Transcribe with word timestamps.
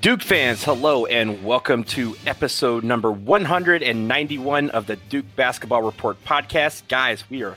Duke 0.00 0.22
fans, 0.22 0.64
hello 0.64 1.04
and 1.04 1.44
welcome 1.44 1.84
to 1.84 2.16
episode 2.26 2.84
number 2.84 3.12
191 3.12 4.70
of 4.70 4.86
the 4.86 4.96
Duke 4.96 5.26
Basketball 5.36 5.82
Report 5.82 6.16
podcast. 6.24 6.88
Guys, 6.88 7.28
we 7.28 7.42
are 7.42 7.54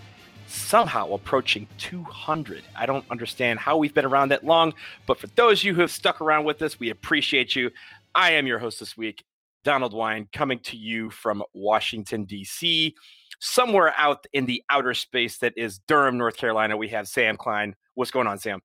somehow 0.48 1.14
approaching 1.14 1.68
200. 1.78 2.66
I 2.76 2.86
don't 2.86 3.06
understand 3.10 3.60
how 3.60 3.78
we've 3.78 3.94
been 3.94 4.04
around 4.04 4.28
that 4.30 4.44
long, 4.44 4.74
but 5.08 5.22
for 5.22 5.28
those 5.28 5.62
of 5.62 5.64
you 5.64 5.74
who 5.74 5.80
have 5.80 5.92
stuck 5.92 6.20
around 6.20 6.44
with 6.44 6.62
us, 6.62 6.78
we 6.78 6.90
appreciate 6.90 7.56
you. 7.56 7.72
I 8.14 8.32
am 8.32 8.46
your 8.46 8.60
host 8.60 8.82
this 8.82 8.98
week, 8.98 9.24
Donald 9.64 9.94
Wine, 9.94 10.28
coming 10.34 10.60
to 10.64 10.76
you 10.76 11.12
from 11.12 11.44
Washington, 11.54 12.26
D.C. 12.26 12.94
Somewhere 13.40 13.94
out 13.98 14.28
in 14.34 14.48
the 14.48 14.62
outer 14.70 14.94
space 14.94 15.38
that 15.38 15.54
is 15.56 15.80
Durham, 15.88 16.18
North 16.18 16.36
Carolina, 16.36 16.76
we 16.76 16.90
have 16.90 17.08
Sam 17.08 17.38
Klein. 17.38 17.78
What's 17.94 18.12
going 18.12 18.28
on, 18.28 18.38
Sam? 18.38 18.60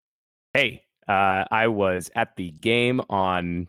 Hey, 0.53 0.83
uh, 1.09 1.45
I 1.51 1.69
was 1.69 2.11
at 2.15 2.37
the 2.37 2.51
game 2.51 3.01
on, 3.09 3.69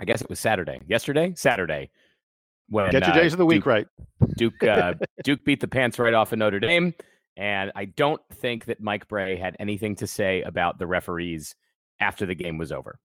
I 0.00 0.04
guess 0.04 0.22
it 0.22 0.30
was 0.30 0.40
Saturday. 0.40 0.80
Yesterday, 0.86 1.32
Saturday. 1.36 1.90
When 2.70 2.90
Get 2.90 3.02
your 3.02 3.12
uh, 3.12 3.14
days 3.14 3.32
of 3.32 3.38
the 3.38 3.46
week 3.46 3.60
Duke, 3.60 3.66
right. 3.66 3.86
Duke 4.36 4.62
uh, 4.62 4.94
Duke 5.24 5.44
beat 5.44 5.60
the 5.60 5.68
pants 5.68 5.98
right 5.98 6.14
off 6.14 6.32
of 6.32 6.38
Notre 6.38 6.60
Dame, 6.60 6.94
and 7.36 7.72
I 7.74 7.86
don't 7.86 8.20
think 8.34 8.66
that 8.66 8.80
Mike 8.80 9.08
Brey 9.08 9.36
had 9.36 9.56
anything 9.58 9.96
to 9.96 10.06
say 10.06 10.42
about 10.42 10.78
the 10.78 10.86
referees 10.86 11.54
after 11.98 12.26
the 12.26 12.34
game 12.34 12.58
was 12.58 12.70
over. 12.70 12.98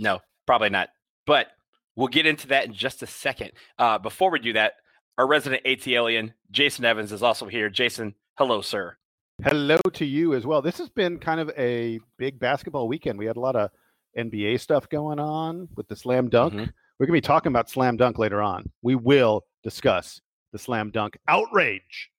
No, 0.00 0.20
probably 0.46 0.70
not. 0.70 0.88
But 1.24 1.48
we'll 1.96 2.08
get 2.08 2.26
into 2.26 2.48
that 2.48 2.66
in 2.66 2.72
just 2.72 3.02
a 3.02 3.06
second. 3.06 3.52
Uh, 3.78 3.98
before 3.98 4.30
we 4.30 4.40
do 4.40 4.54
that, 4.54 4.74
our 5.18 5.26
resident 5.26 5.64
AT 5.64 5.86
alien, 5.86 6.34
Jason 6.50 6.84
Evans, 6.84 7.12
is 7.12 7.22
also 7.22 7.46
here. 7.46 7.70
Jason, 7.70 8.14
hello, 8.36 8.60
sir. 8.60 8.96
Hello 9.42 9.78
to 9.94 10.04
you 10.04 10.34
as 10.34 10.46
well. 10.46 10.62
This 10.62 10.78
has 10.78 10.88
been 10.88 11.18
kind 11.18 11.40
of 11.40 11.50
a 11.58 11.98
big 12.18 12.38
basketball 12.38 12.86
weekend. 12.86 13.18
We 13.18 13.26
had 13.26 13.36
a 13.36 13.40
lot 13.40 13.56
of 13.56 13.70
NBA 14.16 14.60
stuff 14.60 14.88
going 14.88 15.18
on 15.18 15.68
with 15.76 15.88
the 15.88 15.96
slam 15.96 16.28
dunk. 16.28 16.54
Mhm. 16.54 16.72
We're 16.98 17.06
going 17.06 17.20
to 17.20 17.20
be 17.22 17.26
talking 17.26 17.50
about 17.50 17.68
slam 17.68 17.96
dunk 17.96 18.18
later 18.18 18.40
on. 18.40 18.70
We 18.82 18.94
will 18.94 19.44
discuss 19.64 20.20
the 20.52 20.58
slam 20.58 20.92
dunk 20.92 21.18
outrage 21.26 22.10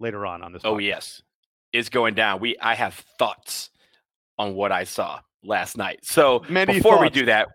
later 0.00 0.26
on 0.26 0.42
on 0.42 0.52
this. 0.52 0.62
Oh 0.64 0.74
podcast. 0.74 0.84
yes, 0.84 1.22
it's 1.72 1.88
going 1.88 2.14
down. 2.14 2.40
We 2.40 2.58
I 2.58 2.74
have 2.74 2.94
thoughts 3.18 3.70
on 4.36 4.54
what 4.54 4.72
I 4.72 4.82
saw 4.82 5.20
last 5.44 5.76
night. 5.76 6.00
So 6.04 6.42
Many 6.48 6.74
before 6.74 7.00
we 7.00 7.08
do 7.08 7.26
that, 7.26 7.48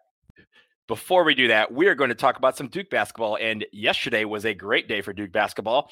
before 0.88 1.25
we 1.25 1.35
do 1.35 1.50
that, 1.50 1.74
we 1.74 1.88
are 1.88 1.96
going 1.96 2.09
to 2.09 2.16
talk 2.16 2.38
about 2.38 2.56
some 2.56 2.69
Duke 2.69 2.90
basketball. 2.90 3.38
And 3.40 3.66
yesterday 3.74 4.24
was 4.24 4.46
a 4.46 4.53
great 4.53 4.88
day 4.88 5.02
for 5.02 5.12
Duke 5.12 5.34
basketball. 5.34 5.91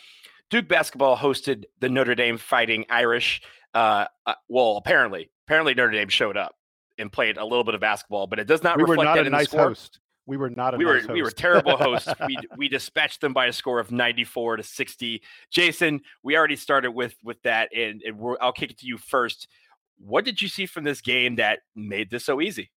Duke 0.50 0.68
basketball 0.68 1.18
hosted 1.18 1.66
the 1.80 1.90
Notre 1.90 2.16
Dame 2.16 2.38
Fighting 2.38 2.86
Irish. 2.90 3.42
Uh, 3.74 4.06
uh, 4.26 4.34
well, 4.48 4.78
apparently, 4.78 5.30
apparently 5.48 5.74
Notre 5.74 5.92
Dame 5.92 6.10
showed 6.10 6.38
up 6.38 6.56
and 6.98 7.12
played 7.12 7.38
a 7.38 7.44
little 7.44 7.64
bit 7.64 7.76
of 7.76 7.82
basketball, 7.82 8.28
but 8.28 8.40
it 8.40 8.48
does 8.48 8.64
not 8.64 8.78
we 8.78 8.84
were 8.84 8.92
reflect 8.92 9.06
not 9.06 9.16
that 9.16 9.24
a 9.24 9.28
in 9.28 9.32
the 9.32 9.44
score. 9.44 9.68
host. 9.70 10.00
We 10.26 10.36
were 10.36 10.50
not 10.50 10.74
a 10.74 10.78
we 10.78 10.86
were 10.86 11.00
nice 11.00 11.08
we 11.08 11.22
were 11.22 11.28
host. 11.28 11.38
terrible 11.38 11.78
hosts. 11.78 12.12
we 12.28 12.38
we 12.58 12.70
dispatched 12.70 13.22
them 13.22 13.34
by 13.34 13.46
a 13.48 13.54
score 13.54 13.80
of 13.80 13.92
94 13.92 14.58
to 14.58 14.64
60. 14.64 15.22
Jason, 15.52 16.02
we 16.24 16.36
already 16.38 16.56
started 16.56 16.92
with 16.92 17.16
with 17.24 17.42
that 17.44 17.70
and, 17.76 18.02
and 18.06 18.18
we're, 18.18 18.36
I'll 18.42 18.52
kick 18.52 18.72
it 18.72 18.80
to 18.80 18.86
you 18.86 18.98
first. 18.98 19.48
What 20.00 20.26
did 20.26 20.42
you 20.42 20.48
see 20.48 20.66
from 20.66 20.84
this 20.84 21.02
game 21.02 21.38
that 21.38 21.60
made 21.76 22.10
this 22.10 22.26
so 22.26 22.42
easy? 22.42 22.72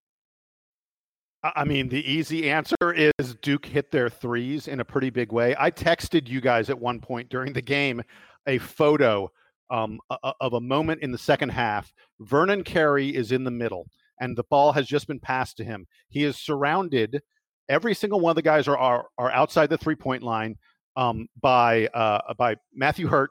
I 1.43 1.65
mean, 1.65 1.89
the 1.89 2.11
easy 2.11 2.51
answer 2.51 2.93
is 2.93 3.34
Duke 3.41 3.65
hit 3.65 3.91
their 3.91 4.11
threes 4.11 4.69
in 4.69 4.81
a 4.81 4.84
pretty 4.84 5.09
big 5.09 5.33
way. 5.33 5.57
I 5.59 5.71
texted 5.71 6.28
you 6.28 6.41
guys 6.41 6.69
at 6.69 6.78
one 6.78 7.01
point 7.01 7.31
during 7.31 7.54
the 7.54 7.63
game 7.63 8.03
a 8.47 8.59
photo 8.59 9.31
um, 9.71 10.01
of 10.41 10.53
a 10.53 10.60
moment 10.60 11.03
in 11.03 11.13
the 11.13 11.19
second 11.19 11.51
half. 11.51 11.92
Vernon 12.21 12.63
Carey 12.63 13.09
is 13.09 13.33
in 13.33 13.45
the 13.45 13.51
middle, 13.51 13.87
and 14.21 14.37
the 14.37 14.45
ball 14.45 14.72
has 14.72 14.87
just 14.87 15.07
been 15.07 15.21
passed 15.21 15.57
to 15.57 15.65
him. 15.65 15.87
He 16.10 16.25
is 16.25 16.37
surrounded. 16.37 17.22
Every 17.71 17.95
single 17.95 18.21
one 18.21 18.31
of 18.31 18.36
the 18.36 18.43
guys 18.43 18.69
are 18.69 18.77
are, 18.77 19.07
are 19.16 19.31
outside 19.31 19.71
the 19.71 19.78
three 19.78 19.95
point 19.95 20.22
line 20.22 20.57
um, 20.97 21.27
by 21.41 21.86
uh, 21.95 22.34
by 22.34 22.57
Matthew 22.75 23.07
Hurt, 23.07 23.31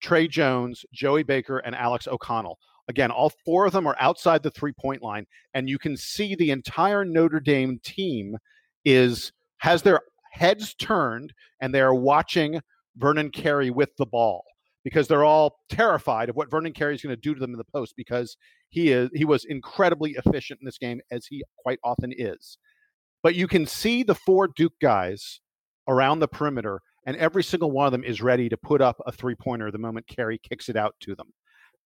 Tre 0.00 0.28
Jones, 0.28 0.84
Joey 0.92 1.24
Baker, 1.24 1.58
and 1.58 1.74
Alex 1.74 2.06
O'Connell. 2.06 2.58
Again, 2.88 3.10
all 3.10 3.32
four 3.44 3.66
of 3.66 3.72
them 3.72 3.86
are 3.86 3.96
outside 4.00 4.42
the 4.42 4.50
three 4.50 4.72
point 4.72 5.02
line, 5.02 5.26
and 5.54 5.68
you 5.68 5.78
can 5.78 5.96
see 5.96 6.34
the 6.34 6.50
entire 6.50 7.04
Notre 7.04 7.40
Dame 7.40 7.78
team 7.84 8.36
is 8.84 9.32
has 9.58 9.82
their 9.82 10.00
heads 10.32 10.74
turned 10.74 11.32
and 11.60 11.74
they 11.74 11.80
are 11.80 11.94
watching 11.94 12.60
Vernon 12.96 13.30
Carey 13.30 13.70
with 13.70 13.90
the 13.96 14.06
ball 14.06 14.44
because 14.84 15.08
they're 15.08 15.24
all 15.24 15.58
terrified 15.68 16.28
of 16.28 16.36
what 16.36 16.50
Vernon 16.50 16.72
Carey 16.72 16.94
is 16.94 17.02
going 17.02 17.14
to 17.14 17.20
do 17.20 17.34
to 17.34 17.40
them 17.40 17.50
in 17.50 17.58
the 17.58 17.64
post 17.64 17.94
because 17.96 18.36
he 18.70 18.90
is 18.90 19.10
he 19.14 19.24
was 19.24 19.44
incredibly 19.44 20.12
efficient 20.12 20.60
in 20.60 20.64
this 20.64 20.78
game 20.78 21.00
as 21.10 21.26
he 21.26 21.42
quite 21.62 21.78
often 21.84 22.12
is. 22.16 22.58
But 23.22 23.34
you 23.34 23.48
can 23.48 23.66
see 23.66 24.02
the 24.02 24.14
four 24.14 24.48
Duke 24.48 24.78
guys 24.80 25.40
around 25.88 26.20
the 26.20 26.28
perimeter, 26.28 26.80
and 27.06 27.16
every 27.16 27.42
single 27.42 27.70
one 27.70 27.86
of 27.86 27.92
them 27.92 28.04
is 28.04 28.22
ready 28.22 28.48
to 28.48 28.56
put 28.56 28.80
up 28.80 28.96
a 29.06 29.12
three 29.12 29.34
pointer 29.34 29.70
the 29.70 29.78
moment 29.78 30.06
Carey 30.06 30.38
kicks 30.38 30.68
it 30.68 30.76
out 30.76 30.94
to 31.00 31.14
them. 31.14 31.32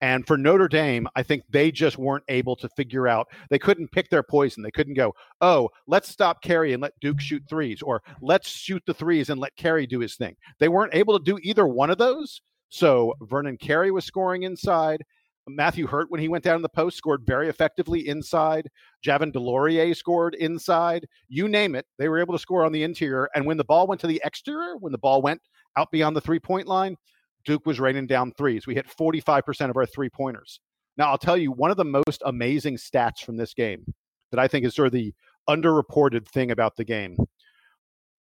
And 0.03 0.27
for 0.27 0.37
Notre 0.37 0.67
Dame, 0.67 1.07
I 1.15 1.23
think 1.23 1.45
they 1.49 1.71
just 1.71 1.97
weren't 1.97 2.25
able 2.29 2.57
to 2.57 2.69
figure 2.71 3.07
out, 3.07 3.29
they 3.51 3.59
couldn't 3.59 3.93
pick 3.93 4.11
their 4.11 4.25
poison. 4.25 4.61
They 4.61 4.73
couldn't 4.73 4.95
go, 4.95 5.15
oh, 5.41 5.71
let's 5.87 6.09
stop 6.09 6.43
Carey 6.43 6.73
and 6.73 6.83
let 6.83 6.99
Duke 7.01 7.21
shoot 7.21 7.45
threes, 7.49 7.83
or 7.83 8.03
let's 8.21 8.49
shoot 8.49 8.83
the 8.85 8.95
threes 8.95 9.31
and 9.31 9.41
let 9.41 9.55
Carey 9.55 9.87
do 9.87 10.01
his 10.01 10.17
thing. 10.17 10.35
They 10.59 10.69
weren't 10.69 10.95
able 10.95 11.17
to 11.17 11.25
do 11.25 11.39
either 11.43 11.69
one 11.69 11.89
of 11.89 11.99
those. 11.99 12.43
So 12.69 13.15
Vernon 13.23 13.57
Carey 13.57 13.93
was 13.93 14.05
scoring 14.05 14.43
inside. 14.43 15.05
Matthew 15.47 15.87
Hurt, 15.87 16.11
when 16.11 16.21
he 16.21 16.29
went 16.29 16.43
down 16.43 16.57
in 16.57 16.63
the 16.63 16.69
post, 16.69 16.97
scored 16.97 17.23
very 17.25 17.49
effectively 17.49 18.09
inside. 18.09 18.69
Javin 19.07 19.33
DeLaurier 19.33 19.97
scored 19.97 20.35
inside. 20.35 21.07
You 21.29 21.47
name 21.47 21.77
it, 21.77 21.87
they 21.99 22.09
were 22.09 22.19
able 22.19 22.35
to 22.35 22.41
score 22.41 22.65
on 22.65 22.73
the 22.73 22.83
interior. 22.83 23.29
And 23.37 23.47
when 23.47 23.57
the 23.57 23.65
ball 23.65 23.87
went 23.87 24.01
to 24.01 24.09
the 24.09 24.21
exterior, 24.25 24.77
when 24.79 24.93
the 24.93 24.99
ball 24.99 25.23
went 25.23 25.41
out 25.77 25.93
beyond 25.93 26.17
the 26.17 26.21
three 26.21 26.41
point 26.41 26.67
line, 26.67 26.97
Duke 27.44 27.67
was 27.67 27.81
raining 27.81 28.06
down 28.06 28.33
threes. 28.33 28.67
We 28.67 28.75
hit 28.75 28.87
45% 28.87 29.71
of 29.71 29.77
our 29.77 29.87
three 29.87 30.11
pointers. 30.11 30.61
Now, 30.97 31.11
I'll 31.11 31.19
tell 31.19 31.37
you 31.37 31.53
one 31.53 31.71
of 31.71 31.77
the 31.77 31.85
most 31.85 32.23
amazing 32.25 32.77
stats 32.77 33.21
from 33.25 33.37
this 33.37 33.55
game 33.55 33.85
that 34.31 34.39
I 34.39 34.49
think 34.49 34.65
is 34.65 34.75
sort 34.75 34.87
of 34.87 34.93
the 34.93 35.15
underreported 35.49 36.27
thing 36.29 36.50
about 36.50 36.77
the 36.77 36.85
game. 36.85 37.17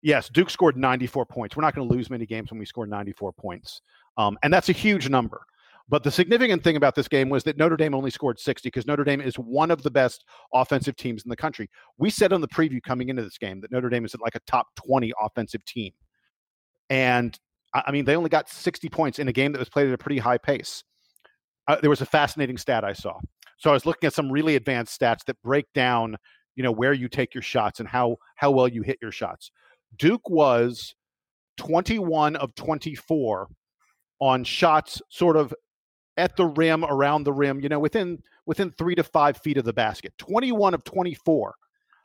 Yes, 0.03 0.29
Duke 0.29 0.51
scored 0.51 0.77
94 0.77 1.27
points. 1.27 1.57
We're 1.57 1.63
not 1.63 1.75
going 1.75 1.89
to 1.89 1.95
lose 1.95 2.11
many 2.11 2.27
games 2.27 2.51
when 2.51 2.61
we 2.61 2.67
score 2.67 2.87
94 2.87 3.33
points. 3.33 3.83
Um, 4.17 4.39
and 4.43 4.53
that's 4.53 4.69
a 4.69 4.73
huge 4.73 5.09
number. 5.09 5.41
But 5.89 6.03
the 6.03 6.11
significant 6.11 6.63
thing 6.63 6.77
about 6.77 6.95
this 6.95 7.09
game 7.09 7.31
was 7.31 7.45
that 7.45 7.57
Notre 7.57 7.77
Dame 7.77 7.95
only 7.95 8.11
scored 8.11 8.39
60 8.39 8.69
because 8.69 8.87
Notre 8.87 9.05
Dame 9.05 9.23
is 9.23 9.37
one 9.37 9.71
of 9.71 9.83
the 9.83 9.91
best 9.91 10.25
offensive 10.53 10.97
teams 10.97 11.25
in 11.25 11.31
the 11.31 11.37
country. 11.37 11.71
We 11.97 12.11
said 12.11 12.33
on 12.33 12.43
the 12.43 12.49
preview 12.49 12.83
coming 12.83 13.09
into 13.09 13.23
this 13.23 13.39
game 13.39 13.61
that 13.63 13.73
Notre 13.73 13.89
Dame 13.89 14.05
is 14.05 14.15
like 14.21 14.35
a 14.35 14.41
top 14.41 14.67
20 14.77 15.13
offensive 15.21 15.65
team. 15.65 15.93
And 16.91 17.39
I 17.75 17.91
mean, 17.93 18.05
they 18.05 18.17
only 18.17 18.31
got 18.31 18.49
60 18.49 18.89
points 18.89 19.19
in 19.19 19.29
a 19.29 19.33
game 19.33 19.53
that 19.53 19.59
was 19.59 19.69
played 19.69 19.89
at 19.89 19.95
a 19.95 19.99
pretty 19.99 20.19
high 20.19 20.39
pace. 20.39 20.83
Uh, 21.67 21.77
there 21.81 21.91
was 21.91 22.01
a 22.01 22.07
fascinating 22.07 22.57
stat 22.57 22.85
I 22.85 22.95
saw. 22.95 23.19
So 23.59 23.71
I 23.71 23.73
was 23.75 23.85
looking 23.85 24.07
at 24.07 24.15
some 24.15 24.31
really 24.31 24.57
advanced 24.57 24.99
stats 24.99 25.25
that 25.27 25.37
break 25.43 25.67
down, 25.75 26.17
you 26.57 26.63
know, 26.63 26.73
where 26.73 26.93
you 26.93 27.09
take 27.09 27.35
your 27.35 27.43
shots 27.43 27.81
and 27.81 27.89
how 27.89 28.17
how 28.37 28.51
well 28.51 28.69
you 28.69 28.83
hit 28.83 28.99
your 29.03 29.13
shots. 29.13 29.51
Duke 29.97 30.29
was 30.31 30.95
21 31.59 32.37
of 32.37 32.55
24 32.55 33.49
on 34.21 34.45
shots 34.45 35.03
sort 35.11 35.37
of 35.37 35.53
at 36.17 36.37
the 36.37 36.47
rim, 36.47 36.85
around 36.85 37.25
the 37.25 37.33
rim, 37.33 37.61
you 37.61 37.69
know, 37.69 37.79
within 37.79 38.19
within 38.47 38.71
three 38.71 38.95
to 38.95 39.05
five 39.05 39.37
feet 39.39 39.59
of 39.59 39.65
the 39.65 39.73
basket. 39.73 40.13
21 40.19 40.73
of 40.73 40.85
24 40.85 41.55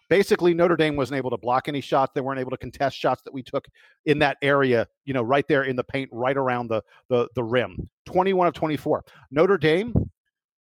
basically 0.09 0.53
Notre 0.53 0.75
Dame 0.75 0.95
wasn't 0.95 1.17
able 1.17 1.29
to 1.31 1.37
block 1.37 1.67
any 1.67 1.81
shots. 1.81 2.11
They 2.13 2.21
weren't 2.21 2.39
able 2.39 2.51
to 2.51 2.57
contest 2.57 2.97
shots 2.97 3.21
that 3.23 3.33
we 3.33 3.43
took 3.43 3.65
in 4.05 4.19
that 4.19 4.37
area, 4.41 4.87
you 5.05 5.13
know, 5.13 5.21
right 5.21 5.47
there 5.47 5.63
in 5.63 5.75
the 5.75 5.83
paint, 5.83 6.09
right 6.11 6.37
around 6.37 6.67
the 6.67 6.81
the, 7.09 7.27
the 7.35 7.43
rim. 7.43 7.89
21 8.05 8.47
of 8.47 8.53
24. 8.53 9.03
Notre 9.31 9.57
Dame 9.57 9.93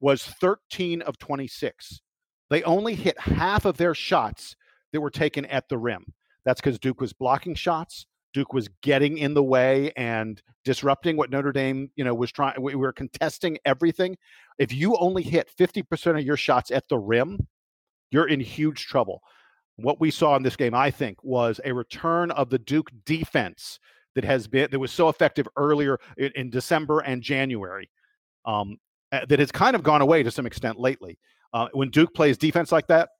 was 0.00 0.24
13 0.24 1.02
of 1.02 1.18
26. 1.18 2.00
They 2.50 2.62
only 2.62 2.94
hit 2.94 3.18
half 3.18 3.64
of 3.64 3.76
their 3.76 3.94
shots 3.94 4.56
that 4.92 5.00
were 5.00 5.10
taken 5.10 5.44
at 5.46 5.68
the 5.68 5.78
rim. 5.78 6.04
That's 6.44 6.60
because 6.60 6.78
Duke 6.78 7.00
was 7.00 7.12
blocking 7.12 7.54
shots. 7.54 8.06
Duke 8.32 8.52
was 8.52 8.68
getting 8.82 9.18
in 9.18 9.34
the 9.34 9.42
way 9.42 9.92
and 9.96 10.40
disrupting 10.64 11.16
what 11.16 11.30
Notre 11.30 11.52
Dame, 11.52 11.90
you 11.96 12.04
know, 12.04 12.14
was 12.14 12.30
trying. 12.30 12.60
We 12.60 12.74
were 12.74 12.92
contesting 12.92 13.58
everything. 13.64 14.16
If 14.58 14.72
you 14.72 14.96
only 14.98 15.22
hit 15.22 15.50
50% 15.58 16.18
of 16.18 16.24
your 16.24 16.36
shots 16.36 16.70
at 16.70 16.86
the 16.88 16.98
rim, 16.98 17.46
you're 18.10 18.28
in 18.28 18.40
huge 18.40 18.86
trouble. 18.86 19.22
What 19.76 20.00
we 20.00 20.10
saw 20.10 20.36
in 20.36 20.42
this 20.42 20.56
game, 20.56 20.74
I 20.74 20.90
think, 20.90 21.22
was 21.22 21.60
a 21.64 21.72
return 21.72 22.30
of 22.30 22.48
the 22.48 22.58
Duke 22.58 22.90
defense 23.04 23.78
that 24.14 24.24
has 24.24 24.48
been 24.48 24.68
that 24.70 24.78
was 24.78 24.92
so 24.92 25.08
effective 25.08 25.46
earlier 25.56 25.98
in, 26.16 26.32
in 26.34 26.50
December 26.50 27.00
and 27.00 27.22
January. 27.22 27.90
Um, 28.44 28.78
that 29.10 29.38
has 29.38 29.52
kind 29.52 29.76
of 29.76 29.82
gone 29.82 30.02
away 30.02 30.22
to 30.22 30.30
some 30.30 30.46
extent 30.46 30.78
lately. 30.78 31.18
Uh, 31.52 31.68
when 31.72 31.90
Duke 31.90 32.12
plays 32.14 32.36
defense 32.36 32.72
like 32.72 32.86
that, 32.88 33.10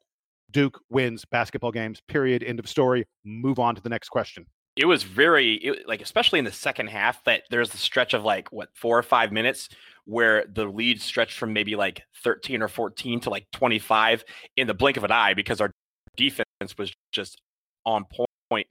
Duke 0.51 0.81
wins 0.91 1.25
basketball 1.25 1.73
games. 1.73 2.01
Period. 2.09 2.43
End 2.43 2.59
of 2.59 2.69
story. 2.69 3.07
Move 3.25 3.59
on 3.59 3.75
to 3.75 3.83
the 3.83 3.89
next 3.89 4.09
question. 4.09 4.47
It 4.77 4.85
was 4.85 5.03
very 5.03 5.55
it, 5.55 5.89
like, 5.89 6.03
especially 6.03 6.39
in 6.39 6.45
the 6.45 6.53
second 6.53 6.89
half, 6.89 7.23
that 7.25 7.43
there's 7.51 7.71
the 7.71 7.79
stretch 7.79 8.15
of 8.15 8.25
like 8.25 8.53
what 8.53 8.69
four 8.75 8.99
or 8.99 9.03
five 9.03 9.33
minutes 9.33 9.69
where 10.07 10.45
the 10.47 10.65
lead 10.65 11.01
stretched 11.03 11.37
from 11.37 11.53
maybe 11.53 11.77
like 11.77 12.03
13 12.23 12.63
or 12.63 12.69
14 12.69 13.21
to 13.21 13.31
like 13.31 13.47
25 13.53 14.25
in 14.57 14.67
the 14.67 14.75
blink 14.75 14.97
of 14.97 15.05
an 15.05 15.13
eye 15.13 15.35
because 15.35 15.61
our 15.61 15.71
defense 16.17 16.47
was 16.79 16.95
just 17.13 17.41
on 17.85 18.05
point 18.51 18.67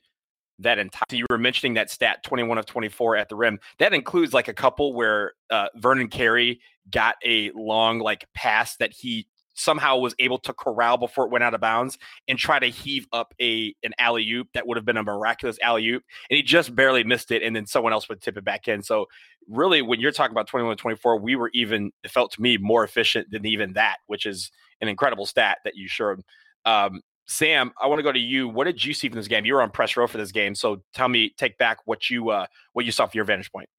that 0.59 0.79
entire 0.79 1.03
So 1.11 1.17
you 1.17 1.25
were 1.29 1.37
mentioning 1.37 1.73
that 1.75 1.89
stat 1.89 2.23
21 2.23 2.57
of 2.57 2.65
24 2.65 3.17
at 3.17 3.29
the 3.29 3.35
rim. 3.35 3.59
That 3.79 3.93
includes 3.93 4.33
like 4.33 4.47
a 4.47 4.53
couple 4.53 4.93
where 4.93 5.33
uh, 5.49 5.67
vernon 5.75 6.07
carey 6.07 6.61
got 6.89 7.15
a 7.25 7.51
long 7.51 7.99
like 7.99 8.25
pass 8.33 8.77
that 8.77 8.93
he 8.93 9.27
somehow 9.55 9.97
was 9.97 10.13
able 10.19 10.37
to 10.37 10.53
corral 10.53 10.97
before 10.97 11.25
it 11.25 11.31
went 11.31 11.43
out 11.43 11.53
of 11.53 11.61
bounds 11.61 11.97
and 12.27 12.37
try 12.37 12.59
to 12.59 12.67
heave 12.67 13.07
up 13.11 13.33
a 13.41 13.73
an 13.83 13.93
alley 13.97 14.29
oop 14.31 14.47
that 14.53 14.67
would 14.67 14.77
have 14.77 14.85
been 14.85 14.97
a 14.97 15.03
miraculous 15.03 15.57
alley 15.63 15.87
oop, 15.87 16.03
and 16.29 16.37
he 16.37 16.43
just 16.43 16.75
barely 16.75 17.03
missed 17.03 17.31
it, 17.31 17.41
and 17.41 17.55
then 17.55 17.65
someone 17.65 17.93
else 17.93 18.07
would 18.07 18.21
tip 18.21 18.37
it 18.37 18.45
back 18.45 18.67
in. 18.67 18.83
So 18.83 19.07
really, 19.49 19.81
when 19.81 19.99
you're 19.99 20.11
talking 20.11 20.33
about 20.33 20.47
21 20.47 20.77
24, 20.77 21.19
we 21.19 21.35
were 21.35 21.49
even 21.53 21.91
it 22.03 22.11
felt 22.11 22.31
to 22.33 22.41
me 22.41 22.57
more 22.57 22.83
efficient 22.83 23.31
than 23.31 23.45
even 23.45 23.73
that, 23.73 23.97
which 24.07 24.25
is 24.25 24.51
an 24.81 24.87
incredible 24.87 25.25
stat 25.25 25.57
that 25.63 25.75
you 25.75 25.87
showed. 25.87 26.21
Um, 26.65 27.01
Sam, 27.27 27.71
I 27.81 27.87
want 27.87 27.99
to 27.99 28.03
go 28.03 28.11
to 28.11 28.19
you. 28.19 28.47
What 28.47 28.65
did 28.65 28.83
you 28.83 28.93
see 28.93 29.09
from 29.09 29.17
this 29.17 29.27
game? 29.27 29.45
You 29.45 29.55
were 29.55 29.61
on 29.61 29.71
press 29.71 29.97
row 29.97 30.05
for 30.05 30.17
this 30.17 30.31
game, 30.31 30.53
so 30.53 30.83
tell 30.93 31.09
me, 31.09 31.33
take 31.37 31.57
back 31.57 31.79
what 31.85 32.09
you 32.09 32.29
uh, 32.29 32.45
what 32.73 32.85
you 32.85 32.91
saw 32.91 33.07
from 33.07 33.17
your 33.17 33.25
vantage 33.25 33.51
point. 33.51 33.69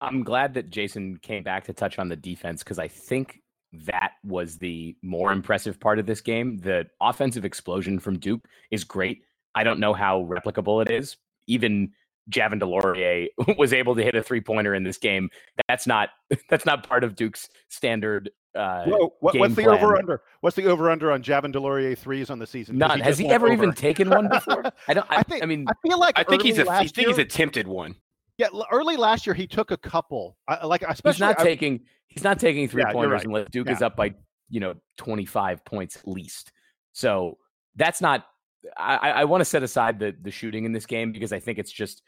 I'm 0.00 0.24
glad 0.24 0.54
that 0.54 0.68
Jason 0.70 1.16
came 1.18 1.44
back 1.44 1.64
to 1.64 1.72
touch 1.72 1.98
on 1.98 2.08
the 2.08 2.16
defense 2.16 2.64
because 2.64 2.80
I 2.80 2.88
think 2.88 3.41
that 3.72 4.12
was 4.24 4.58
the 4.58 4.96
more 5.02 5.32
impressive 5.32 5.80
part 5.80 5.98
of 5.98 6.06
this 6.06 6.20
game. 6.20 6.58
The 6.58 6.86
offensive 7.00 7.44
explosion 7.44 7.98
from 7.98 8.18
Duke 8.18 8.46
is 8.70 8.84
great. 8.84 9.22
I 9.54 9.64
don't 9.64 9.80
know 9.80 9.94
how 9.94 10.22
replicable 10.24 10.84
it 10.84 10.90
is. 10.90 11.16
Even 11.46 11.92
Javin 12.30 12.60
DeLaurier 12.60 13.28
was 13.58 13.72
able 13.72 13.94
to 13.96 14.02
hit 14.02 14.14
a 14.14 14.22
three 14.22 14.40
pointer 14.40 14.74
in 14.74 14.84
this 14.84 14.98
game. 14.98 15.30
That's 15.68 15.86
not 15.86 16.10
that's 16.48 16.66
not 16.66 16.86
part 16.88 17.04
of 17.04 17.16
Duke's 17.16 17.48
standard. 17.68 18.30
Uh, 18.54 18.84
Whoa, 18.84 19.14
what, 19.20 19.34
what's 19.38 19.54
the 19.54 19.66
over 19.66 19.96
under? 19.96 20.20
What's 20.42 20.56
the 20.56 20.66
over 20.66 20.90
under 20.90 21.10
on 21.10 21.22
Javin 21.22 21.54
DeLaurier 21.54 21.96
threes 21.96 22.28
on 22.28 22.38
the 22.38 22.46
season? 22.46 22.76
None. 22.76 22.98
He 22.98 23.04
Has 23.04 23.16
he 23.16 23.26
ever 23.28 23.46
over. 23.46 23.54
even 23.54 23.72
taken 23.72 24.10
one 24.10 24.28
before? 24.28 24.64
I 24.88 24.94
don't. 24.94 25.06
I, 25.10 25.16
I, 25.16 25.22
think. 25.22 25.42
I 25.42 25.46
mean, 25.46 25.66
I 25.68 25.72
feel 25.86 25.98
like 25.98 26.18
I 26.18 26.22
think 26.22 26.42
he's 26.42 26.58
a, 26.58 26.70
I 26.70 26.80
think 26.80 26.96
year, 26.98 27.08
he's 27.08 27.18
attempted 27.18 27.66
one. 27.66 27.96
Yeah, 28.36 28.48
early 28.70 28.96
last 28.96 29.26
year 29.26 29.34
he 29.34 29.46
took 29.46 29.70
a 29.70 29.76
couple. 29.76 30.36
I, 30.48 30.66
like 30.66 30.82
especially 30.82 31.12
he's 31.12 31.20
not 31.20 31.40
I, 31.40 31.44
taking 31.44 31.80
he's 32.12 32.24
not 32.24 32.38
taking 32.38 32.68
three 32.68 32.82
yeah, 32.86 32.92
pointers 32.92 33.18
right. 33.18 33.26
unless 33.26 33.46
Duke 33.50 33.68
yeah. 33.68 33.74
is 33.74 33.82
up 33.82 33.96
by 33.96 34.14
you 34.50 34.60
know 34.60 34.74
twenty 34.96 35.24
five 35.24 35.64
points 35.64 35.96
at 35.96 36.06
least. 36.06 36.52
So 36.92 37.38
that's 37.76 38.00
not. 38.00 38.26
I, 38.76 39.10
I 39.10 39.24
want 39.24 39.40
to 39.40 39.44
set 39.44 39.62
aside 39.62 39.98
the 39.98 40.14
the 40.20 40.30
shooting 40.30 40.64
in 40.64 40.72
this 40.72 40.86
game 40.86 41.12
because 41.12 41.32
I 41.32 41.40
think 41.40 41.58
it's 41.58 41.72
just 41.72 42.02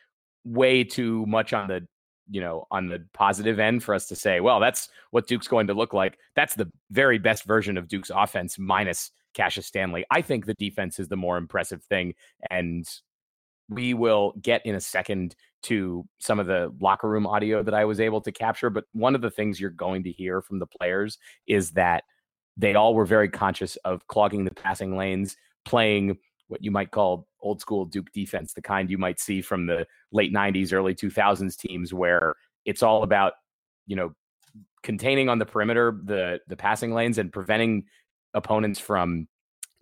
way 0.45 0.85
too 0.85 1.25
much 1.27 1.53
on 1.53 1.69
the 1.69 1.87
you 2.29 2.41
know 2.41 2.67
on 2.71 2.89
the 2.89 3.05
positive 3.13 3.59
end 3.59 3.83
for 3.83 3.95
us 3.95 4.07
to 4.09 4.17
say, 4.17 4.41
well, 4.41 4.61
that's 4.61 4.89
what 5.11 5.27
Duke's 5.27 5.49
going 5.49 5.67
to 5.69 5.75
look 5.75 5.93
like. 5.93 6.19
That's 6.37 6.55
the 6.55 6.71
very 6.91 7.19
best 7.19 7.45
version 7.45 7.77
of 7.77 7.89
Duke's 7.89 8.11
offense 8.15 8.59
minus 8.59 9.11
Cassius 9.35 9.67
Stanley. 9.67 10.05
I 10.11 10.23
think 10.23 10.47
the 10.47 10.55
defense 10.55 10.99
is 10.99 11.09
the 11.09 11.17
more 11.17 11.37
impressive 11.37 11.83
thing, 11.85 12.15
and 12.51 12.87
we 13.69 13.95
will 13.95 14.35
get 14.41 14.65
in 14.65 14.75
a 14.75 14.81
second 14.81 15.35
to 15.65 16.07
some 16.19 16.39
of 16.39 16.47
the 16.47 16.73
locker 16.81 17.09
room 17.09 17.27
audio 17.27 17.63
that 17.63 17.75
I 17.75 17.85
was 17.85 18.01
able 18.01 18.21
to 18.23 18.33
capture. 18.33 18.71
But 18.71 18.85
one 18.93 19.15
of 19.15 19.21
the 19.21 19.31
things 19.31 19.61
you're 19.61 19.71
going 19.71 20.05
to 20.05 20.13
hear 20.13 20.41
from 20.41 20.59
the 20.59 20.67
players 20.67 21.19
is 21.47 21.73
that 21.73 22.05
they 22.57 22.75
all 22.75 22.95
were 22.95 23.07
very 23.07 23.29
conscious 23.29 23.77
of 23.85 24.07
clogging 24.07 24.45
the 24.45 24.55
passing 24.55 24.97
lanes, 24.97 25.37
playing 25.65 26.17
what 26.49 26.63
you 26.63 26.71
might 26.71 26.91
call 26.91 27.27
old 27.41 27.61
school 27.61 27.85
Duke 27.85 28.13
defense, 28.13 28.53
the 28.53 28.63
kind 28.63 28.91
you 28.91 28.99
might 28.99 29.19
see 29.19 29.41
from 29.41 29.67
the 29.67 29.87
late 30.13 30.33
90s, 30.33 30.73
early 30.73 30.95
2000s 30.95 31.57
teams 31.57 31.93
where 31.93 32.35
it's 32.65 32.83
all 32.83 33.03
about, 33.03 33.35
you 33.87 33.97
know, 33.97 34.15
containing 34.83 35.29
on 35.31 35.39
the 35.39 35.47
perimeter 35.47 35.99
the 36.05 36.39
the 36.47 36.57
passing 36.57 36.93
lanes 36.93 37.17
and 37.17 37.33
preventing 37.33 37.85
opponents 38.35 38.79
from 38.79 39.27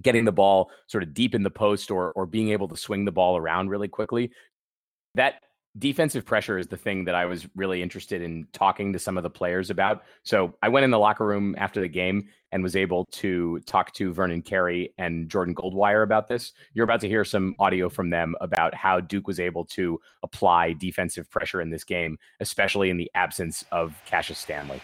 getting 0.01 0.25
the 0.25 0.33
ball 0.33 0.71
sort 0.87 1.03
of 1.03 1.13
deep 1.13 1.35
in 1.35 1.43
the 1.43 1.51
post 1.51 1.91
or 1.91 2.13
or 2.13 2.25
being 2.25 2.51
able 2.51 2.69
to 2.69 2.77
swing 2.77 3.05
the 3.05 3.13
ball 3.13 3.37
around 3.37 3.69
really 3.69 3.89
quickly. 3.89 4.31
That 5.15 5.43
defensive 5.79 6.25
pressure 6.25 6.59
is 6.59 6.67
the 6.67 6.77
thing 6.77 7.05
that 7.05 7.15
I 7.15 7.25
was 7.25 7.47
really 7.57 7.83
interested 7.83 8.21
in 8.21 8.47
talking 8.53 8.93
to 8.93 8.99
some 8.99 9.17
of 9.17 9.23
the 9.23 9.31
players 9.31 9.71
about. 9.71 10.05
So 10.23 10.55
I 10.63 10.69
went 10.69 10.85
in 10.85 10.91
the 10.91 10.99
locker 10.99 11.27
room 11.27 11.55
after 11.59 11.81
the 11.81 11.89
game 11.89 12.29
and 12.53 12.63
was 12.63 12.77
able 12.77 13.07
to 13.07 13.59
talk 13.61 13.93
to 13.95 14.13
Vernon 14.13 14.43
Carey 14.43 14.93
and 14.99 15.29
Jordan 15.29 15.55
Goldwire 15.55 16.03
about 16.03 16.29
this. 16.29 16.53
You're 16.75 16.85
about 16.85 17.01
to 17.01 17.09
hear 17.09 17.25
some 17.25 17.55
audio 17.59 17.89
from 17.89 18.11
them 18.11 18.35
about 18.41 18.75
how 18.75 19.01
Duke 19.01 19.27
was 19.27 19.41
able 19.41 19.65
to 19.67 19.99
apply 20.23 20.75
defensive 20.75 21.31
pressure 21.31 21.63
in 21.63 21.71
this 21.71 21.85
game, 21.85 22.19
especially 22.41 22.91
in 22.91 22.99
the 22.99 23.11
absence 23.15 23.65
of 23.73 23.95
Cassius 24.05 24.39
Stanley. 24.39 24.81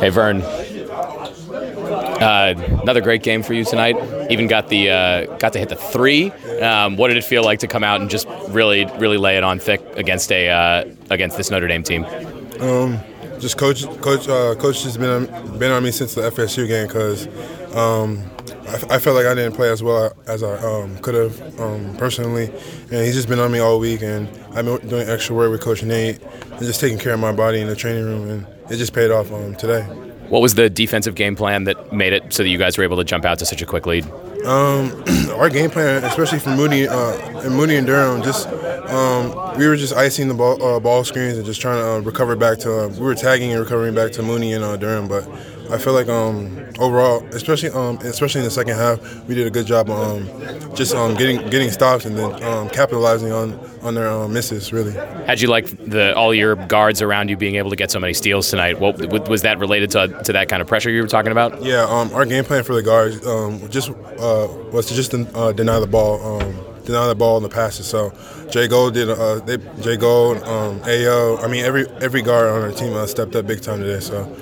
Hey, 0.00 0.08
Vern. 0.10 0.42
Uh, 2.20 2.54
another 2.82 3.00
great 3.00 3.22
game 3.22 3.42
for 3.42 3.54
you 3.54 3.64
tonight. 3.64 3.96
Even 4.30 4.46
got 4.46 4.68
the 4.68 4.90
uh, 4.90 5.36
got 5.38 5.52
to 5.54 5.58
hit 5.58 5.68
the 5.68 5.76
three. 5.76 6.30
Um, 6.60 6.96
what 6.96 7.08
did 7.08 7.16
it 7.16 7.24
feel 7.24 7.42
like 7.42 7.60
to 7.60 7.66
come 7.66 7.82
out 7.82 8.00
and 8.00 8.10
just 8.10 8.28
really, 8.48 8.84
really 8.98 9.16
lay 9.16 9.36
it 9.36 9.42
on 9.44 9.58
thick 9.58 9.82
against 9.96 10.30
a 10.30 10.48
uh, 10.48 10.84
against 11.10 11.36
this 11.36 11.50
Notre 11.50 11.66
Dame 11.66 11.82
team? 11.82 12.04
Um, 12.60 13.00
just 13.40 13.56
coach, 13.56 13.84
coach, 14.00 14.28
uh, 14.28 14.54
coach 14.56 14.82
has 14.84 14.98
been 14.98 15.26
been 15.58 15.72
on 15.72 15.82
me 15.82 15.90
since 15.90 16.14
the 16.14 16.22
FSU 16.22 16.68
game 16.68 16.86
because 16.86 17.26
um, 17.74 18.30
I, 18.68 18.94
I, 18.94 18.98
felt 18.98 19.16
like 19.16 19.26
I 19.26 19.34
didn't 19.34 19.54
play 19.54 19.70
as 19.70 19.82
well 19.82 20.12
as 20.26 20.42
I 20.42 20.56
um, 20.58 20.98
could 20.98 21.14
have 21.14 21.60
um, 21.60 21.96
personally, 21.96 22.46
and 22.90 23.04
he's 23.04 23.14
just 23.14 23.28
been 23.28 23.38
on 23.38 23.50
me 23.52 23.58
all 23.58 23.78
week. 23.78 24.02
And 24.02 24.28
I've 24.54 24.64
been 24.64 24.88
doing 24.88 25.08
extra 25.08 25.34
work 25.34 25.50
with 25.50 25.60
Coach 25.60 25.82
Nate 25.82 26.20
and 26.22 26.60
just 26.60 26.80
taking 26.80 26.98
care 26.98 27.14
of 27.14 27.20
my 27.20 27.32
body 27.32 27.60
in 27.60 27.66
the 27.66 27.76
training 27.76 28.04
room, 28.04 28.28
and 28.28 28.46
it 28.70 28.76
just 28.76 28.92
paid 28.92 29.10
off 29.10 29.32
um, 29.32 29.54
today. 29.56 29.82
What 30.28 30.42
was 30.42 30.54
the 30.54 30.70
defensive 30.70 31.16
game 31.16 31.34
plan 31.34 31.64
that 31.64 31.92
made 31.92 32.12
it 32.12 32.32
so 32.32 32.44
that 32.44 32.48
you 32.48 32.58
guys 32.58 32.78
were 32.78 32.84
able 32.84 32.96
to 32.98 33.04
jump 33.04 33.24
out 33.24 33.40
to 33.40 33.46
such 33.46 33.62
a 33.62 33.66
quick 33.66 33.86
lead? 33.86 34.04
Um, 34.44 35.04
our 35.34 35.50
game 35.50 35.70
plan, 35.70 36.04
especially 36.04 36.38
for 36.38 36.50
Mooney 36.50 36.86
uh, 36.86 37.40
and 37.40 37.54
Mooney 37.54 37.76
and 37.76 37.86
Durham, 37.86 38.22
just 38.22 38.46
um, 38.46 39.58
we 39.58 39.66
were 39.66 39.76
just 39.76 39.94
icing 39.94 40.28
the 40.28 40.34
ball, 40.34 40.62
uh, 40.62 40.80
ball 40.80 41.04
screens 41.04 41.36
and 41.36 41.44
just 41.44 41.60
trying 41.60 41.78
to 41.78 41.88
uh, 41.90 41.98
recover 42.00 42.36
back 42.36 42.58
to. 42.58 42.84
Uh, 42.84 42.88
we 42.88 43.00
were 43.00 43.14
tagging 43.14 43.50
and 43.50 43.60
recovering 43.60 43.94
back 43.94 44.12
to 44.12 44.22
Mooney 44.22 44.52
and 44.52 44.64
uh, 44.64 44.76
Durham, 44.76 45.08
but 45.08 45.28
I 45.72 45.78
feel 45.78 45.92
like 45.92 46.08
um, 46.08 46.64
overall, 46.78 47.24
especially 47.32 47.70
um, 47.70 47.98
especially 47.98 48.40
in 48.40 48.44
the 48.44 48.50
second 48.50 48.76
half, 48.76 49.00
we 49.26 49.34
did 49.34 49.46
a 49.46 49.50
good 49.50 49.66
job 49.66 49.88
um, 49.90 50.28
just 50.74 50.94
um, 50.94 51.14
getting 51.14 51.48
getting 51.50 51.70
stops 51.70 52.04
and 52.04 52.18
then 52.18 52.42
um, 52.42 52.68
capitalizing 52.70 53.32
on 53.32 53.58
on 53.82 53.94
their 53.94 54.08
um, 54.08 54.32
misses. 54.32 54.72
Really. 54.72 54.92
How'd 55.26 55.40
you 55.40 55.48
like 55.48 55.66
the 55.88 56.14
all 56.16 56.34
your 56.34 56.56
guards 56.56 57.02
around 57.02 57.28
you 57.28 57.36
being 57.36 57.56
able 57.56 57.70
to 57.70 57.76
get 57.76 57.90
so 57.90 58.00
many 58.00 58.14
steals 58.14 58.50
tonight? 58.50 58.80
What 58.80 59.28
was 59.28 59.42
that 59.42 59.58
related 59.58 59.90
to 59.92 60.08
to 60.24 60.32
that 60.32 60.48
kind 60.48 60.60
of 60.60 60.68
pressure 60.68 60.90
you 60.90 61.02
were 61.02 61.08
talking 61.08 61.32
about? 61.32 61.62
Yeah, 61.62 61.84
our 61.84 62.26
game 62.26 62.44
plan 62.44 62.64
for 62.64 62.74
the 62.74 62.82
guards 62.82 63.20
just 63.68 63.90
uh, 63.90 64.48
was 64.72 64.86
to 64.86 64.94
just 64.94 65.14
uh, 65.14 65.52
deny 65.52 65.78
the 65.78 65.86
ball. 65.86 66.40
deny 66.84 67.06
the 67.06 67.14
ball 67.14 67.36
and 67.36 67.44
the 67.44 67.50
passes. 67.50 67.86
So 67.86 68.12
Jay 68.50 68.66
Gold 68.66 68.94
did. 68.94 69.08
Uh, 69.08 69.38
they, 69.40 69.58
Jay 69.80 69.96
Gold, 69.96 70.42
um, 70.42 70.80
Ao. 70.82 71.36
I 71.36 71.46
mean, 71.46 71.64
every 71.64 71.86
every 72.00 72.22
guard 72.22 72.48
on 72.48 72.62
our 72.62 72.72
team 72.72 72.94
uh, 72.94 73.06
stepped 73.06 73.36
up 73.36 73.46
big 73.46 73.60
time 73.62 73.80
today. 73.80 74.00
So 74.00 74.34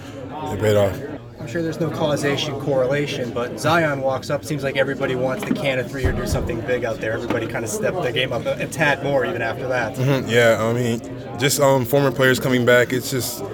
it 0.52 0.60
paid 0.60 0.76
off 0.76 1.17
sure 1.46 1.62
there's 1.62 1.78
no 1.78 1.90
causation 1.90 2.58
correlation, 2.60 3.32
but 3.32 3.60
Zion 3.60 4.00
walks 4.00 4.30
up. 4.30 4.44
Seems 4.44 4.64
like 4.64 4.76
everybody 4.76 5.14
wants 5.14 5.44
the 5.44 5.54
can 5.54 5.78
of 5.78 5.90
three 5.90 6.04
or 6.04 6.12
do 6.12 6.26
something 6.26 6.60
big 6.62 6.84
out 6.84 6.98
there. 6.98 7.12
Everybody 7.12 7.46
kind 7.46 7.64
of 7.64 7.70
stepped 7.70 8.02
their 8.02 8.12
game 8.12 8.32
up 8.32 8.44
a 8.46 8.66
tad 8.66 9.02
more 9.04 9.24
even 9.24 9.42
after 9.42 9.68
that. 9.68 9.94
Mm-hmm. 9.94 10.28
Yeah, 10.28 10.62
I 10.62 10.72
mean, 10.72 11.38
just 11.38 11.60
um, 11.60 11.84
former 11.84 12.10
players 12.10 12.40
coming 12.40 12.66
back. 12.66 12.92
It's 12.92 13.10
just 13.10 13.44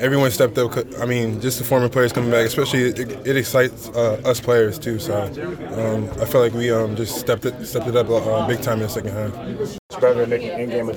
everyone 0.00 0.30
stepped 0.30 0.58
up. 0.58 0.72
I 1.00 1.06
mean, 1.06 1.40
just 1.40 1.58
the 1.58 1.64
former 1.64 1.88
players 1.88 2.12
coming 2.12 2.30
back, 2.30 2.46
especially 2.46 2.84
it, 2.84 3.26
it 3.26 3.36
excites 3.36 3.88
uh, 3.90 4.20
us 4.24 4.40
players 4.40 4.78
too. 4.78 4.98
So 4.98 5.22
um, 5.22 6.08
I 6.20 6.24
feel 6.24 6.40
like 6.40 6.54
we 6.54 6.70
um, 6.70 6.96
just 6.96 7.18
stepped 7.18 7.44
it 7.44 7.66
stepped 7.66 7.88
it 7.88 7.96
up 7.96 8.08
uh, 8.08 8.46
big 8.46 8.62
time 8.62 8.78
in 8.78 8.84
the 8.84 8.88
second 8.88 9.12
half. 9.12 9.78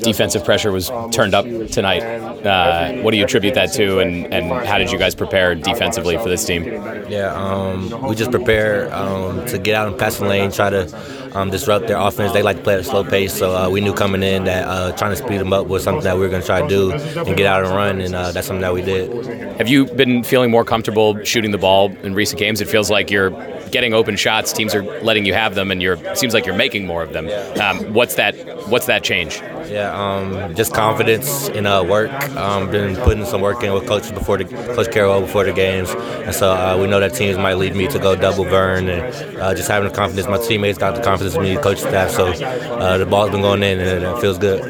Defensive 0.04 0.44
pressure 0.44 0.72
was 0.72 0.92
turned 1.12 1.34
up 1.34 1.46
tonight. 1.72 2.04
Uh, 2.04 3.02
what 3.02 3.12
do 3.12 3.18
you 3.18 3.24
attribute 3.24 3.54
that 3.56 3.72
to, 3.74 4.00
and, 4.00 4.34
and 4.34 4.52
how 4.66 4.78
did 4.78 4.92
you 4.92 4.98
guys 4.98 5.16
prepare 5.16 5.56
defensively 5.56 6.18
for 6.18 6.30
this 6.30 6.46
team? 6.46 6.64
Yeah, 7.10 7.34
um, 7.34 8.08
we 8.08 8.16
just 8.16 8.32
prepare 8.32 8.94
um, 8.94 9.46
to 9.48 9.58
get 9.58 9.76
out 9.76 9.88
and 9.88 9.98
pass 9.98 10.18
the 10.18 10.26
lane, 10.26 10.52
try 10.52 10.70
to 10.70 10.86
um, 11.34 11.50
disrupt 11.50 11.88
their 11.88 11.98
offense. 11.98 12.34
They 12.34 12.42
like 12.42 12.58
to 12.58 12.64
play 12.64 12.76
at 12.76 12.80
a 12.82 12.84
slow 12.84 13.04
pace, 13.04 13.34
so 13.34 13.56
uh, 13.56 13.70
we 13.70 13.82
knew 13.82 13.94
coming 13.94 14.24
in 14.24 14.46
that 14.46 14.68
uh, 14.68 14.92
trying 14.94 15.12
to 15.12 15.18
speed 15.18 15.40
them 15.40 15.54
up 15.54 15.68
was 15.68 15.84
something 15.84 16.04
that 16.04 16.16
we 16.16 16.22
were 16.22 16.30
going 16.30 16.42
to 16.42 16.48
try 16.48 16.62
to 16.62 16.68
do 16.68 16.92
and 16.92 17.38
get 17.38 17.46
out 17.46 17.64
and 17.64 17.74
run, 17.74 18.02
and 18.02 18.16
uh, 18.16 18.32
that's 18.32 18.48
something 18.48 18.62
that 18.62 18.74
we 18.74 18.82
did. 18.82 19.58
Have 19.58 19.68
you 19.68 19.86
been 19.86 20.24
feeling 20.24 20.52
more 20.52 20.64
comfortable 20.64 21.24
shooting 21.24 21.52
the 21.52 21.58
ball 21.58 21.92
in 22.04 22.14
recent 22.14 22.40
games? 22.40 22.62
It 22.62 22.68
feels 22.68 22.90
like 22.90 23.10
you're 23.10 23.32
getting 23.70 23.94
open 23.94 24.16
shots. 24.16 24.54
Teams 24.54 24.74
are 24.76 24.84
letting 25.02 25.26
you 25.26 25.34
have 25.34 25.56
them, 25.56 25.72
and 25.72 25.82
you're 25.82 25.98
seems 26.16 26.34
like 26.34 26.46
you're 26.46 26.56
making 26.56 26.86
more 26.86 27.04
of 27.04 27.14
them. 27.14 27.30
Um, 27.60 27.94
what's 27.94 28.16
that? 28.16 28.36
What's 28.68 28.86
that 28.86 29.04
change? 29.04 29.42
Yeah, 29.70 29.92
um, 29.94 30.56
just 30.56 30.74
confidence 30.74 31.50
in 31.50 31.66
uh, 31.66 31.84
work. 31.84 32.12
Um, 32.38 32.72
been 32.72 32.96
putting 32.96 33.26
some 33.26 33.42
work 33.42 33.64
in 33.64 33.74
with 33.74 33.86
coaches 33.86 34.12
before 34.12 34.38
the 34.38 34.46
coach 34.46 34.88
Carrawell 34.88 35.22
before 35.22 35.44
the 35.44 35.54
games, 35.54 35.90
and 35.90 36.34
so 36.34 36.52
uh, 36.52 36.78
we 36.80 36.88
know 36.88 37.00
that 37.00 37.14
teams 37.14 37.38
might 37.38 37.56
lead 37.56 37.76
me 37.76 37.88
to 37.88 38.00
go 38.00 38.16
double 38.16 38.46
Vern, 38.46 38.88
and 38.88 39.38
uh, 39.38 39.54
just 39.54 39.68
having 39.68 39.90
the 39.90 39.96
confidence. 39.96 40.28
My 40.28 40.38
teammates 40.38 40.78
got 40.78 40.96
the 40.96 41.02
confidence 41.02 41.17
in 41.22 41.42
me, 41.42 41.56
the 41.56 41.62
coach 41.62 41.80
staff. 41.80 42.12
So 42.12 42.28
uh, 42.28 42.98
the 42.98 43.06
ball's 43.06 43.32
been 43.32 43.42
going 43.42 43.64
in, 43.64 43.80
and 43.80 44.04
it 44.04 44.22
feels 44.22 44.38
good. 44.38 44.62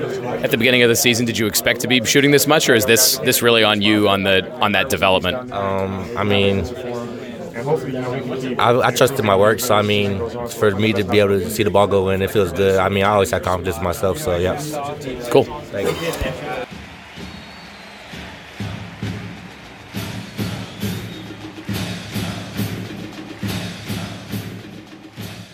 At 0.43 0.51
the 0.51 0.57
beginning 0.57 0.83
of 0.83 0.89
the 0.89 0.95
season, 0.95 1.25
did 1.25 1.37
you 1.37 1.47
expect 1.47 1.81
to 1.81 1.87
be 1.87 2.03
shooting 2.05 2.31
this 2.31 2.47
much, 2.47 2.69
or 2.69 2.75
is 2.75 2.85
this 2.85 3.17
this 3.19 3.41
really 3.41 3.63
on 3.63 3.81
you 3.81 4.07
on 4.09 4.23
the 4.23 4.49
on 4.59 4.71
that 4.73 4.89
development? 4.89 5.51
Um, 5.51 6.17
I 6.17 6.23
mean. 6.23 6.65
I, 8.59 8.79
I 8.79 8.91
trusted 8.91 9.25
my 9.25 9.35
work, 9.35 9.59
so 9.59 9.75
I 9.75 9.81
mean, 9.81 10.19
for 10.47 10.71
me 10.71 10.93
to 10.93 11.03
be 11.03 11.19
able 11.19 11.39
to 11.39 11.49
see 11.49 11.63
the 11.63 11.69
ball 11.69 11.87
go 11.87 12.09
in, 12.09 12.21
it 12.21 12.31
feels 12.31 12.53
good. 12.53 12.79
I 12.79 12.87
mean, 12.87 13.03
I 13.03 13.09
always 13.09 13.31
have 13.31 13.43
confidence 13.43 13.77
in 13.77 13.83
myself, 13.83 14.19
so 14.19 14.37
yeah. 14.37 14.55
Cool. 15.31 15.43
Thank 15.43 15.89
you. 15.89 16.67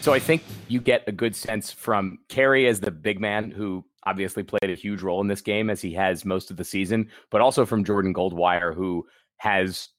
So 0.02 0.12
I 0.12 0.20
think 0.20 0.44
you 0.74 0.82
get 0.82 1.04
a 1.08 1.12
good 1.12 1.36
sense 1.36 1.72
from 1.72 2.18
Carey 2.30 2.68
as 2.68 2.80
the 2.80 2.92
big 2.92 3.22
man 3.22 3.52
who 3.52 3.86
obviously 4.06 4.42
played 4.42 4.72
a 4.72 4.76
huge 4.76 5.04
role 5.04 5.22
in 5.22 5.28
this 5.28 5.42
game 5.42 5.70
as 5.70 5.82
he 5.82 5.94
has 5.94 6.26
most 6.26 6.50
of 6.50 6.58
the 6.58 6.64
season, 6.64 7.10
but 7.30 7.42
also 7.42 7.66
from 7.66 7.86
Jordan 7.86 8.14
Goldwire 8.14 8.74
who 8.74 9.06
has 9.38 9.90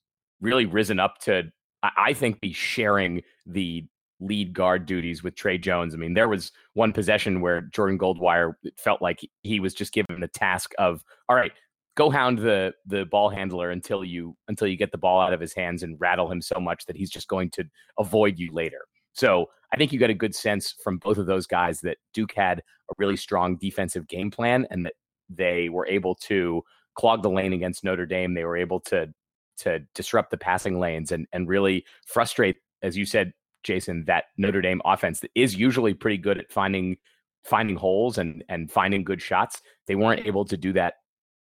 really 0.41 0.67
risen 0.67 0.99
up 0.99 1.19
to 1.21 1.45
I 1.83 2.15
think 2.15 2.41
be 2.41 2.53
sharing 2.53 3.23
the 3.47 3.87
lead 4.19 4.55
guard 4.55 4.87
duties 4.87 5.23
with 5.23 5.35
Tre 5.35 5.59
Jones. 5.59 5.95
I 5.95 5.99
mean, 5.99 6.15
there 6.15 6.29
was 6.29 6.51
one 6.73 6.93
possession 6.93 7.41
where 7.41 7.61
Jordan 7.61 7.99
Goldwire 7.99 8.55
felt 8.79 9.03
like 9.03 9.21
he 9.43 9.61
was 9.61 9.75
just 9.75 9.93
given 9.93 10.21
the 10.21 10.29
task 10.29 10.73
of, 10.79 11.05
all 11.29 11.37
right, 11.37 11.53
go 11.95 12.09
hound 12.11 12.39
the 12.39 12.73
the 12.87 13.05
ball 13.05 13.29
handler 13.29 13.71
until 13.71 14.03
you 14.03 14.35
until 14.49 14.67
you 14.67 14.77
get 14.77 14.93
the 14.93 14.99
ball 14.99 15.21
out 15.21 15.35
of 15.35 15.41
his 15.41 15.55
hands 15.55 15.83
and 15.83 16.01
rattle 16.01 16.33
him 16.33 16.41
so 16.41 16.59
much 16.59 16.87
that 16.87 16.97
he's 16.97 17.11
just 17.11 17.29
going 17.29 17.51
to 17.51 17.65
avoid 17.99 18.39
you 18.39 18.51
later. 18.53 18.87
So 19.15 19.51
I 19.73 19.77
think 19.77 19.93
you 19.93 19.99
got 19.99 20.11
a 20.11 20.15
good 20.15 20.35
sense 20.35 20.75
from 20.83 20.99
both 20.99 21.19
of 21.19 21.27
those 21.27 21.47
guys 21.47 21.81
that 21.81 21.99
Duke 22.13 22.33
had 22.35 22.61
a 22.61 22.95
really 22.99 23.17
strong 23.17 23.57
defensive 23.57 24.07
game 24.07 24.31
plan 24.31 24.67
and 24.71 24.87
that 24.87 24.95
they 25.29 25.69
were 25.69 25.87
able 25.87 26.15
to 26.17 26.63
clog 26.95 27.23
the 27.23 27.31
lane 27.31 27.53
against 27.53 27.83
Notre 27.83 28.07
Dame. 28.07 28.35
They 28.35 28.45
were 28.45 28.57
able 28.57 28.81
to 28.81 29.13
to 29.57 29.79
disrupt 29.95 30.31
the 30.31 30.37
passing 30.37 30.79
lanes 30.79 31.13
and 31.13 31.27
and 31.33 31.49
really 31.49 31.85
frustrate, 32.07 32.57
as 32.83 32.97
you 32.97 33.07
said, 33.07 33.33
Jason, 33.63 34.05
that 34.07 34.25
Notre 34.37 34.61
Dame 34.61 34.83
offense 34.85 35.21
that 35.21 35.31
is 35.35 35.57
usually 35.57 35.95
pretty 35.95 36.19
good 36.19 36.39
at 36.39 36.53
finding 36.53 36.97
finding 37.45 37.77
holes 37.77 38.19
and 38.19 38.45
and 38.49 38.71
finding 38.71 39.05
good 39.05 39.23
shots. 39.23 39.63
They 39.87 39.95
weren't 39.95 40.27
able 40.27 40.45
to 40.45 40.57
do 40.57 40.73
that 40.75 40.95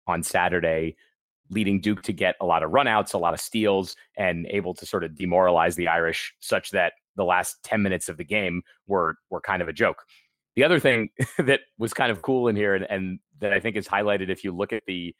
on 0.07 0.23
Saturday 0.23 0.95
leading 1.51 1.81
Duke 1.81 2.01
to 2.03 2.13
get 2.13 2.35
a 2.39 2.45
lot 2.45 2.63
of 2.63 2.71
runouts, 2.71 3.13
a 3.13 3.17
lot 3.17 3.33
of 3.33 3.41
steals, 3.41 3.95
and 4.17 4.47
able 4.49 4.73
to 4.73 4.85
sort 4.85 5.03
of 5.03 5.15
demoralize 5.15 5.75
the 5.75 5.89
Irish 5.89 6.33
such 6.39 6.71
that 6.71 6.93
the 7.15 7.25
last 7.25 7.58
10 7.63 7.82
minutes 7.82 8.10
of 8.10 8.18
the 8.18 8.24
game 8.24 8.62
were 8.88 9.15
were 9.30 9.41
kind 9.41 9.62
of 9.62 9.68
a 9.68 9.74
joke. 9.74 10.03
The 10.56 10.63
other 10.63 10.80
thing 10.80 11.10
that 11.38 11.62
was 11.77 11.94
kind 11.94 12.12
of 12.12 12.22
cool 12.22 12.48
in 12.48 12.56
here 12.56 12.75
and, 12.75 12.86
and 12.89 13.20
that 13.39 13.53
I 13.53 13.60
think 13.60 13.75
is 13.75 13.88
highlighted 13.88 14.30
if 14.30 14.44
you 14.44 14.56
look 14.56 14.74
at 14.74 14.84
the 14.88 15.15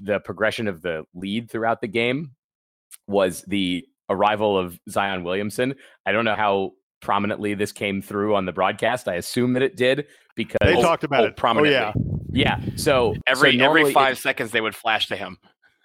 the 0.00 0.20
progression 0.20 0.68
of 0.68 0.82
the 0.82 1.04
lead 1.14 1.50
throughout 1.50 1.80
the 1.80 1.88
game 1.88 2.32
was 3.06 3.42
the 3.42 3.86
arrival 4.10 4.58
of 4.58 4.78
Zion 4.90 5.24
Williamson. 5.24 5.74
I 6.04 6.12
don't 6.12 6.24
know 6.24 6.34
how 6.34 6.72
prominently 7.00 7.54
this 7.54 7.72
came 7.72 8.02
through 8.02 8.34
on 8.34 8.44
the 8.44 8.52
broadcast. 8.52 9.08
I 9.08 9.14
assume 9.14 9.52
that 9.52 9.62
it 9.62 9.76
did 9.76 10.06
because 10.34 10.58
they 10.62 10.80
talked 10.80 11.04
about 11.04 11.22
oh, 11.22 11.26
it 11.26 11.30
oh, 11.30 11.34
prominently. 11.34 11.76
Oh, 11.76 11.92
yeah. 12.32 12.60
Yeah. 12.60 12.60
So 12.76 13.14
every 13.26 13.58
so 13.58 13.64
every 13.64 13.92
five 13.92 14.18
seconds 14.18 14.50
they 14.50 14.60
would 14.60 14.74
flash 14.74 15.06
to 15.08 15.16
him. 15.16 15.38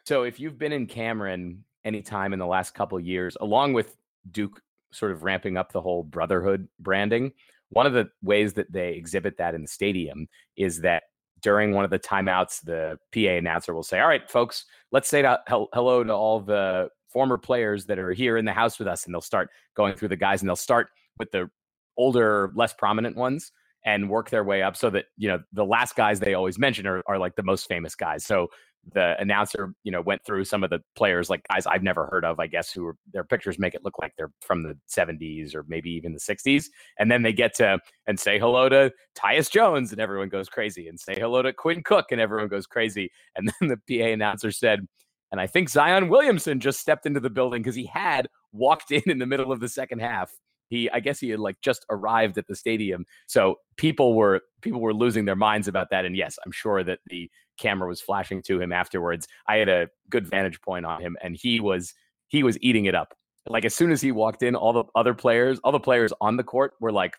So 0.06 0.24
if 0.24 0.40
you've 0.40 0.58
been 0.58 0.72
in 0.72 0.88
Cameron 0.88 1.64
anytime 1.86 2.34
in 2.34 2.40
the 2.40 2.46
last 2.46 2.74
couple 2.74 3.00
years, 3.00 3.38
along 3.40 3.74
with 3.74 3.96
Duke 4.30 4.62
sort 4.94 5.12
of 5.12 5.24
ramping 5.24 5.58
up 5.58 5.72
the 5.72 5.82
whole 5.82 6.04
brotherhood 6.04 6.68
branding. 6.80 7.34
One 7.70 7.86
of 7.86 7.94
the 7.94 8.10
ways 8.22 8.54
that 8.54 8.72
they 8.72 8.94
exhibit 8.94 9.38
that 9.38 9.56
in 9.56 9.64
the 9.64 9.68
stadium 9.68 10.28
is 10.56 10.82
that 10.82 11.04
during 11.42 11.74
one 11.74 11.84
of 11.84 11.92
the 11.92 12.00
timeouts, 12.00 12.62
the 12.64 12.98
PA 13.14 13.34
announcer 13.34 13.74
will 13.74 13.84
say, 13.84 14.00
All 14.00 14.08
right, 14.08 14.30
folks, 14.30 14.66
let's 14.92 15.10
say 15.10 15.24
hello 15.48 16.04
to 16.04 16.14
all 16.14 16.40
the 16.40 16.90
former 17.10 17.38
players 17.38 17.86
that 17.86 18.00
are 18.00 18.12
here 18.12 18.38
in 18.38 18.46
the 18.46 18.54
house 18.54 18.80
with 18.80 18.88
us. 18.88 19.06
And 19.06 19.14
they'll 19.14 19.22
start 19.22 19.50
going 19.76 19.96
through 19.96 20.08
the 20.08 20.16
guys 20.16 20.42
and 20.42 20.50
they'll 20.50 20.56
start 20.56 20.88
with 21.20 21.32
the 21.32 21.50
older, 21.98 22.52
less 22.56 22.74
prominent 22.74 23.16
ones 23.16 23.52
and 23.86 24.10
work 24.10 24.30
their 24.30 24.44
way 24.44 24.64
up 24.64 24.76
so 24.76 24.90
that, 24.90 25.06
you 25.18 25.28
know, 25.28 25.40
the 25.52 25.66
last 25.66 25.96
guys 25.96 26.20
they 26.20 26.34
always 26.34 26.58
mention 26.58 26.88
are, 26.88 27.04
are 27.06 27.20
like 27.20 27.36
the 27.36 27.44
most 27.44 27.68
famous 27.68 27.96
guys. 27.96 28.26
So 28.26 28.48
the 28.92 29.16
announcer, 29.20 29.74
you 29.84 29.92
know, 29.92 30.02
went 30.02 30.24
through 30.26 30.44
some 30.44 30.64
of 30.64 30.70
the 30.70 30.80
players, 30.96 31.30
like 31.30 31.42
guys 31.48 31.66
I've 31.66 31.84
never 31.84 32.08
heard 32.08 32.26
of, 32.26 32.40
I 32.40 32.48
guess, 32.48 32.72
who 32.72 32.86
are, 32.88 32.98
their 33.14 33.24
pictures 33.24 33.58
make 33.58 33.76
it 33.76 33.84
look 33.84 33.98
like 34.00 34.14
they're 34.18 34.32
from 34.42 34.64
the 34.64 34.78
70s 34.90 35.56
or 35.56 35.64
maybe 35.68 35.90
even 35.92 36.14
the 36.14 36.20
60s. 36.20 36.66
And 37.00 37.10
then 37.10 37.22
they 37.22 37.32
get 37.34 37.56
to 37.56 37.80
and 38.08 38.20
say 38.20 38.38
hello 38.40 38.68
to 38.70 38.92
Tyus 39.16 39.50
Jones, 39.50 39.92
and 39.92 40.02
everyone 40.02 40.30
goes 40.30 40.50
crazy, 40.50 40.88
and 40.88 41.00
say 41.00 41.16
hello 41.18 41.42
to 41.42 41.54
Quinn 41.54 41.82
Cook, 41.84 42.08
and 42.12 42.20
everyone 42.20 42.50
goes 42.50 42.68
crazy. 42.68 43.12
And 43.36 43.52
then 43.60 43.70
the 43.70 44.00
PA 44.00 44.08
announcer 44.10 44.52
said, 44.52 44.88
And 45.32 45.42
I 45.42 45.48
think 45.48 45.70
Zion 45.70 46.10
Williamson 46.10 46.60
just 46.60 46.80
stepped 46.80 47.06
into 47.06 47.20
the 47.20 47.30
building 47.30 47.62
because 47.62 47.76
he 47.76 47.86
had 47.86 48.28
walked 48.52 48.92
in 48.92 49.02
in 49.08 49.18
the 49.18 49.26
middle 49.26 49.52
of 49.52 49.60
the 49.60 49.68
second 49.70 50.00
half. 50.00 50.32
He, 50.74 50.90
I 50.90 51.00
guess 51.00 51.20
he 51.20 51.30
had 51.30 51.40
like 51.40 51.62
just 51.62 51.86
arrived 51.92 52.40
at 52.40 52.48
the 52.48 52.56
stadium. 52.56 53.06
So 53.28 53.58
people 53.78 54.16
were 54.16 54.42
people 54.62 54.82
were 54.82 54.94
losing 54.94 55.26
their 55.26 55.36
minds 55.36 55.68
about 55.68 55.92
that. 55.92 56.04
And 56.04 56.18
yes, 56.18 56.40
I'm 56.44 56.52
sure 56.52 56.84
that 56.84 56.98
the 57.06 57.30
camera 57.60 57.88
was 57.88 58.02
flashing 58.02 58.42
to 58.48 58.60
him 58.60 58.72
afterwards. 58.72 59.28
I 59.48 59.58
had 59.58 59.70
a 59.70 59.88
good 60.10 60.28
vantage 60.28 60.60
point 60.62 60.84
on 60.84 61.00
him, 61.00 61.16
and 61.22 61.38
he 61.40 61.60
was 61.60 61.94
he 62.28 62.42
was 62.42 62.58
eating 62.62 62.86
it 62.86 62.96
up. 62.96 63.14
Like 63.48 63.66
as 63.66 63.76
soon 63.76 63.92
as 63.92 64.02
he 64.02 64.12
walked 64.12 64.42
in, 64.42 64.56
all 64.56 64.74
the 64.74 64.86
other 64.96 65.14
players, 65.14 65.60
all 65.64 65.72
the 65.72 65.80
players 65.80 66.12
on 66.20 66.38
the 66.38 66.44
court 66.44 66.74
were 66.80 66.92
like, 66.92 67.18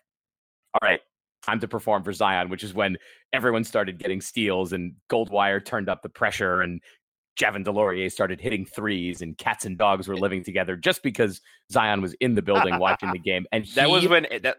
"All 0.73 0.85
right, 0.85 0.99
time 1.41 1.61
to 1.61 1.67
perform 1.69 2.03
for 2.03 2.11
Zion," 2.11 2.49
which 2.49 2.63
is 2.63 2.73
when 2.73 2.97
everyone 3.31 3.63
started 3.63 3.99
getting 3.99 4.19
steals 4.19 4.73
and 4.73 4.95
Goldwire 5.09 5.63
turned 5.63 5.87
up 5.87 6.01
the 6.01 6.09
pressure 6.09 6.61
and 6.61 6.81
Javin 7.35 7.65
DeLaurier 7.65 8.11
started 8.11 8.39
hitting 8.39 8.65
threes 8.65 9.21
and 9.21 9.37
cats 9.37 9.65
and 9.65 9.77
dogs 9.77 10.07
were 10.07 10.15
living 10.15 10.43
together 10.43 10.75
just 10.75 11.03
because 11.03 11.41
Zion 11.71 12.01
was 12.01 12.13
in 12.15 12.35
the 12.35 12.41
building 12.41 12.79
watching 12.79 13.11
the 13.11 13.19
game. 13.19 13.45
And 13.51 13.65
that 13.75 13.89
was 13.89 14.07
when 14.07 14.25
that 14.43 14.57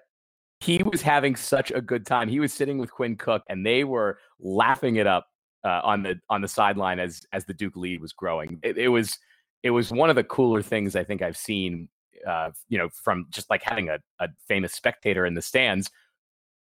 he 0.60 0.82
was 0.82 1.02
having 1.02 1.36
such 1.36 1.70
a 1.70 1.80
good 1.80 2.06
time. 2.06 2.28
He 2.28 2.40
was 2.40 2.52
sitting 2.52 2.78
with 2.78 2.90
Quinn 2.90 3.16
Cook 3.16 3.42
and 3.48 3.64
they 3.64 3.84
were 3.84 4.18
laughing 4.40 4.96
it 4.96 5.06
up 5.06 5.26
uh, 5.64 5.80
on 5.82 6.02
the 6.02 6.20
on 6.30 6.42
the 6.42 6.48
sideline 6.48 6.98
as 6.98 7.22
as 7.32 7.44
the 7.44 7.54
Duke 7.54 7.76
lead 7.76 8.00
was 8.00 8.12
growing. 8.12 8.58
It, 8.62 8.78
it, 8.78 8.88
was 8.88 9.18
it 9.62 9.70
was 9.70 9.90
one 9.90 10.10
of 10.10 10.16
the 10.16 10.24
cooler 10.24 10.62
things 10.62 10.96
I 10.96 11.04
think 11.04 11.22
I've 11.22 11.36
seen. 11.36 11.88
Uh, 12.26 12.50
you 12.68 12.78
know, 12.78 12.88
from 13.04 13.26
just 13.30 13.50
like 13.50 13.62
having 13.62 13.88
a, 13.88 13.98
a 14.20 14.28
famous 14.48 14.72
spectator 14.72 15.26
in 15.26 15.34
the 15.34 15.42
stands. 15.42 15.90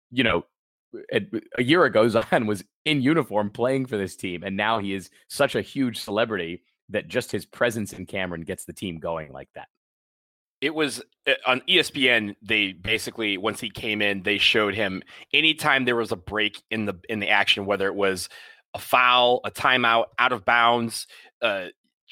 You 0.10 0.24
know, 0.24 0.46
a 1.58 1.64
year 1.64 1.86
ago, 1.86 2.08
Zion 2.08 2.48
was 2.48 2.64
in 2.86 3.02
uniform 3.02 3.50
playing 3.50 3.86
for 3.86 3.98
this 3.98 4.16
team, 4.16 4.44
and 4.44 4.58
now 4.58 4.80
he 4.80 4.94
is 4.94 5.10
such 5.28 5.56
a 5.56 5.62
huge 5.62 6.00
celebrity 6.00 6.64
that 6.90 7.08
just 7.08 7.32
his 7.32 7.46
presence 7.46 7.94
in 7.94 8.06
Cameron 8.06 8.42
gets 8.42 8.66
the 8.66 8.74
team 8.74 9.00
going 9.00 9.32
like 9.32 9.50
that. 9.56 9.68
It 10.60 10.76
was 10.76 11.02
uh, 11.28 11.34
on 11.48 11.62
ESPN. 11.62 12.36
They 12.42 12.74
basically 12.74 13.38
once 13.38 13.60
he 13.60 13.70
came 13.70 14.02
in, 14.02 14.24
they 14.24 14.38
showed 14.38 14.76
him 14.76 15.02
anytime 15.34 15.86
there 15.86 15.96
was 15.96 16.12
a 16.12 16.18
break 16.18 16.62
in 16.70 16.86
the 16.86 17.00
in 17.10 17.20
the 17.20 17.30
action, 17.30 17.66
whether 17.66 17.88
it 17.88 17.96
was 17.96 18.30
a 18.74 18.80
foul, 18.80 19.42
a 19.44 19.52
timeout, 19.52 20.06
out 20.20 20.32
of 20.32 20.46
bounds, 20.46 21.08
uh, 21.42 21.68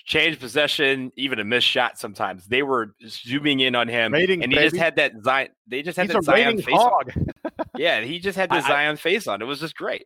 change 0.10 0.39
possession, 0.39 1.12
even 1.16 1.39
a 1.39 1.44
missed 1.46 1.68
shot. 1.68 1.98
Sometimes 2.00 2.48
they 2.48 2.63
were 2.63 2.96
zooming 3.08 3.60
in 3.62 3.75
on 3.75 3.88
him, 3.88 4.12
Ratings, 4.12 4.44
and 4.44 4.51
he 4.51 4.58
baby. 4.58 4.70
just 4.72 4.82
had 4.82 4.96
that 4.96 5.13
Zion. 5.24 5.50
They 5.68 5.84
just 5.84 5.96
had 5.98 6.08
He's 6.08 6.13
that 6.13 6.20
a 6.20 6.24
Zion 6.24 6.62
face. 6.62 6.75
hog. 6.75 7.12
On. 7.16 7.66
yeah, 7.78 8.01
he 8.01 8.20
just 8.20 8.36
had 8.38 8.50
the 8.50 8.56
I- 8.56 8.58
I- 8.58 8.68
Zion 8.68 8.98
face 8.98 9.28
on. 9.28 9.42
It 9.42 9.46
was 9.46 9.60
just 9.60 9.75
great. 9.78 10.06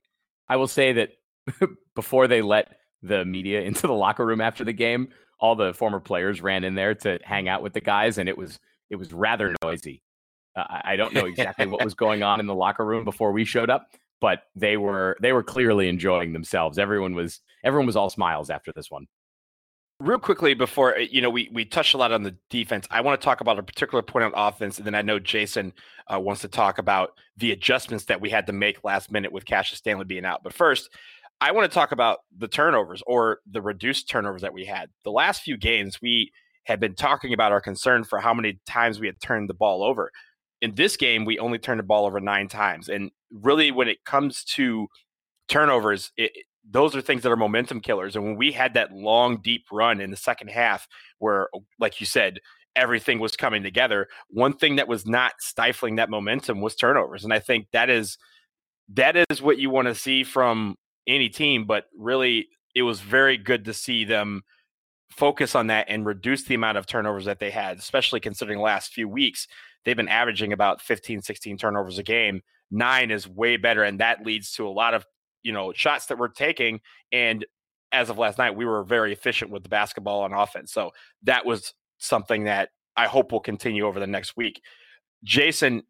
I 0.49 0.57
will 0.57 0.67
say 0.67 0.91
that 0.93 1.11
before 1.95 2.27
they 2.27 2.41
let 2.41 2.75
the 3.01 3.23
media 3.25 3.61
into 3.69 3.87
the 3.87 3.93
locker 3.93 4.25
room 4.25 4.41
after 4.41 4.63
the 4.63 4.73
game, 4.73 5.07
all 5.39 5.55
the 5.55 5.73
former 5.73 5.99
players 6.01 6.41
ran 6.41 6.63
in 6.65 6.75
there 6.75 6.93
to 6.95 7.17
hang 7.23 7.47
out 7.47 7.63
with 7.63 7.73
the 7.73 7.81
guys, 7.81 8.17
and 8.17 8.27
it 8.29 8.37
was 8.37 8.59
it 8.89 8.97
was 8.97 9.11
rather 9.13 9.55
noisy. 9.63 10.03
Uh, 10.55 10.65
I 10.69 10.81
I 10.93 10.95
don't 10.97 11.13
know 11.13 11.25
exactly 11.25 11.65
what 11.65 11.83
was 11.83 11.93
going 11.95 12.23
on 12.23 12.39
in 12.41 12.45
the 12.45 12.53
locker 12.53 12.85
room 12.85 13.05
before 13.05 13.31
we 13.31 13.45
showed 13.45 13.69
up, 13.69 13.87
but 14.21 14.43
they 14.55 14.75
were 14.77 15.17
they 15.21 15.31
were 15.33 15.43
clearly 15.43 15.87
enjoying 15.87 16.33
themselves. 16.33 16.77
Everyone 16.77 17.15
was 17.15 17.39
everyone 17.63 17.87
was 17.87 17.95
all 17.95 18.09
smiles 18.09 18.49
after 18.49 18.71
this 18.75 18.91
one. 18.91 19.07
Real 20.03 20.19
quickly 20.19 20.53
before 20.53 20.95
uh, 20.95 20.99
you 20.99 21.21
know 21.21 21.29
we 21.29 21.49
we 21.53 21.63
touched 21.63 21.93
a 21.93 21.97
lot 21.97 22.11
on 22.11 22.23
the 22.23 22.35
defense 22.49 22.85
i 22.91 22.99
want 22.99 23.19
to 23.19 23.23
talk 23.23 23.41
about 23.41 23.57
a 23.57 23.63
particular 23.63 24.01
point 24.01 24.25
on 24.25 24.31
offense 24.35 24.77
and 24.77 24.85
then 24.85 24.95
i 24.95 25.01
know 25.01 25.17
jason 25.17 25.71
uh, 26.13 26.19
wants 26.19 26.41
to 26.41 26.47
talk 26.47 26.77
about 26.77 27.11
the 27.37 27.51
adjustments 27.51 28.05
that 28.05 28.19
we 28.19 28.29
had 28.29 28.45
to 28.45 28.53
make 28.53 28.83
last 28.83 29.11
minute 29.11 29.31
with 29.31 29.45
cassius 29.45 29.79
stanley 29.79 30.05
being 30.05 30.25
out. 30.25 30.43
But 30.43 30.53
first 30.53 30.89
i 31.39 31.51
want 31.51 31.69
to 31.69 31.73
talk 31.73 31.91
about 31.91 32.19
the 32.37 32.47
turnovers 32.47 33.01
or 33.07 33.39
the 33.49 33.61
reduced 33.61 34.09
turnovers 34.09 34.41
that 34.41 34.53
we 34.53 34.65
had. 34.65 34.89
The 35.03 35.11
last 35.11 35.41
few 35.41 35.57
games 35.57 36.01
we 36.01 36.31
had 36.65 36.79
been 36.79 36.95
talking 36.95 37.33
about 37.33 37.51
our 37.51 37.61
concern 37.61 38.03
for 38.03 38.19
how 38.19 38.33
many 38.33 38.59
times 38.65 38.99
we 38.99 39.07
had 39.07 39.19
turned 39.21 39.49
the 39.49 39.53
ball 39.53 39.83
over. 39.83 40.11
In 40.61 40.75
this 40.75 40.97
game 40.97 41.23
we 41.23 41.39
only 41.39 41.59
turned 41.59 41.79
the 41.79 41.83
ball 41.83 42.05
over 42.05 42.19
nine 42.19 42.49
times 42.49 42.89
and 42.89 43.09
really 43.31 43.71
when 43.71 43.87
it 43.87 44.03
comes 44.05 44.43
to 44.43 44.87
turnovers 45.47 46.11
it, 46.17 46.31
those 46.69 46.95
are 46.95 47.01
things 47.01 47.23
that 47.23 47.31
are 47.31 47.37
momentum 47.37 47.81
killers. 47.81 48.15
And 48.15 48.23
when 48.23 48.37
we 48.37 48.51
had 48.51 48.73
that 48.75 48.91
long, 48.91 49.41
deep 49.41 49.65
run 49.71 49.99
in 49.99 50.11
the 50.11 50.17
second 50.17 50.49
half, 50.49 50.87
where, 51.19 51.49
like 51.79 51.99
you 51.99 52.05
said, 52.05 52.39
everything 52.75 53.19
was 53.19 53.35
coming 53.35 53.63
together, 53.63 54.07
one 54.29 54.53
thing 54.53 54.77
that 54.77 54.87
was 54.87 55.05
not 55.05 55.33
stifling 55.39 55.95
that 55.95 56.09
momentum 56.09 56.61
was 56.61 56.75
turnovers. 56.75 57.23
And 57.23 57.33
I 57.33 57.39
think 57.39 57.67
that 57.73 57.89
is 57.89 58.17
that 58.93 59.15
is 59.15 59.41
what 59.41 59.57
you 59.57 59.69
want 59.69 59.87
to 59.87 59.95
see 59.95 60.23
from 60.23 60.75
any 61.07 61.29
team. 61.29 61.65
But 61.65 61.85
really, 61.97 62.47
it 62.75 62.83
was 62.83 63.01
very 63.01 63.37
good 63.37 63.65
to 63.65 63.73
see 63.73 64.05
them 64.05 64.41
focus 65.11 65.55
on 65.55 65.67
that 65.67 65.85
and 65.89 66.05
reduce 66.05 66.43
the 66.43 66.55
amount 66.55 66.77
of 66.77 66.87
turnovers 66.87 67.25
that 67.25 67.39
they 67.39 67.51
had, 67.51 67.77
especially 67.77 68.19
considering 68.19 68.59
last 68.59 68.93
few 68.93 69.07
weeks. 69.07 69.47
They've 69.85 69.97
been 69.97 70.07
averaging 70.07 70.53
about 70.53 70.81
15, 70.81 71.21
16 71.21 71.57
turnovers 71.57 71.99
a 71.99 72.03
game. 72.03 72.41
Nine 72.71 73.11
is 73.11 73.27
way 73.27 73.57
better. 73.57 73.83
And 73.83 73.99
that 73.99 74.25
leads 74.25 74.53
to 74.53 74.67
a 74.67 74.69
lot 74.69 74.93
of 74.93 75.05
you 75.43 75.51
know 75.51 75.73
shots 75.73 76.07
that 76.07 76.17
we're 76.17 76.27
taking 76.27 76.79
and 77.11 77.45
as 77.91 78.09
of 78.09 78.17
last 78.17 78.37
night 78.37 78.55
we 78.55 78.65
were 78.65 78.83
very 78.83 79.13
efficient 79.13 79.51
with 79.51 79.63
the 79.63 79.69
basketball 79.69 80.21
on 80.21 80.33
offense 80.33 80.71
so 80.71 80.91
that 81.21 81.45
was 81.45 81.73
something 81.99 82.45
that 82.45 82.69
i 82.97 83.07
hope 83.07 83.31
will 83.31 83.39
continue 83.39 83.85
over 83.85 83.99
the 83.99 84.07
next 84.07 84.35
week. 84.35 84.61
Jason 85.23 85.83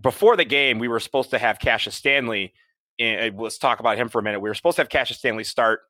before 0.00 0.36
the 0.36 0.44
game 0.44 0.78
we 0.78 0.88
were 0.88 1.00
supposed 1.00 1.30
to 1.30 1.38
have 1.38 1.58
cassius 1.58 1.94
stanley 1.96 2.52
and 2.98 3.34
uh, 3.38 3.42
let's 3.42 3.58
talk 3.58 3.80
about 3.80 3.96
him 3.96 4.08
for 4.08 4.18
a 4.18 4.22
minute. 4.22 4.40
We 4.40 4.50
were 4.50 4.54
supposed 4.54 4.76
to 4.76 4.82
have 4.82 4.88
cassius 4.88 5.18
stanley 5.18 5.44
start 5.44 5.80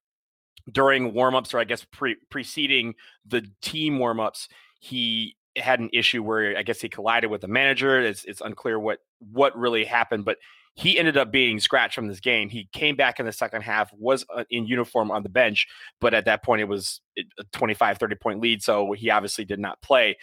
during 0.71 1.13
warmups 1.13 1.55
or 1.55 1.59
i 1.59 1.65
guess 1.65 1.85
pre- 1.93 2.17
preceding 2.31 2.95
the 3.27 3.47
team 3.63 3.99
warmups. 3.99 4.49
He 4.81 5.37
had 5.57 5.81
an 5.81 5.91
issue 5.93 6.23
where 6.23 6.57
i 6.57 6.63
guess 6.63 6.81
he 6.81 6.89
collided 6.89 7.31
with 7.31 7.41
the 7.41 7.49
manager. 7.49 8.01
It's, 8.01 8.25
it's 8.25 8.41
unclear 8.41 8.79
what 8.79 8.99
what 9.19 9.57
really 9.57 9.85
happened 9.85 10.25
but 10.25 10.39
he 10.79 10.97
ended 10.97 11.17
up 11.17 11.33
being 11.33 11.59
scratched 11.59 11.97
from 11.97 12.07
this 12.07 12.21
game. 12.21 12.49
He 12.49 12.69
came 12.73 12.95
back 12.95 13.19
in 13.19 13.27
the 13.27 13.33
second 13.33 13.63
half, 13.63 13.93
was 13.95 14.25
uh, 14.33 14.45
in 14.49 14.65
uniform 14.65 15.11
on 15.11 15.25
the 15.25 15.29
bench, 15.29 15.67
but 16.01 16.15
at 16.15 16.27
that 16.27 16.45
point 16.45 16.61
it 16.61 16.69
was 16.69 17.01
a 17.19 17.45
25, 17.53 17.99
30 17.99 18.15
point 18.15 18.41
lead. 18.41 18.63
So 18.63 18.93
he 18.93 19.11
obviously 19.11 19.45
did 19.45 19.59
not 19.59 19.83
play. 19.83 20.17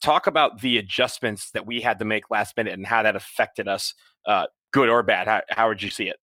Talk 0.00 0.28
about 0.28 0.60
the 0.60 0.78
adjustments 0.78 1.50
that 1.50 1.66
we 1.66 1.80
had 1.80 1.98
to 1.98 2.04
make 2.04 2.30
last 2.30 2.56
minute 2.56 2.74
and 2.74 2.86
how 2.86 3.02
that 3.02 3.16
affected 3.16 3.66
us, 3.66 3.94
uh, 4.26 4.46
good 4.72 4.88
or 4.88 5.02
bad. 5.02 5.26
How, 5.26 5.42
how 5.48 5.66
would 5.66 5.82
you 5.82 5.90
see 5.90 6.08
it? 6.08 6.18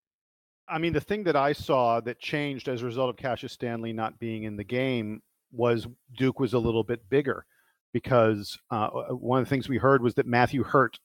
I 0.69 0.77
mean, 0.77 0.93
the 0.93 1.01
thing 1.01 1.25
that 1.25 1.35
I 1.35 1.51
saw 1.51 1.99
that 2.01 2.21
changed 2.21 2.69
as 2.69 2.83
a 2.83 2.85
result 2.85 3.09
of 3.09 3.17
Cassius 3.17 3.51
Stanley 3.51 3.91
not 3.91 4.17
being 4.17 4.43
in 4.43 4.55
the 4.55 4.63
game 4.63 5.21
was 5.51 5.87
Duke 6.17 6.39
was 6.39 6.53
a 6.53 6.59
little 6.59 6.85
bit 6.85 7.01
bigger 7.09 7.45
because 7.91 8.57
uh, 8.71 8.87
one 9.09 9.39
of 9.39 9.45
the 9.45 9.49
things 9.49 9.67
we 9.67 9.77
heard 9.77 10.01
was 10.01 10.13
that 10.13 10.25
Matthew 10.25 10.63
Hurt 10.63 10.97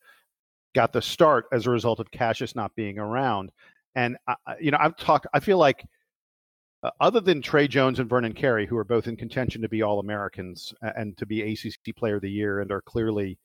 got 0.74 0.92
the 0.92 1.02
start 1.02 1.46
as 1.52 1.66
a 1.66 1.70
result 1.70 2.00
of 2.00 2.10
Cassius 2.10 2.54
not 2.54 2.74
being 2.76 2.98
around. 2.98 3.50
And 3.94 4.16
I, 4.26 4.34
you 4.60 4.70
know, 4.70 4.78
I've 4.80 4.96
talked. 4.96 5.26
I 5.32 5.40
feel 5.40 5.58
like 5.58 5.84
uh, 6.82 6.90
other 7.00 7.20
than 7.20 7.42
Tre 7.42 7.66
Jones 7.66 7.98
and 7.98 8.08
Vernon 8.08 8.32
Carey, 8.32 8.66
who 8.66 8.76
are 8.76 8.84
both 8.84 9.08
in 9.08 9.16
contention 9.16 9.62
to 9.62 9.68
be 9.68 9.82
All 9.82 9.98
Americans 9.98 10.72
and 10.82 11.16
to 11.18 11.26
be 11.26 11.42
ACC 11.42 11.96
Player 11.96 12.16
of 12.16 12.22
the 12.22 12.30
Year, 12.30 12.60
and 12.60 12.70
are 12.70 12.82
clearly 12.82 13.38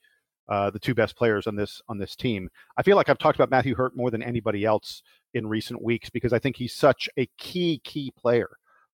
uh, 0.49 0.69
the 0.69 0.79
two 0.79 0.93
best 0.93 1.15
players 1.15 1.47
on 1.47 1.55
this 1.55 1.81
on 1.87 1.97
this 1.97 2.15
team, 2.15 2.49
I 2.77 2.83
feel 2.83 2.97
like 2.97 3.09
I've 3.09 3.17
talked 3.17 3.37
about 3.37 3.49
Matthew 3.49 3.75
Hurt 3.75 3.95
more 3.95 4.11
than 4.11 4.21
anybody 4.21 4.65
else 4.65 5.01
in 5.33 5.47
recent 5.47 5.81
weeks 5.81 6.09
because 6.09 6.33
I 6.33 6.39
think 6.39 6.57
he's 6.57 6.75
such 6.75 7.09
a 7.17 7.27
key 7.37 7.81
key 7.83 8.11
player 8.15 8.49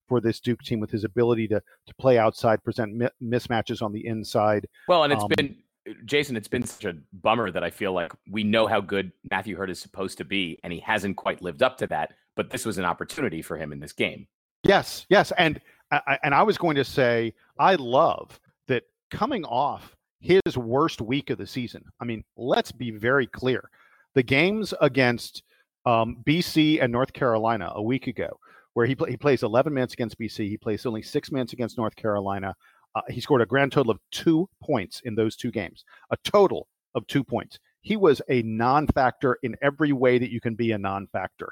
for 0.07 0.21
this 0.21 0.39
Duke 0.39 0.61
team 0.61 0.79
with 0.79 0.91
his 0.91 1.03
ability 1.03 1.47
to 1.49 1.61
to 1.87 1.95
play 1.99 2.17
outside, 2.17 2.63
present 2.63 2.93
mi- 2.93 3.09
mismatches 3.21 3.81
on 3.81 3.91
the 3.91 4.05
inside. 4.05 4.67
Well, 4.87 5.03
and 5.03 5.11
it's 5.11 5.23
Um, 5.23 5.31
been 5.35 5.57
Jason, 6.05 6.35
it's 6.35 6.47
been 6.47 6.63
such 6.63 6.85
a 6.85 6.95
bummer 7.13 7.51
that 7.51 7.63
I 7.63 7.69
feel 7.69 7.93
like 7.93 8.11
we 8.29 8.43
know 8.43 8.67
how 8.67 8.81
good 8.81 9.11
Matthew 9.29 9.55
Hurt 9.55 9.69
is 9.69 9.79
supposed 9.79 10.17
to 10.19 10.25
be, 10.25 10.59
and 10.63 10.73
he 10.73 10.79
hasn't 10.79 11.17
quite 11.17 11.41
lived 11.41 11.63
up 11.63 11.77
to 11.79 11.87
that. 11.87 12.13
But 12.35 12.49
this 12.49 12.65
was 12.65 12.77
an 12.77 12.85
opportunity 12.85 13.41
for 13.41 13.57
him 13.57 13.71
in 13.71 13.79
this 13.79 13.93
game. 13.93 14.27
Yes, 14.63 15.05
yes, 15.09 15.31
and 15.37 15.59
I, 15.91 16.17
and 16.23 16.33
I 16.33 16.43
was 16.43 16.57
going 16.57 16.75
to 16.75 16.83
say 16.83 17.33
I 17.57 17.75
love 17.75 18.39
that 18.67 18.83
coming 19.09 19.43
off 19.45 19.95
his 20.19 20.57
worst 20.57 21.01
week 21.01 21.29
of 21.29 21.37
the 21.37 21.47
season. 21.47 21.83
I 21.99 22.05
mean, 22.05 22.23
let's 22.37 22.71
be 22.71 22.91
very 22.91 23.27
clear: 23.27 23.69
the 24.15 24.23
games 24.23 24.73
against 24.81 25.43
um, 25.85 26.17
BC 26.25 26.81
and 26.83 26.91
North 26.91 27.13
Carolina 27.13 27.71
a 27.75 27.81
week 27.81 28.07
ago, 28.07 28.39
where 28.73 28.85
he 28.85 28.95
he 29.07 29.17
plays 29.17 29.43
11 29.43 29.73
minutes 29.73 29.93
against 29.93 30.19
BC, 30.19 30.47
he 30.47 30.57
plays 30.57 30.85
only 30.85 31.01
six 31.01 31.31
minutes 31.31 31.53
against 31.53 31.77
North 31.77 31.95
Carolina. 31.95 32.55
Uh, 32.95 33.01
he 33.09 33.21
scored 33.21 33.41
a 33.41 33.45
grand 33.45 33.71
total 33.71 33.91
of 33.91 33.99
two 34.11 34.49
points 34.61 35.01
in 35.05 35.15
those 35.15 35.35
two 35.35 35.51
games, 35.51 35.85
a 36.11 36.17
total 36.23 36.67
of 36.95 37.05
two 37.07 37.23
points. 37.23 37.59
He 37.81 37.95
was 37.95 38.21
a 38.29 38.41
non-factor 38.41 39.37
in 39.43 39.55
every 39.61 39.91
way 39.93 40.17
that 40.17 40.31
you 40.31 40.41
can 40.41 40.55
be 40.55 40.71
a 40.71 40.77
non-factor. 40.77 41.49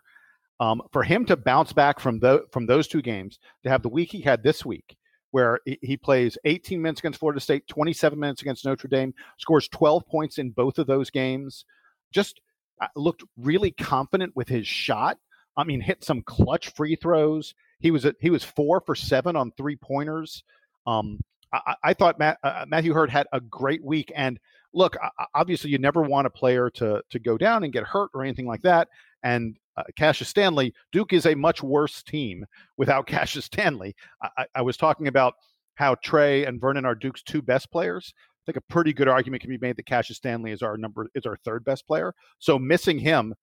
Um, 0.60 0.82
for 0.92 1.04
him 1.04 1.26
to 1.26 1.38
bounce 1.38 1.72
back 1.72 2.00
from 2.00 2.20
the, 2.20 2.46
from 2.52 2.66
those 2.66 2.88
two 2.88 3.02
games, 3.02 3.38
to 3.64 3.70
have 3.70 3.84
the 3.84 3.90
week 3.90 4.12
he 4.12 4.22
had 4.22 4.42
this 4.42 4.66
week, 4.66 4.98
where 5.32 5.60
he, 5.66 5.98
plays 5.98 6.38
18 6.46 6.82
minutes 6.82 7.00
against 7.00 7.20
Florida 7.20 7.40
State, 7.40 7.68
27 7.68 8.18
minutes 8.18 8.42
against 8.42 8.66
Notre 8.66 8.88
Dame, 8.88 9.14
scores 9.38 9.68
12 9.68 10.08
points 10.08 10.40
in 10.40 10.50
both 10.50 10.80
of 10.80 10.88
those 10.88 11.12
games, 11.12 11.66
just 12.12 12.42
uh, 12.82 12.88
looked 12.96 13.24
really 13.38 13.72
confident 13.72 14.36
with 14.36 14.48
his 14.48 14.68
shot. 14.68 15.18
I 15.56 15.64
mean, 15.64 15.82
hit 15.82 16.04
some 16.04 16.24
clutch 16.24 16.74
free 16.74 16.96
throws. 16.96 17.54
He 17.80 17.92
was 17.92 18.08
he 18.20 18.30
was 18.30 18.44
four 18.44 18.82
for 18.82 18.96
seven 18.96 19.36
on 19.36 19.52
three 19.58 19.76
pointers. 19.76 20.44
Um, 20.86 21.20
I, 21.54 21.76
I, 21.84 21.94
thought 21.94 22.20
Matt, 22.20 22.38
uh, 22.44 22.66
Matthew 22.68 22.94
Hurt 22.94 23.10
had 23.10 23.28
a 23.34 23.40
great 23.40 23.84
week. 23.84 24.12
And 24.16 24.40
look, 24.74 24.96
obviously, 25.34 25.70
you 25.70 25.78
never 25.78 26.02
want 26.02 26.28
a 26.28 26.32
player 26.32 26.70
to 26.72 27.02
to 27.10 27.20
go 27.20 27.38
down 27.38 27.64
and 27.64 27.74
get 27.74 27.84
hurt 27.84 28.10
or 28.14 28.24
anything 28.24 28.48
like 28.48 28.62
that. 28.64 28.90
And 29.24 29.58
uh, 29.78 29.84
Cassius 29.96 30.30
Stanley, 30.30 30.74
Duke 30.92 31.14
is 31.14 31.26
a 31.26 31.36
much 31.36 31.64
worse 31.64 32.04
team 32.04 32.46
without 32.78 33.08
Cassius 33.08 33.46
Stanley. 33.46 33.96
I, 34.22 34.46
I 34.56 34.62
was 34.62 34.78
talking 34.78 35.08
about 35.08 35.36
how 35.76 35.96
Tre 36.04 36.46
and 36.46 36.60
Vernon 36.60 36.86
are 36.86 36.96
Duke's 36.96 37.24
two 37.24 37.42
best 37.42 37.72
players. 37.72 38.14
I 38.18 38.52
think 38.52 38.58
a 38.58 38.74
pretty 38.74 38.94
good 38.94 39.08
argument 39.08 39.42
can 39.42 39.50
be 39.50 39.58
made 39.58 39.76
that 39.76 39.86
Cassius 39.86 40.18
Stanley 40.18 40.52
is 40.52 40.62
our 40.62 40.78
number 40.78 41.08
is 41.16 41.26
our 41.26 41.38
third 41.44 41.64
best 41.64 41.86
player. 41.86 42.14
So 42.40 42.58
missing 42.58 42.98
him 42.98 43.34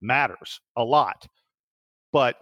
matters 0.00 0.60
a 0.76 0.84
lot. 0.84 1.26
But 2.12 2.36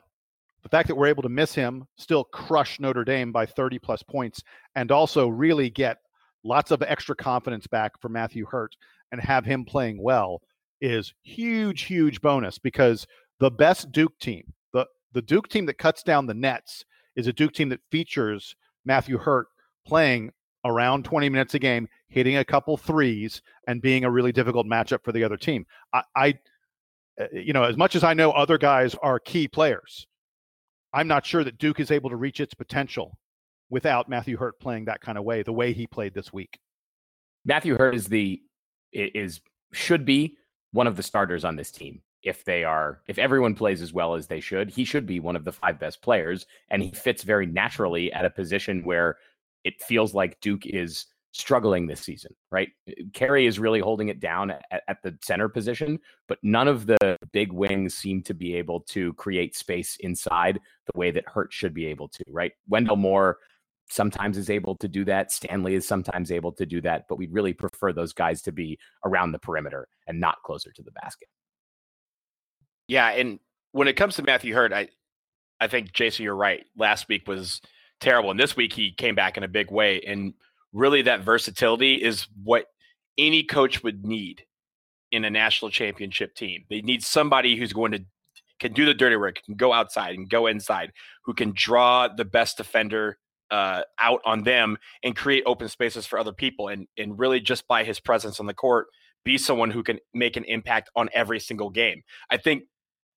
the 0.63 0.69
fact 0.69 0.89
that 0.89 0.95
we're 0.95 1.07
able 1.07 1.23
to 1.23 1.29
miss 1.29 1.55
him, 1.55 1.87
still 1.97 2.25
crush 2.25 2.79
Notre 2.79 3.05
Dame 3.05 3.33
by 3.33 3.47
30 3.47 3.79
plus 3.79 4.03
points, 4.03 4.43
and 4.75 4.91
also 4.91 5.29
really 5.29 5.71
get 5.71 5.99
lots 6.45 6.71
of 6.71 6.83
extra 6.83 7.15
confidence 7.15 7.67
back 7.67 8.01
for 8.01 8.09
Matthew 8.09 8.47
Hurt 8.47 8.77
and 9.11 9.21
have 9.21 9.45
him 9.45 9.65
playing 9.65 10.03
well 10.03 10.43
is 10.81 11.15
huge, 11.23 11.83
huge 11.83 12.21
bonus 12.21 12.59
because 12.59 13.07
the 13.39 13.51
best 13.51 13.93
Duke 13.93 14.19
team, 14.19 14.53
the 14.73 14.87
the 15.13 15.23
Duke 15.23 15.49
team 15.49 15.67
that 15.67 15.79
cuts 15.79 16.03
down 16.03 16.27
the 16.27 16.35
nets, 16.35 16.85
is 17.17 17.27
a 17.27 17.33
Duke 17.33 17.53
team 17.53 17.69
that 17.69 17.81
features 17.91 18.57
Matthew 18.85 19.19
Hurt 19.19 19.47
playing 19.87 20.33
around 20.65 21.05
20 21.05 21.29
minutes 21.29 21.55
a 21.55 21.59
game, 21.59 21.89
hitting 22.09 22.37
a 22.37 22.45
couple 22.45 22.77
threes, 22.77 23.43
and 23.67 23.83
being 23.83 24.05
a 24.05 24.11
really 24.11 24.33
difficult 24.33 24.67
matchup 24.67 25.03
for 25.05 25.13
the 25.13 25.25
other 25.25 25.37
team. 25.37 25.67
I, 25.93 26.03
I 26.15 26.35
uh, 27.21 27.27
you 27.33 27.53
know, 27.53 27.65
as 27.65 27.77
much 27.77 27.95
as 27.95 28.05
I 28.05 28.15
know 28.15 28.31
other 28.31 28.59
guys 28.59 28.95
are 29.03 29.19
key 29.19 29.47
players, 29.47 30.07
I'm 30.93 31.09
not 31.09 31.25
sure 31.25 31.45
that 31.45 31.59
Duke 31.59 31.81
is 31.81 31.91
able 31.91 32.11
to 32.11 32.17
reach 32.17 32.41
its 32.41 32.55
potential 32.55 33.19
without 33.71 34.09
Matthew 34.09 34.37
Hurt 34.37 34.61
playing 34.61 34.85
that 34.85 35.01
kind 35.01 35.17
of 35.17 35.25
way, 35.25 35.43
the 35.43 35.53
way 35.53 35.73
he 35.73 35.87
played 35.87 36.15
this 36.15 36.33
week. 36.33 36.59
Matthew 37.45 37.77
Hurt 37.77 37.95
is 37.95 38.07
the 38.07 38.41
is 38.93 39.41
should 39.73 40.05
be 40.05 40.37
one 40.73 40.87
of 40.87 40.97
the 40.97 41.03
starters 41.03 41.45
on 41.45 41.57
this 41.57 41.71
team. 41.71 42.03
If 42.23 42.45
they 42.45 42.63
are, 42.63 43.01
if 43.09 43.19
everyone 43.19 43.55
plays 43.55 43.83
as 43.83 43.93
well 43.93 44.15
as 44.15 44.29
they 44.29 44.39
should, 44.39 44.71
he 44.71 44.85
should 44.85 45.07
be 45.07 45.19
one 45.19 45.35
of 45.35 45.45
the 45.45 45.53
five 45.53 45.81
best 45.81 46.03
players, 46.03 46.47
and 46.71 46.83
he 46.83 46.91
fits 46.91 47.25
very 47.25 47.47
naturally 47.47 48.13
at 48.13 48.25
a 48.25 48.31
position 48.31 48.85
where 48.85 49.17
it 49.65 49.83
feels 49.83 50.15
like 50.15 50.41
Duke 50.41 50.67
is 50.67 51.07
struggling 51.33 51.87
this 51.87 52.01
season, 52.01 52.35
right? 52.51 52.69
Carey 53.15 53.47
is 53.47 53.59
really 53.59 53.81
holding 53.81 54.09
it 54.09 54.21
down 54.21 54.51
at, 54.51 54.83
at, 54.87 55.03
the 55.03 55.17
center 55.23 55.49
position, 55.49 55.99
but 56.29 56.39
none 56.43 56.69
of 56.69 56.87
the 56.87 57.17
big 57.33 57.53
wings 57.53 57.95
seem 57.95 58.23
to 58.23 58.35
be 58.35 58.55
able 58.55 58.81
to 58.81 59.15
create 59.15 59.57
space 59.57 59.97
inside 60.01 60.61
the 60.93 60.99
way 60.99 61.11
that 61.11 61.27
Hurt 61.27 61.53
should 61.53 61.73
be 61.73 61.87
able 61.87 62.09
to, 62.09 62.25
right? 62.29 62.53
Wendell 62.69 62.97
Moore 62.97 63.39
sometimes 63.89 64.37
is 64.37 64.51
able 64.51 64.77
to 64.77 64.89
do 64.89 65.05
that. 65.07 65.33
Stanley 65.33 65.75
is 65.75 65.89
sometimes 65.89 66.31
able 66.31 66.53
to 66.53 66.67
do 66.67 66.81
that, 66.83 67.07
but 67.09 67.17
we'd 67.17 67.33
really 67.33 67.55
prefer 67.55 67.93
those 67.93 68.13
guys 68.13 68.43
to 68.43 68.53
be 68.53 68.79
around 69.05 69.33
the 69.33 69.39
perimeter 69.39 69.89
and 70.07 70.21
not 70.21 70.37
closer 70.45 70.71
to 70.73 70.83
the 70.83 70.93
basket. 70.93 71.29
Yeah, 72.89 73.09
and 73.09 73.39
when 73.73 73.89
it 73.89 73.95
comes 73.95 74.17
to 74.17 74.23
Matthew 74.23 74.55
Hurt, 74.55 74.73
I 74.73 74.89
I 75.61 75.69
think 75.69 75.93
Jason, 75.93 76.25
you're 76.25 76.35
right. 76.35 76.67
Last 76.77 77.09
week 77.09 77.29
was 77.29 77.61
terrible, 78.01 78.31
and 78.31 78.41
this 78.41 78.57
week 78.57 78.73
he 78.73 78.93
came 78.93 79.15
back 79.15 79.37
in 79.37 79.45
a 79.45 79.49
big 79.49 79.71
way 79.71 80.01
and 80.03 80.35
really 80.73 81.03
that 81.03 81.21
versatility 81.21 81.95
is 81.95 82.27
what 82.43 82.67
any 83.19 83.43
coach 83.43 83.83
would 83.83 84.05
need 84.05 84.45
in 85.11 85.25
a 85.25 85.31
national 85.31 85.71
championship 85.71 86.35
team. 86.35 86.65
They 86.71 86.81
need 86.81 87.05
somebody 87.05 87.57
who's 87.57 87.73
going 87.73 87.93
to 87.93 88.05
can 88.63 88.73
do 88.73 88.87
the 88.87 88.95
dirty 88.95 89.17
work, 89.17 89.43
can 89.45 89.57
go 89.57 89.73
outside 89.73 90.15
and 90.15 90.31
go 90.31 90.47
inside, 90.47 90.93
who 91.25 91.35
can 91.35 91.53
draw 91.55 92.07
the 92.07 92.25
best 92.25 92.57
defender 92.57 93.19
uh, 93.51 93.83
out 94.01 94.21
on 94.25 94.45
them 94.45 94.79
and 95.03 95.17
create 95.17 95.43
open 95.47 95.69
spaces 95.69 96.07
for 96.07 96.19
other 96.19 96.33
people, 96.33 96.69
and 96.69 96.87
and 96.97 97.19
really 97.19 97.41
just 97.41 97.67
by 97.69 97.85
his 97.85 98.01
presence 98.01 98.41
on 98.41 98.47
the 98.47 98.55
court, 98.55 98.87
be 99.25 99.37
someone 99.37 99.71
who 99.71 99.83
can 99.83 99.99
make 100.15 100.37
an 100.37 100.45
impact 100.45 100.91
on 100.97 101.11
every 101.13 101.41
single 101.41 101.71
game. 101.71 102.03
I 102.31 102.37
think 102.37 102.63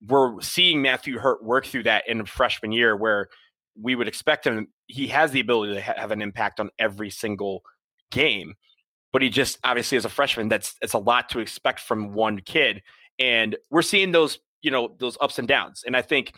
we're 0.05 0.41
seeing 0.41 0.81
Matthew 0.81 1.19
Hurt 1.19 1.43
work 1.43 1.65
through 1.65 1.83
that 1.83 2.03
in 2.07 2.25
freshman 2.25 2.71
year, 2.71 2.97
where 2.97 3.29
we 3.79 3.95
would 3.95 4.07
expect 4.07 4.45
him. 4.45 4.67
He 4.87 5.07
has 5.07 5.31
the 5.31 5.39
ability 5.39 5.73
to 5.75 5.81
have 5.81 6.11
an 6.11 6.21
impact 6.21 6.59
on 6.59 6.69
every 6.79 7.09
single 7.09 7.63
game, 8.11 8.53
but 9.11 9.21
he 9.21 9.29
just 9.29 9.57
obviously 9.63 9.97
as 9.97 10.05
a 10.05 10.09
freshman, 10.09 10.49
that's 10.49 10.75
it's 10.81 10.93
a 10.93 10.99
lot 10.99 11.29
to 11.29 11.39
expect 11.39 11.79
from 11.79 12.13
one 12.13 12.39
kid, 12.39 12.81
and 13.19 13.55
we're 13.69 13.81
seeing 13.81 14.11
those 14.11 14.39
you 14.61 14.71
know 14.71 14.95
those 14.99 15.17
ups 15.21 15.39
and 15.39 15.47
downs. 15.47 15.83
And 15.85 15.95
I 15.95 16.01
think 16.01 16.33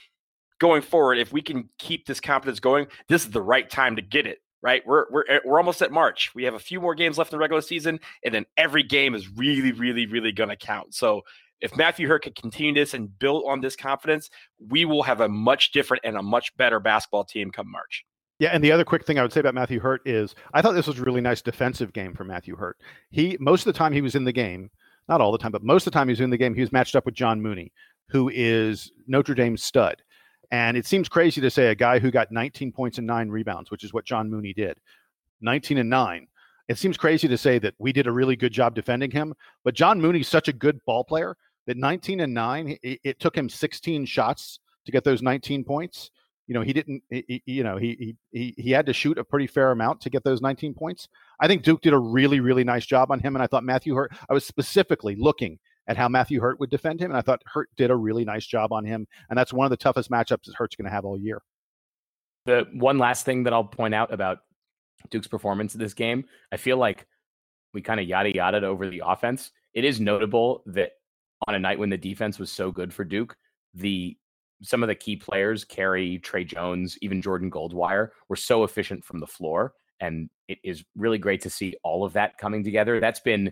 going 0.59 0.81
forward, 0.81 1.17
if 1.17 1.31
we 1.31 1.41
can 1.41 1.69
keep 1.77 2.05
this 2.05 2.19
confidence 2.19 2.59
going, 2.59 2.87
this 3.07 3.23
is 3.23 3.31
the 3.31 3.41
right 3.41 3.69
time 3.69 3.95
to 3.95 4.01
get 4.01 4.27
it. 4.27 4.39
Right, 4.63 4.81
we're 4.87 5.05
we're 5.11 5.23
eh, 5.29 5.39
we're 5.45 5.59
almost 5.59 5.83
at 5.83 5.91
March. 5.91 6.33
We 6.33 6.43
have 6.43 6.55
a 6.55 6.59
few 6.59 6.81
more 6.81 6.95
games 6.95 7.17
left 7.17 7.31
in 7.31 7.37
the 7.37 7.39
regular 7.39 7.61
season, 7.61 7.99
and 8.25 8.33
then 8.33 8.45
every 8.57 8.81
game 8.81 9.13
is 9.13 9.29
really, 9.29 9.71
really, 9.71 10.07
really 10.07 10.31
going 10.31 10.49
to 10.49 10.55
count. 10.55 10.95
So 10.95 11.21
if 11.61 11.75
Matthew 11.75 12.07
Hurt 12.07 12.23
can 12.23 12.33
continue 12.33 12.73
this 12.73 12.93
and 12.93 13.17
build 13.19 13.43
on 13.47 13.61
this 13.61 13.75
confidence, 13.75 14.29
we 14.59 14.85
will 14.85 15.03
have 15.03 15.21
a 15.21 15.29
much 15.29 15.71
different 15.71 16.01
and 16.05 16.15
a 16.15 16.21
much 16.21 16.55
better 16.57 16.79
basketball 16.79 17.23
team 17.23 17.51
come 17.51 17.71
March. 17.71 18.05
Yeah, 18.39 18.49
and 18.49 18.63
the 18.63 18.71
other 18.71 18.85
quick 18.85 19.03
thing 19.05 19.17
I 19.17 19.23
would 19.23 19.33
say 19.33 19.39
about 19.39 19.55
Matthew 19.55 19.79
Hurt 19.79 20.01
is 20.05 20.35
I 20.53 20.61
thought 20.61 20.73
this 20.73 20.87
was 20.87 20.99
a 20.99 21.03
really 21.03 21.21
nice 21.21 21.41
defensive 21.41 21.91
game 21.91 22.13
for 22.13 22.23
Matthew 22.23 22.55
Hurt. 22.55 22.77
He 23.09 23.35
most 23.39 23.65
of 23.65 23.73
the 23.73 23.77
time 23.77 23.93
he 23.93 24.01
was 24.01 24.15
in 24.15 24.25
the 24.25 24.31
game, 24.31 24.69
not 25.09 25.21
all 25.21 25.31
the 25.31 25.39
time, 25.39 25.51
but 25.51 25.63
most 25.63 25.87
of 25.87 25.93
the 25.93 25.97
time 25.97 26.07
he 26.07 26.11
was 26.11 26.21
in 26.21 26.29
the 26.29 26.37
game, 26.37 26.53
he 26.53 26.61
was 26.61 26.71
matched 26.71 26.95
up 26.95 27.05
with 27.05 27.15
John 27.15 27.41
Mooney, 27.41 27.71
who 28.09 28.29
is 28.33 28.91
Notre 29.07 29.33
Dame's 29.33 29.63
stud. 29.63 30.03
And 30.51 30.77
it 30.77 30.85
seems 30.85 31.09
crazy 31.09 31.41
to 31.41 31.49
say 31.49 31.67
a 31.67 31.75
guy 31.75 31.99
who 31.99 32.11
got 32.11 32.31
19 32.31 32.71
points 32.71 32.99
and 32.99 33.07
nine 33.07 33.29
rebounds, 33.29 33.71
which 33.71 33.83
is 33.83 33.91
what 33.91 34.05
John 34.05 34.29
Mooney 34.29 34.53
did, 34.53 34.77
19 35.41 35.79
and 35.79 35.89
nine. 35.89 36.27
It 36.67 36.77
seems 36.77 36.97
crazy 36.97 37.27
to 37.27 37.37
say 37.37 37.59
that 37.59 37.73
we 37.79 37.91
did 37.91 38.07
a 38.07 38.11
really 38.11 38.35
good 38.35 38.51
job 38.51 38.75
defending 38.75 39.11
him, 39.11 39.33
but 39.63 39.73
John 39.73 39.99
Mooney's 39.99 40.27
such 40.27 40.47
a 40.47 40.53
good 40.53 40.83
ball 40.85 41.03
player 41.03 41.35
that 41.65 41.77
19 41.77 42.21
and 42.21 42.33
9 42.33 42.77
it, 42.81 42.99
it, 43.03 43.19
took 43.19 43.37
him 43.37 43.49
16 43.49 44.05
shots 44.05 44.59
to 44.85 44.91
get 44.91 45.03
those 45.03 45.21
19 45.21 45.63
points 45.63 46.11
you 46.47 46.53
know 46.53 46.61
he 46.61 46.73
didn't 46.73 47.03
he, 47.09 47.41
you 47.45 47.63
know 47.63 47.77
he, 47.77 48.15
he 48.31 48.53
he 48.57 48.71
had 48.71 48.85
to 48.85 48.93
shoot 48.93 49.17
a 49.17 49.23
pretty 49.23 49.47
fair 49.47 49.71
amount 49.71 50.01
to 50.01 50.09
get 50.09 50.23
those 50.23 50.41
19 50.41 50.73
points. 50.73 51.07
I 51.39 51.47
think 51.47 51.63
duke 51.63 51.81
did 51.81 51.93
a 51.93 51.99
really 51.99 52.39
really 52.39 52.63
nice 52.63 52.85
job 52.85 53.11
on 53.11 53.19
him 53.19 53.35
and 53.35 53.43
i 53.43 53.47
thought 53.47 53.63
matthew 53.63 53.95
hurt 53.95 54.11
i 54.29 54.33
was 54.33 54.45
specifically 54.45 55.15
looking 55.15 55.59
at 55.87 55.97
how 55.97 56.07
matthew 56.09 56.39
hurt 56.39 56.59
would 56.59 56.69
defend 56.69 56.99
him 57.01 57.11
and 57.11 57.17
i 57.17 57.21
thought 57.21 57.41
hurt 57.45 57.69
did 57.77 57.91
a 57.91 57.95
really 57.95 58.25
nice 58.25 58.45
job 58.45 58.73
on 58.73 58.85
him 58.85 59.05
and 59.29 59.37
that's 59.37 59.53
one 59.53 59.65
of 59.65 59.69
the 59.69 59.77
toughest 59.77 60.09
matchups 60.09 60.45
that 60.45 60.55
hurt's 60.55 60.75
going 60.75 60.85
to 60.85 60.91
have 60.91 61.05
all 61.05 61.19
year. 61.19 61.41
The 62.45 62.65
one 62.73 62.97
last 62.97 63.25
thing 63.25 63.43
that 63.43 63.53
i'll 63.53 63.63
point 63.63 63.93
out 63.93 64.13
about 64.13 64.39
duke's 65.09 65.27
performance 65.27 65.75
in 65.75 65.79
this 65.79 65.93
game 65.93 66.25
i 66.51 66.57
feel 66.57 66.77
like 66.77 67.05
we 67.77 67.81
kind 67.81 67.99
of 67.99 68.07
yada 68.07 68.33
yada 68.33 68.65
over 68.65 68.89
the 68.89 69.03
offense. 69.05 69.51
It 69.73 69.85
is 69.85 69.99
notable 69.99 70.63
that 70.67 70.93
on 71.47 71.55
a 71.55 71.59
night 71.59 71.79
when 71.79 71.89
the 71.89 71.97
defense 71.97 72.39
was 72.39 72.51
so 72.51 72.71
good 72.71 72.93
for 72.93 73.03
Duke, 73.03 73.35
the 73.73 74.17
some 74.61 74.83
of 74.83 74.87
the 74.87 74.95
key 74.95 75.15
players, 75.15 75.63
Carey, 75.63 76.19
Tre 76.19 76.43
Jones, 76.43 76.97
even 77.01 77.21
Jordan 77.21 77.51
Goldwire, 77.51 78.09
were 78.29 78.35
so 78.35 78.63
efficient 78.63 79.03
from 79.03 79.19
the 79.19 79.27
floor. 79.27 79.73
And 79.99 80.29
it 80.47 80.59
is 80.63 80.83
really 80.95 81.17
great 81.17 81.41
to 81.41 81.49
see 81.49 81.75
all 81.83 82.03
of 82.03 82.13
that 82.13 82.37
coming 82.37 82.63
together. 82.63 82.99
That's 82.99 83.19
been, 83.19 83.51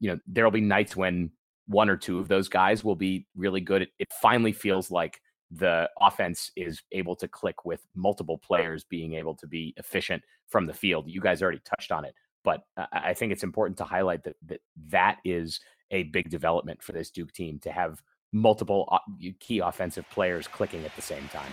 you 0.00 0.10
know, 0.10 0.18
there'll 0.26 0.50
be 0.50 0.60
nights 0.60 0.96
when 0.96 1.30
one 1.66 1.88
or 1.88 1.96
two 1.96 2.18
of 2.18 2.28
those 2.28 2.48
guys 2.48 2.84
will 2.84 2.96
be 2.96 3.26
really 3.34 3.60
good. 3.60 3.82
It, 3.82 3.88
it 3.98 4.08
finally 4.20 4.52
feels 4.52 4.90
like 4.90 5.20
the 5.50 5.88
offense 6.00 6.50
is 6.56 6.82
able 6.92 7.16
to 7.16 7.28
click 7.28 7.64
with 7.64 7.86
multiple 7.94 8.38
players 8.38 8.84
being 8.84 9.14
able 9.14 9.34
to 9.36 9.46
be 9.46 9.74
efficient 9.76 10.22
from 10.48 10.66
the 10.66 10.74
field. 10.74 11.08
You 11.08 11.20
guys 11.20 11.42
already 11.42 11.60
touched 11.64 11.92
on 11.92 12.04
it, 12.04 12.14
but 12.44 12.62
I 12.92 13.14
think 13.14 13.32
it's 13.32 13.44
important 13.44 13.78
to 13.78 13.84
highlight 13.84 14.24
that 14.24 14.36
that, 14.46 14.60
that 14.88 15.18
is 15.24 15.60
a 15.90 16.04
big 16.04 16.30
development 16.30 16.82
for 16.82 16.92
this 16.92 17.10
Duke 17.10 17.32
team 17.32 17.58
to 17.60 17.70
have 17.70 18.02
multiple 18.36 18.88
uh, 18.92 18.98
key 19.40 19.60
offensive 19.60 20.08
players 20.10 20.46
clicking 20.46 20.84
at 20.84 20.94
the 20.94 21.02
same 21.02 21.28
time. 21.28 21.52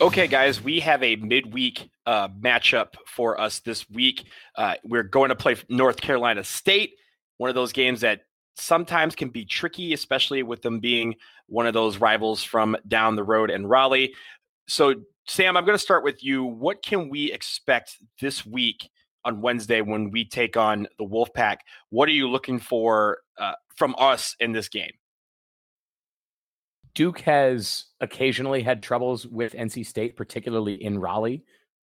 Okay, 0.00 0.26
guys, 0.26 0.62
we 0.62 0.80
have 0.80 1.02
a 1.02 1.16
midweek 1.16 1.88
uh, 2.04 2.28
matchup 2.28 2.94
for 3.06 3.40
us 3.40 3.60
this 3.60 3.88
week. 3.88 4.24
Uh, 4.54 4.74
we're 4.84 5.02
going 5.02 5.30
to 5.30 5.36
play 5.36 5.56
North 5.68 6.00
Carolina 6.00 6.44
State, 6.44 6.94
one 7.38 7.48
of 7.48 7.54
those 7.54 7.72
games 7.72 8.00
that 8.00 8.22
sometimes 8.56 9.14
can 9.14 9.30
be 9.30 9.44
tricky, 9.44 9.92
especially 9.92 10.42
with 10.42 10.62
them 10.62 10.80
being 10.80 11.14
one 11.46 11.66
of 11.66 11.74
those 11.74 11.98
rivals 11.98 12.42
from 12.42 12.76
down 12.86 13.16
the 13.16 13.24
road 13.24 13.50
in 13.50 13.66
Raleigh 13.66 14.14
so 14.66 14.94
Sam, 15.26 15.56
I'm 15.56 15.64
going 15.64 15.76
to 15.76 15.82
start 15.82 16.04
with 16.04 16.22
you. 16.22 16.44
What 16.44 16.82
can 16.82 17.08
we 17.08 17.32
expect 17.32 17.96
this 18.20 18.44
week 18.44 18.90
on 19.24 19.40
Wednesday 19.40 19.80
when 19.80 20.10
we 20.10 20.24
take 20.24 20.56
on 20.56 20.86
the 20.98 21.04
Wolfpack? 21.04 21.58
What 21.90 22.08
are 22.08 22.12
you 22.12 22.28
looking 22.28 22.58
for 22.58 23.18
uh, 23.38 23.54
from 23.74 23.94
us 23.98 24.36
in 24.38 24.52
this 24.52 24.68
game? 24.68 24.92
Duke 26.94 27.20
has 27.20 27.86
occasionally 28.00 28.62
had 28.62 28.82
troubles 28.82 29.26
with 29.26 29.54
NC 29.54 29.86
State, 29.86 30.16
particularly 30.16 30.74
in 30.74 30.98
Raleigh. 30.98 31.42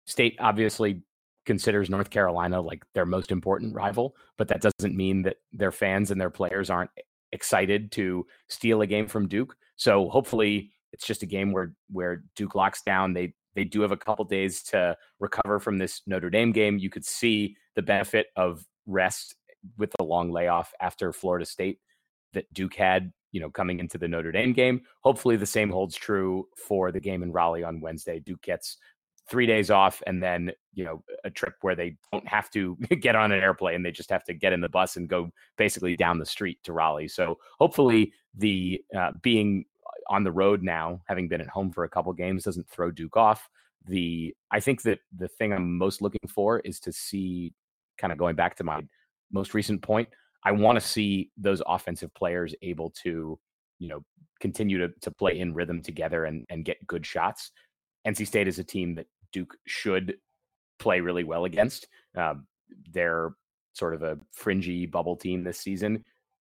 State 0.07 0.37
obviously 0.39 1.03
considers 1.45 1.91
North 1.91 2.11
Carolina 2.11 2.61
like 2.61 2.85
their 2.95 3.07
most 3.07 3.31
important 3.31 3.75
rival, 3.75 4.17
but 4.39 4.49
that 4.49 4.63
doesn't 4.63 4.97
mean 4.97 5.23
that 5.23 5.37
their 5.53 5.73
fans 5.73 6.11
and 6.11 6.21
their 6.21 6.31
players 6.31 6.71
aren't 6.71 6.91
excited 7.33 7.93
to 7.93 8.27
steal 8.49 8.83
a 8.83 8.87
game 8.87 9.07
from 9.07 9.29
Duke. 9.29 9.57
So 9.77 10.09
hopefully 10.09 10.73
it's 10.97 11.07
just 11.07 11.23
a 11.23 11.27
game 11.27 11.53
where 11.53 11.73
where 11.91 12.25
Duke 12.35 12.55
locks 12.55 12.83
down. 12.83 13.13
They 13.13 13.35
they 13.55 13.65
do 13.65 13.83
have 13.83 13.93
a 13.93 13.97
couple 13.97 14.25
days 14.25 14.63
to 14.65 14.97
recover 15.21 15.61
from 15.61 15.77
this 15.77 16.01
Notre 16.07 16.31
Dame 16.31 16.53
game. 16.53 16.79
You 16.79 16.89
could 16.89 17.05
see 17.05 17.57
the 17.75 17.83
benefit 17.83 18.29
of 18.35 18.65
rest 18.87 19.35
with 19.77 19.91
the 19.99 20.05
long 20.05 20.33
layoff 20.33 20.73
after 20.81 21.13
Florida 21.13 21.45
State 21.45 21.81
that 22.33 22.53
Duke 22.55 22.75
had, 22.75 23.13
you 23.33 23.41
know, 23.41 23.51
coming 23.51 23.79
into 23.79 23.99
the 23.99 24.09
Notre 24.09 24.33
Dame 24.33 24.55
game. 24.55 24.83
Hopefully 25.03 25.37
the 25.37 25.47
same 25.47 25.71
holds 25.71 25.97
true 25.97 26.49
for 26.57 26.91
the 26.91 27.01
game 27.01 27.23
in 27.23 27.31
Raleigh 27.31 27.65
on 27.65 27.81
Wednesday. 27.81 28.19
Duke 28.19 28.43
gets 28.43 28.79
three 29.29 29.47
days 29.47 29.71
off 29.71 30.03
and 30.07 30.23
then 30.23 30.53
you 30.73 30.85
know 30.85 31.03
a 31.25 31.31
trip 31.31 31.55
where 31.63 31.75
they 31.75 31.97
don't 32.13 32.27
have 32.29 32.49
to 32.51 32.77
get 33.01 33.17
on 33.17 33.33
an 33.33 33.43
airplane 33.43 33.83
they 33.83 33.91
just 33.91 34.09
have 34.09 34.23
to 34.23 34.33
get 34.33 34.53
in 34.53 34.61
the 34.61 34.69
bus 34.69 34.97
and 34.97 35.09
go 35.09 35.29
basically 35.59 35.97
down 35.97 36.21
the 36.21 36.25
street 36.25 36.61
to 36.63 36.73
raleigh 36.73 37.09
so 37.09 37.37
hopefully 37.59 38.13
the 38.37 38.81
uh, 38.97 39.11
being 39.23 39.65
on 40.09 40.25
the 40.25 40.33
road 40.33 40.63
now 40.63 41.01
having 41.07 41.29
been 41.29 41.41
at 41.41 41.49
home 41.49 41.71
for 41.71 41.85
a 41.85 41.89
couple 41.89 42.13
games 42.13 42.45
doesn't 42.45 42.69
throw 42.69 42.91
duke 42.91 43.17
off 43.17 43.49
the 43.87 44.35
i 44.51 44.61
think 44.61 44.83
that 44.83 44.99
the 45.17 45.29
thing 45.29 45.53
i'm 45.53 45.77
most 45.77 46.03
looking 46.03 46.29
for 46.29 46.61
is 46.61 46.81
to 46.81 46.93
see 46.93 47.53
kind 47.99 48.13
of 48.13 48.19
going 48.19 48.37
back 48.37 48.57
to 48.57 48.65
my 48.65 48.81
most 49.33 49.55
recent 49.55 49.83
point 49.83 50.09
i 50.45 50.53
want 50.53 50.79
to 50.79 50.87
see 50.87 51.31
those 51.37 51.63
offensive 51.67 52.13
players 52.15 52.55
able 52.63 52.91
to 52.91 53.39
you 53.79 53.89
know 53.89 54.03
continue 54.41 54.79
to, 54.79 54.89
to 55.01 55.11
play 55.11 55.39
in 55.39 55.55
rhythm 55.55 55.81
together 55.81 56.27
and, 56.27 56.45
and 56.51 56.65
get 56.65 56.87
good 56.87 57.07
shots 57.07 57.51
NC 58.07 58.27
State 58.27 58.49
is 58.49 58.59
a 58.59 58.65
team 58.65 58.95
that 58.95 59.07
Duke 59.33 59.57
should 59.67 60.17
play 60.79 61.01
really 61.01 61.25
well 61.25 61.45
against. 61.45 61.89
Um, 62.17 62.47
they're 62.93 63.33
sort 63.73 63.95
of 63.95 64.03
a 64.03 64.19
fringy 64.33 64.87
bubble 64.87 65.17
team 65.17 65.43
this 65.43 65.61
season. 65.61 66.05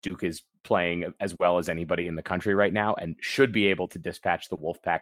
Duke 0.01 0.23
is 0.23 0.43
playing 0.63 1.13
as 1.19 1.35
well 1.39 1.57
as 1.57 1.69
anybody 1.69 2.07
in 2.07 2.15
the 2.15 2.21
country 2.21 2.53
right 2.53 2.73
now 2.73 2.93
and 2.95 3.15
should 3.21 3.51
be 3.51 3.67
able 3.67 3.87
to 3.89 3.99
dispatch 3.99 4.49
the 4.49 4.57
Wolfpack 4.57 5.01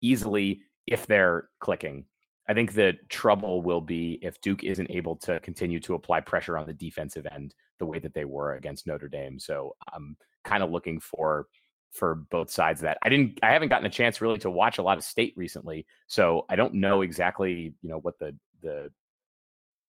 easily 0.00 0.62
if 0.86 1.06
they're 1.06 1.48
clicking. 1.60 2.04
I 2.48 2.54
think 2.54 2.72
the 2.72 2.94
trouble 3.08 3.62
will 3.62 3.80
be 3.80 4.18
if 4.22 4.40
Duke 4.40 4.64
isn't 4.64 4.90
able 4.90 5.16
to 5.16 5.38
continue 5.40 5.80
to 5.80 5.94
apply 5.94 6.20
pressure 6.20 6.56
on 6.56 6.66
the 6.66 6.72
defensive 6.72 7.26
end 7.30 7.54
the 7.78 7.86
way 7.86 7.98
that 7.98 8.14
they 8.14 8.24
were 8.24 8.54
against 8.54 8.86
Notre 8.86 9.08
Dame. 9.08 9.38
So 9.38 9.76
I'm 9.92 10.16
kind 10.44 10.62
of 10.62 10.70
looking 10.70 10.98
for 11.00 11.46
for 11.92 12.14
both 12.30 12.50
sides 12.50 12.80
of 12.80 12.84
that. 12.84 12.98
I 13.02 13.08
didn't 13.08 13.38
I 13.42 13.52
haven't 13.52 13.68
gotten 13.68 13.86
a 13.86 13.90
chance 13.90 14.20
really 14.20 14.38
to 14.40 14.50
watch 14.50 14.78
a 14.78 14.82
lot 14.82 14.98
of 14.98 15.04
state 15.04 15.34
recently, 15.36 15.86
so 16.06 16.46
I 16.48 16.56
don't 16.56 16.74
know 16.74 17.02
exactly, 17.02 17.74
you 17.82 17.90
know, 17.90 17.98
what 17.98 18.18
the 18.18 18.34
the 18.62 18.90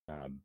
um, 0.07 0.39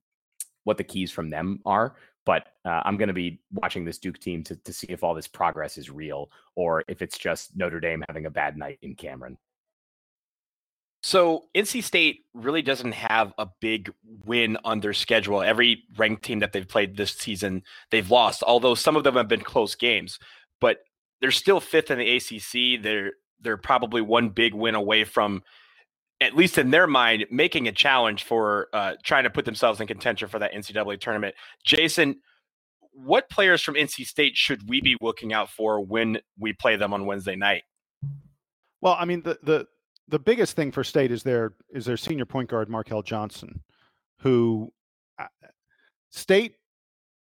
what 0.65 0.79
the 0.79 0.85
keys 0.85 1.11
from 1.11 1.31
them 1.31 1.61
are, 1.65 1.97
but 2.25 2.49
uh, 2.65 2.83
I'm 2.85 2.97
going 2.97 3.09
to 3.09 3.15
be 3.15 3.41
watching 3.53 3.85
this 3.85 3.99
Duke 3.99 4.19
team 4.19 4.43
to 4.45 4.57
to 4.57 4.73
see 4.73 4.87
if 4.89 5.05
all 5.05 5.15
this 5.15 5.29
progress 5.29 5.79
is 5.79 5.91
real 5.91 6.31
or 6.55 6.85
if 6.89 7.03
it's 7.03 7.19
just 7.19 7.57
Notre 7.57 7.81
Dame 7.81 8.05
having 8.09 8.27
a 8.27 8.31
bad 8.31 8.57
night 8.57 8.79
in 8.83 8.95
Cameron. 8.95 9.39
So 11.03 11.45
NC 11.55 11.85
State 11.85 12.25
really 12.33 12.63
doesn't 12.63 12.93
have 12.93 13.35
a 13.37 13.47
big 13.61 13.93
win 14.25 14.57
on 14.65 14.81
their 14.81 14.95
schedule. 14.95 15.43
Every 15.43 15.83
ranked 15.99 16.23
team 16.23 16.39
that 16.39 16.55
they've 16.55 16.67
played 16.67 16.97
this 16.97 17.13
season, 17.13 17.63
they've 17.91 18.11
lost, 18.11 18.43
although 18.43 18.75
some 18.75 18.97
of 18.97 19.05
them 19.05 19.17
have 19.17 19.29
been 19.29 19.43
close 19.43 19.75
games. 19.75 20.19
But 20.63 20.79
they're 21.21 21.31
still 21.31 21.61
fifth 21.61 21.91
in 21.91 21.99
the 21.99 22.17
ACC. 22.17 22.83
They're 22.83 23.13
they're 23.39 23.59
probably 23.59 24.01
one 24.01 24.31
big 24.31 24.55
win 24.55 24.75
away 24.75 25.05
from, 25.05 25.43
at 26.21 26.37
least 26.37 26.59
in 26.59 26.71
their 26.71 26.87
mind, 26.87 27.27
making 27.31 27.69
a 27.69 27.73
challenge 27.73 28.25
for 28.25 28.69
uh, 28.73 28.95
trying 29.03 29.25
to 29.25 29.31
put 29.31 29.45
themselves 29.45 29.81
in 29.81 29.87
contention 29.87 30.29
for 30.29 30.39
that 30.39 30.53
NCAA 30.53 31.01
tournament. 31.01 31.35
Jason, 31.65 32.21
what 32.93 33.29
players 33.29 33.61
from 33.63 33.75
NC 33.75 34.07
State 34.07 34.37
should 34.37 34.69
we 34.69 34.81
be 34.81 34.97
looking 35.01 35.33
out 35.33 35.51
for 35.51 35.81
when 35.81 36.19
we 36.39 36.53
play 36.53 36.77
them 36.77 36.93
on 36.93 37.07
Wednesday 37.07 37.37
night? 37.37 37.63
Well, 38.81 38.97
I 38.99 39.05
mean 39.05 39.23
the 39.23 39.39
the 39.43 39.67
the 40.09 40.19
biggest 40.19 40.55
thing 40.55 40.71
for 40.71 40.85
State 40.85 41.11
is 41.11 41.23
their 41.23 41.55
is 41.71 41.87
their 41.87 41.97
senior 41.97 42.27
point 42.27 42.49
guard 42.49 42.69
Markell 42.69 43.05
Johnson, 43.05 43.63
who 44.19 44.73
uh, 45.19 45.27
State 46.11 46.57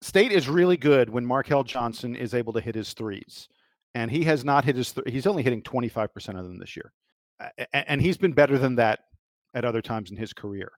State 0.03 0.33
is 0.33 0.49
really 0.49 0.77
good 0.77 1.09
when 1.09 1.25
Markell 1.25 1.65
Johnson 1.65 2.15
is 2.15 2.35
able 2.35 2.53
to 2.53 2.61
hit 2.61 2.75
his 2.75 2.93
threes 2.93 3.49
and 3.95 4.11
he 4.11 4.25
has 4.25 4.45
not 4.45 4.65
hit 4.65 4.77
his. 4.77 4.93
Th- 4.93 5.07
he's 5.09 5.27
only 5.27 5.43
hitting 5.43 5.63
25% 5.63 6.39
of 6.39 6.45
them 6.45 6.59
this 6.59 6.77
year, 6.77 6.93
and 7.73 8.01
he's 8.01 8.17
been 8.17 8.33
better 8.33 8.59
than 8.59 8.77
that 8.77 9.01
at 9.55 9.65
other 9.65 9.83
times 9.83 10.11
in 10.11 10.17
his 10.17 10.33
career. 10.33 10.71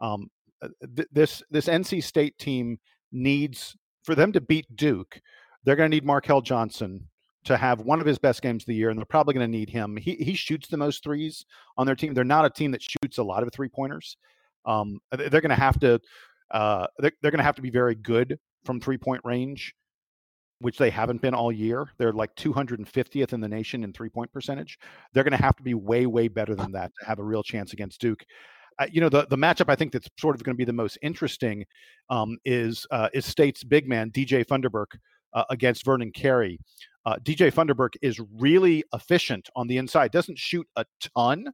Um, 0.00 0.28
uh, 0.62 0.68
th- 0.96 1.08
this 1.12 1.42
this 1.50 1.66
NC 1.66 2.02
State 2.02 2.38
team 2.38 2.78
needs 3.10 3.76
for 4.04 4.14
them 4.14 4.32
to 4.32 4.40
beat 4.40 4.66
Duke. 4.76 5.20
They're 5.64 5.76
going 5.76 5.90
to 5.90 5.94
need 5.94 6.06
Markell 6.06 6.42
Johnson 6.42 7.08
to 7.44 7.56
have 7.56 7.80
one 7.80 8.00
of 8.00 8.06
his 8.06 8.18
best 8.18 8.42
games 8.42 8.62
of 8.62 8.66
the 8.66 8.74
year, 8.74 8.90
and 8.90 8.98
they're 8.98 9.04
probably 9.04 9.34
going 9.34 9.50
to 9.50 9.58
need 9.58 9.70
him. 9.70 9.96
He 9.96 10.14
he 10.16 10.34
shoots 10.34 10.68
the 10.68 10.76
most 10.76 11.02
threes 11.02 11.44
on 11.76 11.86
their 11.86 11.96
team. 11.96 12.14
They're 12.14 12.24
not 12.24 12.44
a 12.44 12.50
team 12.50 12.70
that 12.72 12.82
shoots 12.82 13.18
a 13.18 13.22
lot 13.22 13.42
of 13.42 13.52
three 13.52 13.68
pointers. 13.68 14.16
Um, 14.64 15.00
they're 15.10 15.40
going 15.40 15.50
to 15.50 15.56
have 15.56 15.78
to 15.80 16.00
uh, 16.52 16.86
they're, 16.98 17.12
they're 17.20 17.30
going 17.30 17.38
to 17.38 17.44
have 17.44 17.56
to 17.56 17.62
be 17.62 17.70
very 17.70 17.94
good 17.94 18.38
from 18.64 18.80
three 18.80 18.98
point 18.98 19.22
range 19.24 19.74
which 20.62 20.78
they 20.78 20.90
haven't 20.90 21.20
been 21.20 21.34
all 21.34 21.52
year. 21.52 21.88
They're 21.98 22.12
like 22.12 22.34
250th 22.36 23.32
in 23.32 23.40
the 23.40 23.48
nation 23.48 23.84
in 23.84 23.92
three 23.92 24.08
point 24.08 24.32
percentage. 24.32 24.78
They're 25.12 25.24
going 25.24 25.36
to 25.36 25.42
have 25.42 25.56
to 25.56 25.62
be 25.62 25.74
way, 25.74 26.06
way 26.06 26.28
better 26.28 26.54
than 26.54 26.72
that 26.72 26.92
to 27.00 27.06
have 27.06 27.18
a 27.18 27.24
real 27.24 27.42
chance 27.42 27.72
against 27.72 28.00
Duke. 28.00 28.24
Uh, 28.78 28.86
you 28.90 29.00
know, 29.00 29.08
the, 29.08 29.26
the 29.26 29.36
matchup 29.36 29.68
I 29.68 29.76
think 29.76 29.92
that's 29.92 30.08
sort 30.18 30.34
of 30.34 30.42
going 30.42 30.54
to 30.54 30.58
be 30.58 30.64
the 30.64 30.72
most 30.72 30.98
interesting 31.02 31.66
um, 32.08 32.38
is 32.44 32.86
uh, 32.90 33.08
is 33.12 33.26
State's 33.26 33.64
big 33.64 33.88
man 33.88 34.10
DJ 34.10 34.46
Funderburk 34.46 34.98
uh, 35.34 35.44
against 35.50 35.84
Vernon 35.84 36.12
Carey. 36.12 36.58
Uh, 37.04 37.16
DJ 37.22 37.52
Funderburk 37.52 37.94
is 38.00 38.20
really 38.38 38.84
efficient 38.94 39.50
on 39.56 39.66
the 39.66 39.76
inside. 39.76 40.12
Doesn't 40.12 40.38
shoot 40.38 40.66
a 40.76 40.86
ton, 41.16 41.48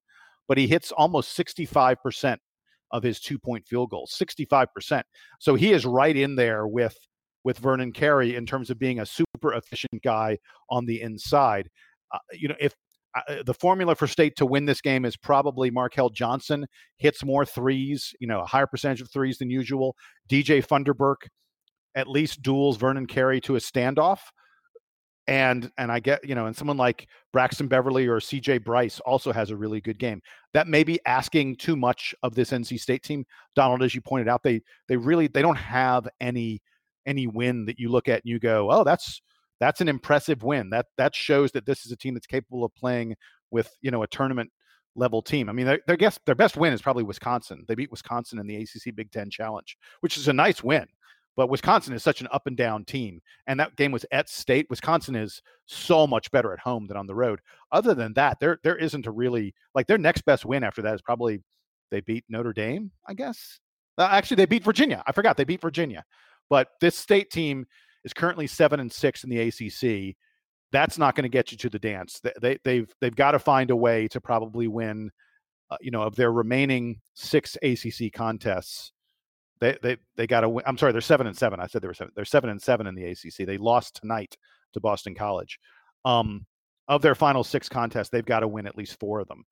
but 0.46 0.58
he 0.58 0.66
hits 0.66 0.92
almost 0.92 1.34
65 1.34 2.02
percent 2.02 2.40
of 2.92 3.02
his 3.02 3.20
two 3.20 3.38
point 3.38 3.66
field 3.66 3.90
goals. 3.90 4.12
65 4.12 4.72
percent. 4.72 5.06
So 5.40 5.54
he 5.54 5.72
is 5.72 5.84
right 5.86 6.16
in 6.16 6.36
there 6.36 6.68
with 6.68 6.96
with 7.44 7.58
Vernon 7.58 7.92
Carey 7.92 8.36
in 8.36 8.46
terms 8.46 8.70
of 8.70 8.78
being 8.78 9.00
a 9.00 9.06
super 9.06 9.54
efficient 9.54 10.02
guy 10.02 10.38
on 10.70 10.86
the 10.86 11.00
inside. 11.00 11.68
Uh, 12.12 12.18
you 12.32 12.48
know, 12.48 12.56
if 12.60 12.74
uh, 13.14 13.20
uh, 13.28 13.42
the 13.44 13.54
formula 13.54 13.94
for 13.94 14.06
state 14.06 14.36
to 14.36 14.46
win 14.46 14.66
this 14.66 14.80
game 14.80 15.04
is 15.04 15.16
probably 15.16 15.70
Markell 15.70 16.12
Johnson 16.12 16.66
hits 16.98 17.24
more 17.24 17.44
threes, 17.44 18.14
you 18.20 18.26
know, 18.26 18.40
a 18.40 18.46
higher 18.46 18.66
percentage 18.66 19.00
of 19.00 19.10
threes 19.10 19.38
than 19.38 19.50
usual. 19.50 19.96
DJ 20.30 20.64
Funderburk 20.64 21.28
at 21.94 22.08
least 22.08 22.42
duels 22.42 22.76
Vernon 22.76 23.06
Carey 23.06 23.40
to 23.42 23.56
a 23.56 23.58
standoff. 23.58 24.20
And 25.26 25.70
and 25.76 25.92
I 25.92 26.00
get, 26.00 26.26
you 26.26 26.34
know, 26.34 26.46
and 26.46 26.56
someone 26.56 26.78
like 26.78 27.06
Braxton 27.34 27.68
Beverly 27.68 28.06
or 28.06 28.18
CJ 28.18 28.64
Bryce 28.64 28.98
also 29.00 29.30
has 29.30 29.50
a 29.50 29.56
really 29.56 29.80
good 29.82 29.98
game. 29.98 30.22
That 30.54 30.68
may 30.68 30.84
be 30.84 30.98
asking 31.04 31.56
too 31.56 31.76
much 31.76 32.14
of 32.22 32.34
this 32.34 32.50
NC 32.50 32.80
State 32.80 33.02
team. 33.02 33.26
Donald, 33.54 33.82
as 33.82 33.94
you 33.94 34.00
pointed 34.00 34.26
out, 34.26 34.42
they 34.42 34.62
they 34.88 34.96
really 34.96 35.26
they 35.26 35.42
don't 35.42 35.56
have 35.56 36.08
any 36.18 36.62
any 37.08 37.26
win 37.26 37.64
that 37.66 37.78
you 37.78 37.88
look 37.88 38.08
at 38.08 38.22
and 38.22 38.30
you 38.30 38.38
go, 38.38 38.70
oh, 38.70 38.84
that's 38.84 39.20
that's 39.60 39.80
an 39.80 39.88
impressive 39.88 40.42
win. 40.42 40.70
That 40.70 40.86
that 40.96 41.14
shows 41.14 41.52
that 41.52 41.66
this 41.66 41.84
is 41.84 41.92
a 41.92 41.96
team 41.96 42.14
that's 42.14 42.26
capable 42.26 42.64
of 42.64 42.74
playing 42.74 43.16
with 43.50 43.70
you 43.80 43.90
know 43.90 44.02
a 44.02 44.08
tournament 44.08 44.50
level 44.94 45.22
team. 45.22 45.48
I 45.48 45.52
mean, 45.52 45.66
their, 45.86 45.96
guess 45.96 46.18
their 46.26 46.34
best 46.34 46.56
win 46.56 46.72
is 46.72 46.82
probably 46.82 47.04
Wisconsin. 47.04 47.64
They 47.68 47.74
beat 47.74 47.90
Wisconsin 47.90 48.38
in 48.38 48.46
the 48.46 48.56
ACC 48.56 48.94
Big 48.94 49.10
Ten 49.10 49.30
Challenge, 49.30 49.76
which 50.00 50.16
is 50.16 50.28
a 50.28 50.32
nice 50.32 50.62
win. 50.62 50.86
But 51.36 51.50
Wisconsin 51.50 51.94
is 51.94 52.02
such 52.02 52.20
an 52.20 52.26
up 52.32 52.48
and 52.48 52.56
down 52.56 52.84
team, 52.84 53.20
and 53.46 53.60
that 53.60 53.76
game 53.76 53.92
was 53.92 54.04
at 54.10 54.28
State. 54.28 54.66
Wisconsin 54.70 55.14
is 55.14 55.40
so 55.66 56.04
much 56.04 56.32
better 56.32 56.52
at 56.52 56.58
home 56.58 56.88
than 56.88 56.96
on 56.96 57.06
the 57.06 57.14
road. 57.14 57.38
Other 57.70 57.94
than 57.94 58.12
that, 58.14 58.40
there 58.40 58.58
there 58.64 58.76
isn't 58.76 59.06
a 59.06 59.12
really 59.12 59.54
like 59.74 59.86
their 59.86 59.98
next 59.98 60.22
best 60.22 60.44
win 60.44 60.64
after 60.64 60.82
that 60.82 60.94
is 60.94 61.02
probably 61.02 61.40
they 61.90 62.00
beat 62.00 62.24
Notre 62.28 62.52
Dame, 62.52 62.90
I 63.06 63.14
guess. 63.14 63.60
Uh, 63.96 64.08
actually, 64.10 64.36
they 64.36 64.46
beat 64.46 64.64
Virginia. 64.64 65.02
I 65.06 65.12
forgot 65.12 65.36
they 65.36 65.44
beat 65.44 65.60
Virginia. 65.60 66.04
But 66.50 66.68
this 66.80 66.96
state 66.96 67.30
team 67.30 67.66
is 68.04 68.12
currently 68.12 68.46
seven 68.46 68.80
and 68.80 68.92
six 68.92 69.24
in 69.24 69.30
the 69.30 69.40
ACC. 69.40 70.16
That's 70.70 70.98
not 70.98 71.14
going 71.14 71.24
to 71.24 71.28
get 71.28 71.52
you 71.52 71.58
to 71.58 71.70
the 71.70 71.78
dance. 71.78 72.20
They, 72.20 72.32
they, 72.40 72.58
they've 72.64 72.94
they've 73.00 73.16
got 73.16 73.32
to 73.32 73.38
find 73.38 73.70
a 73.70 73.76
way 73.76 74.08
to 74.08 74.20
probably 74.20 74.68
win. 74.68 75.10
Uh, 75.70 75.76
you 75.82 75.90
know, 75.90 76.02
of 76.02 76.16
their 76.16 76.32
remaining 76.32 76.98
six 77.14 77.56
ACC 77.62 78.10
contests, 78.12 78.92
they 79.60 79.76
they 79.82 79.98
they 80.16 80.26
got 80.26 80.40
to 80.40 80.48
win. 80.48 80.64
I'm 80.66 80.78
sorry, 80.78 80.92
they're 80.92 81.00
seven 81.00 81.26
and 81.26 81.36
seven. 81.36 81.60
I 81.60 81.66
said 81.66 81.82
they 81.82 81.88
were 81.88 81.94
seven. 81.94 82.12
They're 82.16 82.24
seven 82.24 82.50
and 82.50 82.60
seven 82.60 82.86
in 82.86 82.94
the 82.94 83.04
ACC. 83.04 83.46
They 83.46 83.58
lost 83.58 83.96
tonight 83.96 84.36
to 84.72 84.80
Boston 84.80 85.14
College. 85.14 85.58
Um, 86.04 86.46
of 86.86 87.02
their 87.02 87.14
final 87.14 87.44
six 87.44 87.68
contests, 87.68 88.08
they've 88.08 88.24
got 88.24 88.40
to 88.40 88.48
win 88.48 88.66
at 88.66 88.78
least 88.78 88.98
four 88.98 89.20
of 89.20 89.28
them 89.28 89.44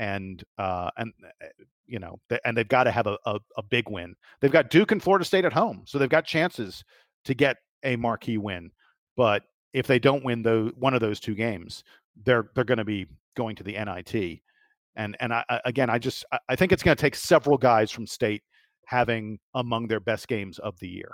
and 0.00 0.42
uh, 0.58 0.90
and 0.96 1.12
eh, 1.42 1.46
you 1.86 2.00
know, 2.00 2.18
and 2.44 2.56
they've 2.56 2.66
got 2.66 2.84
to 2.84 2.90
have 2.90 3.06
a, 3.06 3.18
a, 3.26 3.38
a, 3.56 3.62
big 3.62 3.88
win. 3.88 4.14
They've 4.40 4.50
got 4.50 4.70
Duke 4.70 4.92
and 4.92 5.02
Florida 5.02 5.24
State 5.24 5.44
at 5.44 5.52
home, 5.52 5.82
so 5.84 5.98
they've 5.98 6.08
got 6.08 6.24
chances 6.24 6.84
to 7.24 7.34
get 7.34 7.56
a 7.84 7.96
marquee 7.96 8.38
win. 8.38 8.70
But 9.16 9.42
if 9.72 9.86
they 9.86 9.98
don't 9.98 10.24
win 10.24 10.42
the 10.42 10.72
one 10.76 10.94
of 10.94 11.00
those 11.00 11.20
two 11.20 11.34
games, 11.34 11.84
they're 12.24 12.48
they're 12.54 12.64
going 12.64 12.78
to 12.78 12.84
be 12.84 13.06
going 13.36 13.54
to 13.56 13.62
the 13.62 13.72
NIT. 13.72 14.40
And 14.96 15.16
and 15.20 15.32
I, 15.32 15.44
again, 15.64 15.90
I 15.90 15.98
just 15.98 16.24
I 16.48 16.56
think 16.56 16.72
it's 16.72 16.82
going 16.82 16.96
to 16.96 17.00
take 17.00 17.14
several 17.14 17.58
guys 17.58 17.90
from 17.90 18.06
State 18.06 18.42
having 18.86 19.38
among 19.54 19.86
their 19.86 20.00
best 20.00 20.28
games 20.28 20.58
of 20.58 20.78
the 20.80 20.88
year. 20.88 21.12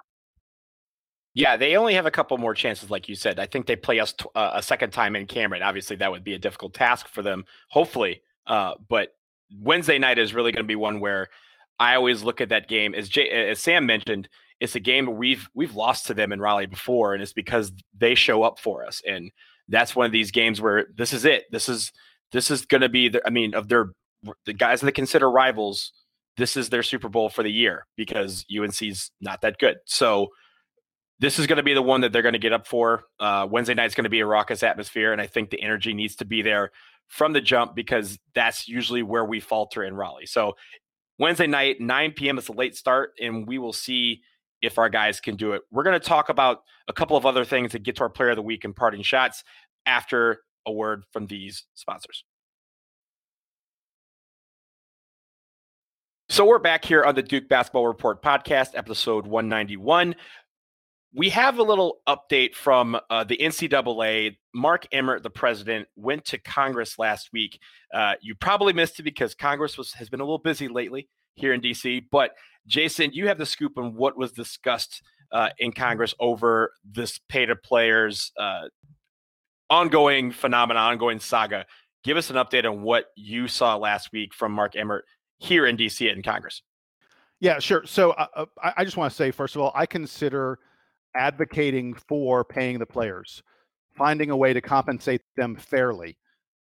Yeah, 1.35 1.57
they 1.57 1.77
only 1.77 1.95
have 1.95 2.07
a 2.07 2.11
couple 2.11 2.39
more 2.39 2.55
chances, 2.55 2.91
like 2.91 3.11
you 3.11 3.15
said. 3.15 3.39
I 3.39 3.45
think 3.45 3.67
they 3.67 3.77
play 3.77 4.01
us 4.01 4.15
t- 4.15 4.25
uh, 4.35 4.53
a 4.55 4.63
second 4.63 4.93
time 4.93 5.17
in 5.17 5.27
Cameron. 5.27 5.63
Obviously, 5.63 5.97
that 5.97 6.11
would 6.11 6.25
be 6.25 6.33
a 6.33 6.39
difficult 6.39 6.73
task 6.73 7.09
for 7.09 7.21
them, 7.21 7.45
hopefully. 7.69 8.23
Uh, 8.47 8.75
but 8.89 9.11
Wednesday 9.61 9.99
night 9.99 10.19
is 10.19 10.35
really 10.35 10.53
going 10.53 10.65
to 10.65 10.69
be 10.69 10.77
one 10.77 11.01
where 11.01 11.29
I 11.79 11.95
always 11.95 12.23
look 12.23 12.41
at 12.41 12.49
that 12.49 12.69
game 12.69 12.95
as 12.95 13.09
Jay, 13.09 13.29
as 13.29 13.61
Sam 13.61 13.87
mentioned. 13.87 14.29
It's 14.59 14.75
a 14.75 14.81
game 14.81 15.17
we've 15.17 15.49
we've 15.55 15.75
lost 15.75 16.07
to 16.07 16.15
them 16.15 16.33
in 16.33 16.41
Raleigh 16.41 16.67
before, 16.67 17.13
and 17.13 17.23
it's 17.23 17.35
because 17.35 17.73
they 17.97 18.15
show 18.15 18.43
up 18.43 18.59
for 18.59 18.85
us. 18.85 19.03
And 19.07 19.31
that's 19.69 19.95
one 19.95 20.07
of 20.07 20.13
these 20.13 20.31
games 20.31 20.61
where 20.61 20.87
this 20.97 21.13
is 21.13 21.25
it. 21.25 21.45
This 21.51 21.69
is 21.69 21.93
this 22.33 22.51
is 22.51 22.65
going 22.65 22.81
to 22.81 22.89
be. 22.89 23.09
The, 23.09 23.27
I 23.27 23.31
mean, 23.31 23.55
of 23.55 23.69
their 23.69 23.91
the 24.47 24.55
guys 24.55 24.81
that 24.81 24.93
consider 24.93 25.31
rivals, 25.31 25.93
this 26.39 26.57
is 26.57 26.71
their 26.71 26.83
Super 26.83 27.09
Bowl 27.09 27.29
for 27.29 27.43
the 27.43 27.53
year 27.53 27.87
because 27.97 28.47
UNC's 28.51 29.11
not 29.21 29.43
that 29.43 29.59
good. 29.59 29.77
So 29.85 30.29
this 31.19 31.39
is 31.39 31.47
going 31.47 31.59
to 31.59 31.63
be 31.63 31.75
the 31.75 31.83
one 31.83 32.01
that 32.01 32.13
they're 32.13 32.23
going 32.23 32.33
to 32.33 32.39
get 32.39 32.53
up 32.53 32.67
for. 32.67 33.05
Uh, 33.21 33.47
Wednesday 33.51 33.75
night 33.75 33.87
is 33.87 33.95
going 33.95 34.05
to 34.05 34.11
be 34.11 34.21
a 34.21 34.27
raucous 34.27 34.63
atmosphere, 34.63 35.13
and 35.13 35.21
I 35.21 35.27
think 35.27 35.51
the 35.51 35.63
energy 35.63 35.93
needs 35.93 36.17
to 36.17 36.25
be 36.25 36.43
there 36.43 36.71
from 37.09 37.33
the 37.33 37.41
jump 37.41 37.75
because 37.75 38.19
that's 38.35 38.69
usually 38.69 39.03
where 39.03 39.25
we 39.25 39.41
falter 39.41 39.85
in 39.85 39.95
Raleigh. 39.95 40.27
So 40.27 40.55
Wednesday 41.19 41.47
night, 41.47 41.81
9 41.81 42.13
p.m. 42.13 42.39
is 42.39 42.49
a 42.49 42.53
late 42.53 42.77
start, 42.77 43.13
and 43.21 43.47
we 43.47 43.59
will 43.59 43.73
see 43.73 44.23
if 44.63 44.79
our 44.79 44.89
guys 44.89 45.21
can 45.21 45.37
do 45.37 45.53
it. 45.53 45.63
We're 45.71 45.85
going 45.85 45.99
to 45.99 46.07
talk 46.07 46.29
about 46.29 46.63
a 46.89 46.93
couple 46.93 47.17
of 47.17 47.27
other 47.27 47.45
things 47.45 47.73
to 47.73 47.79
get 47.79 47.97
to 47.97 48.03
our 48.03 48.11
player 48.11 48.31
of 48.31 48.37
the 48.37 48.43
week 48.43 48.65
and 48.65 48.75
parting 48.75 49.03
shots 49.03 49.45
after 49.87 50.41
a 50.67 50.73
word 50.73 51.05
from 51.13 51.27
these 51.27 51.65
sponsors. 51.75 52.25
So 56.29 56.45
we're 56.45 56.59
back 56.59 56.85
here 56.85 57.05
on 57.05 57.15
the 57.15 57.23
Duke 57.23 57.49
Basketball 57.49 57.87
Report 57.87 58.21
podcast, 58.21 58.71
episode 58.75 59.27
191 59.27 60.17
we 61.17 61.31
have 61.31 61.59
a 61.59 61.63
little 61.63 62.01
update 62.07 62.55
from 62.55 62.99
uh, 63.09 63.25
the 63.25 63.39
NCAA. 63.39 64.37
Mark 64.55 64.87
Emmert, 64.93 65.23
the 65.23 65.31
president, 65.31 65.89
went 65.97 66.27
to 66.27 66.37
Congress 66.39 66.99
last 66.99 67.31
week. 67.33 67.59
Uh, 67.93 68.15
you 68.21 68.35
probably 68.35 68.75
missed 68.75 69.01
it 69.01 69.03
because 69.03 69.35
Congress 69.35 69.79
was 69.79 69.95
has 69.95 70.11
been 70.11 70.21
a 70.21 70.25
little 70.25 70.39
busy 70.39 70.69
lately 70.69 71.09
here 71.35 71.55
in 71.55 71.63
DC. 71.63 72.05
But 72.13 72.33
Jason, 72.67 73.13
you 73.15 73.29
have 73.29 73.39
the 73.39 73.47
scoop 73.47 73.79
on 73.79 73.95
what 73.95 74.19
was 74.19 74.33
discussed 74.33 75.03
uh, 75.33 75.49
in 75.59 75.73
Congress 75.73 76.15
over 76.21 76.73
this 76.85 77.19
pay 77.31 77.47
to 77.47 77.57
players 77.57 78.31
uh, 78.39 78.65
ongoing 79.71 80.33
phenomenon, 80.33 80.93
ongoing 80.93 81.19
saga. 81.19 81.65
Give 82.05 82.19
us 82.19 82.29
an 82.29 82.37
update 82.37 82.71
on 82.71 82.83
what 82.83 83.07
you 83.17 83.49
saw 83.49 83.77
last 83.77 84.13
week 84.13 84.35
from 84.35 84.53
Mark 84.53 84.77
Emmert 84.77 85.07
here 85.39 85.67
in 85.67 85.79
DC 85.79 86.13
in 86.13 86.23
Congress. 86.23 86.63
Yeah, 87.41 87.59
sure. 87.59 87.87
So 87.87 88.11
uh, 88.13 88.27
uh, 88.35 88.47
I 88.77 88.85
just 88.85 88.99
want 88.99 89.11
to 89.11 89.17
say, 89.17 89.31
first 89.31 89.57
of 89.57 89.63
all, 89.63 89.73
I 89.75 89.87
consider 89.87 90.59
advocating 91.17 91.95
for 91.95 92.45
paying 92.45 92.79
the 92.79 92.87
players, 92.87 93.43
finding 93.97 94.31
a 94.31 94.37
way 94.37 94.53
to 94.53 94.61
compensate 94.61 95.23
them 95.37 95.57
fairly, 95.57 96.17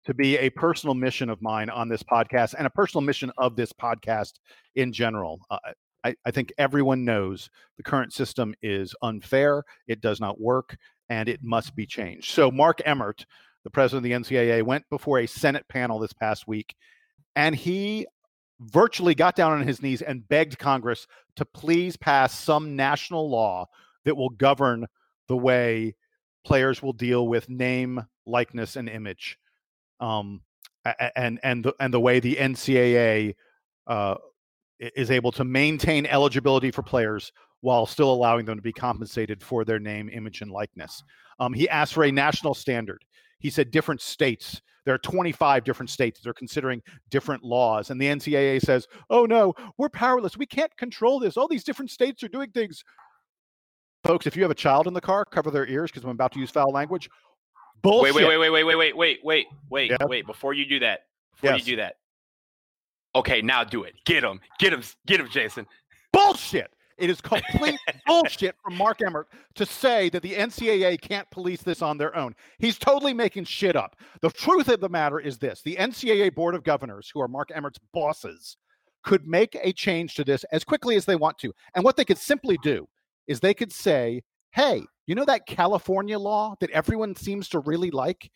to 0.06 0.13
be 0.13 0.38
a 0.38 0.50
personal 0.50 0.94
mission 0.94 1.30
of 1.30 1.42
mine 1.42 1.70
on 1.70 1.89
this 1.89 2.04
podcast 2.04 2.56
and 2.58 2.68
a 2.68 2.72
personal 2.72 3.02
mission 3.02 3.32
of 3.38 3.56
this 3.56 3.72
podcast 3.74 4.34
in 4.76 4.92
general. 4.92 5.39
Uh, 5.50 5.58
I, 6.04 6.16
I 6.26 6.32
think 6.32 6.52
everyone 6.58 7.06
knows 7.06 7.50
the 7.78 7.84
current 7.84 8.13
system 8.13 8.54
is 8.62 8.94
unfair, 9.02 9.63
it 9.88 10.02
does 10.02 10.20
not 10.20 10.39
work, 10.39 10.76
and 11.10 11.30
it 11.30 11.39
must 11.42 11.76
be 11.76 11.86
changed. 11.86 12.32
So, 12.32 12.52
Mark 12.52 12.82
Emmert, 12.86 13.26
the 13.63 13.70
president 13.70 14.06
of 14.06 14.28
the 14.28 14.36
NCAA, 14.36 14.63
went 14.63 14.84
before 14.89 15.20
a 15.20 15.28
Senate 15.28 15.66
panel 15.70 16.00
this 16.00 16.13
past 16.13 16.48
week, 16.48 16.76
and 17.36 17.56
he 17.56 18.06
virtually 18.60 19.16
got 19.16 19.36
down 19.36 19.54
on 19.54 19.68
his 19.68 19.82
knees 19.82 20.02
and 20.02 20.28
begged 20.28 20.58
Congress 20.58 21.08
to 21.36 21.46
please 21.46 21.98
pass 21.98 22.38
some 22.38 22.76
national 22.76 23.30
law 23.30 23.68
that 24.06 24.16
will 24.16 24.30
govern 24.30 24.86
the 25.28 25.38
way 25.38 25.96
players 26.46 26.82
will 26.82 26.94
deal 26.94 27.28
with 27.28 27.50
name, 27.50 28.06
likeness, 28.26 28.76
and 28.76 28.89
image, 28.89 29.38
um, 30.00 30.42
and 31.16 31.39
and 31.44 31.66
the, 31.66 31.74
and 31.80 31.94
the 31.94 32.00
way 32.00 32.20
the 32.20 32.36
NCAA 32.36 33.36
uh, 33.88 34.16
is 34.80 35.12
able 35.12 35.32
to 35.34 35.44
maintain 35.44 36.06
eligibility 36.06 36.72
for 36.72 36.82
players 36.82 37.32
while 37.62 37.86
still 37.86 38.12
allowing 38.12 38.46
them 38.46 38.58
to 38.58 38.62
be 38.62 38.74
compensated 38.74 39.42
for 39.42 39.63
their 39.63 39.80
name, 39.80 40.10
image, 40.10 40.42
and 40.42 40.52
likeness. 40.52 41.02
Um, 41.39 41.54
he 41.54 41.70
asked 41.70 41.94
for 41.94 42.04
a 42.04 42.12
national 42.12 42.54
standard. 42.54 43.06
He 43.39 43.50
said 43.50 43.72
different 43.72 44.02
states. 44.02 44.62
There 44.86 44.94
are 44.94 45.00
25 45.00 45.63
different 45.63 45.89
states 45.89 46.20
that 46.20 46.30
are 46.30 46.34
considering 46.34 46.82
different 47.10 47.42
laws. 47.42 47.89
And 47.89 48.02
the 48.02 48.08
NCAA 48.08 48.62
says, 48.62 48.86
oh 49.10 49.26
no, 49.26 49.54
we're 49.78 49.88
powerless. 49.88 50.38
We 50.38 50.46
can't 50.46 50.76
control 50.76 51.20
this. 51.20 51.38
All 51.38 51.48
these 51.48 51.63
different 51.63 51.89
states 51.89 52.22
are 52.24 52.28
doing 52.28 52.52
things 52.52 52.84
folks, 54.04 54.28
if 54.28 54.36
you 54.36 54.44
have 54.44 54.52
a 54.52 54.56
child 54.56 54.88
in 54.88 54.94
the 54.94 55.02
car, 55.02 55.26
cover 55.26 55.52
their 55.52 55.68
ears 55.68 55.92
because 55.92 56.04
I'm 56.04 56.12
about 56.12 56.32
to 56.34 56.39
use 56.39 56.52
foul 56.52 56.72
language. 56.72 57.10
Bullshit. 57.82 58.16
Wait, 58.16 58.26
wait, 58.28 58.38
wait, 58.38 58.50
wait, 58.50 58.63
wait, 58.63 58.76
wait, 58.76 58.96
wait, 58.96 59.20
wait, 59.24 59.48
wait, 59.70 59.92
yeah. 59.92 59.98
wait. 60.00 60.00
Wait, 60.00 60.10
wait. 60.10 60.26
Before 60.26 60.54
you 60.54 60.66
do 60.66 60.80
that, 60.80 61.02
before 61.34 61.52
yes. 61.52 61.60
you 61.60 61.74
do 61.74 61.82
that. 61.82 61.96
Okay, 63.16 63.42
now 63.42 63.63
do 63.63 63.84
it. 63.84 63.94
Get 64.06 64.24
him. 64.24 64.39
Get 64.58 64.74
him. 64.74 64.82
Get 65.06 65.20
him, 65.20 65.30
Jason. 65.30 65.68
Bullshit. 66.12 66.72
It 66.98 67.10
is 67.10 67.22
complete 67.22 67.80
bullshit 68.06 68.56
from 68.63 68.78
Mark 68.78 69.02
Emmert 69.02 69.28
to 69.56 69.66
say 69.66 70.10
that 70.10 70.22
the 70.22 70.34
NCAA 70.34 71.02
can't 71.02 71.30
police 71.32 71.62
this 71.62 71.82
on 71.82 71.98
their 71.98 72.16
own. 72.16 72.36
He's 72.60 72.78
totally 72.78 73.13
making 73.13 73.46
shit 73.46 73.76
up. 73.76 73.96
The 74.22 74.30
truth 74.30 74.68
of 74.70 74.80
the 74.80 74.89
matter 74.89 75.20
is 75.20 75.38
this 75.38 75.62
the 75.63 75.76
NCAA 75.76 76.34
Board 76.36 76.56
of 76.56 76.63
Governors, 76.63 77.10
who 77.13 77.20
are 77.20 77.28
Mark 77.28 77.52
Emmert's 77.54 77.80
bosses, 77.94 78.58
could 79.04 79.28
make 79.28 79.58
a 79.62 79.74
change 79.74 80.16
to 80.16 80.24
this 80.24 80.44
as 80.46 80.63
quickly 80.63 80.96
as 80.96 81.06
they 81.06 81.16
want 81.16 81.38
to. 81.39 81.54
And 81.76 81.84
what 81.84 81.98
they 81.98 82.06
could 82.06 82.18
simply 82.18 82.58
do 82.63 82.88
is 83.28 83.40
they 83.40 83.54
could 83.54 83.72
say, 83.72 84.22
hey, 84.52 84.84
you 85.08 85.16
know 85.16 85.26
that 85.26 85.46
California 85.46 86.18
law 86.18 86.56
that 86.60 86.70
everyone 86.72 87.16
seems 87.16 87.50
to 87.50 87.60
really 87.60 87.92
like? 87.92 88.32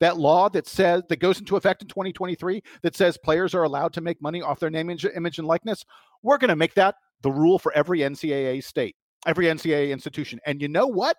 That 0.00 0.18
law 0.18 0.48
that 0.48 0.66
says 0.66 1.02
that 1.08 1.20
goes 1.20 1.38
into 1.38 1.56
effect 1.56 1.82
in 1.82 1.88
2023 1.88 2.62
that 2.82 2.96
says 2.96 3.16
players 3.16 3.54
are 3.54 3.62
allowed 3.62 3.92
to 3.94 4.00
make 4.00 4.20
money 4.20 4.42
off 4.42 4.58
their 4.58 4.70
name, 4.70 4.90
image, 4.90 5.38
and 5.38 5.46
likeness. 5.46 5.84
We're 6.22 6.38
going 6.38 6.48
to 6.48 6.56
make 6.56 6.74
that 6.74 6.96
the 7.22 7.30
rule 7.30 7.58
for 7.58 7.72
every 7.72 8.00
NCAA 8.00 8.64
state, 8.64 8.96
every 9.26 9.46
NCAA 9.46 9.90
institution. 9.90 10.40
And 10.44 10.60
you 10.60 10.68
know 10.68 10.86
what? 10.88 11.16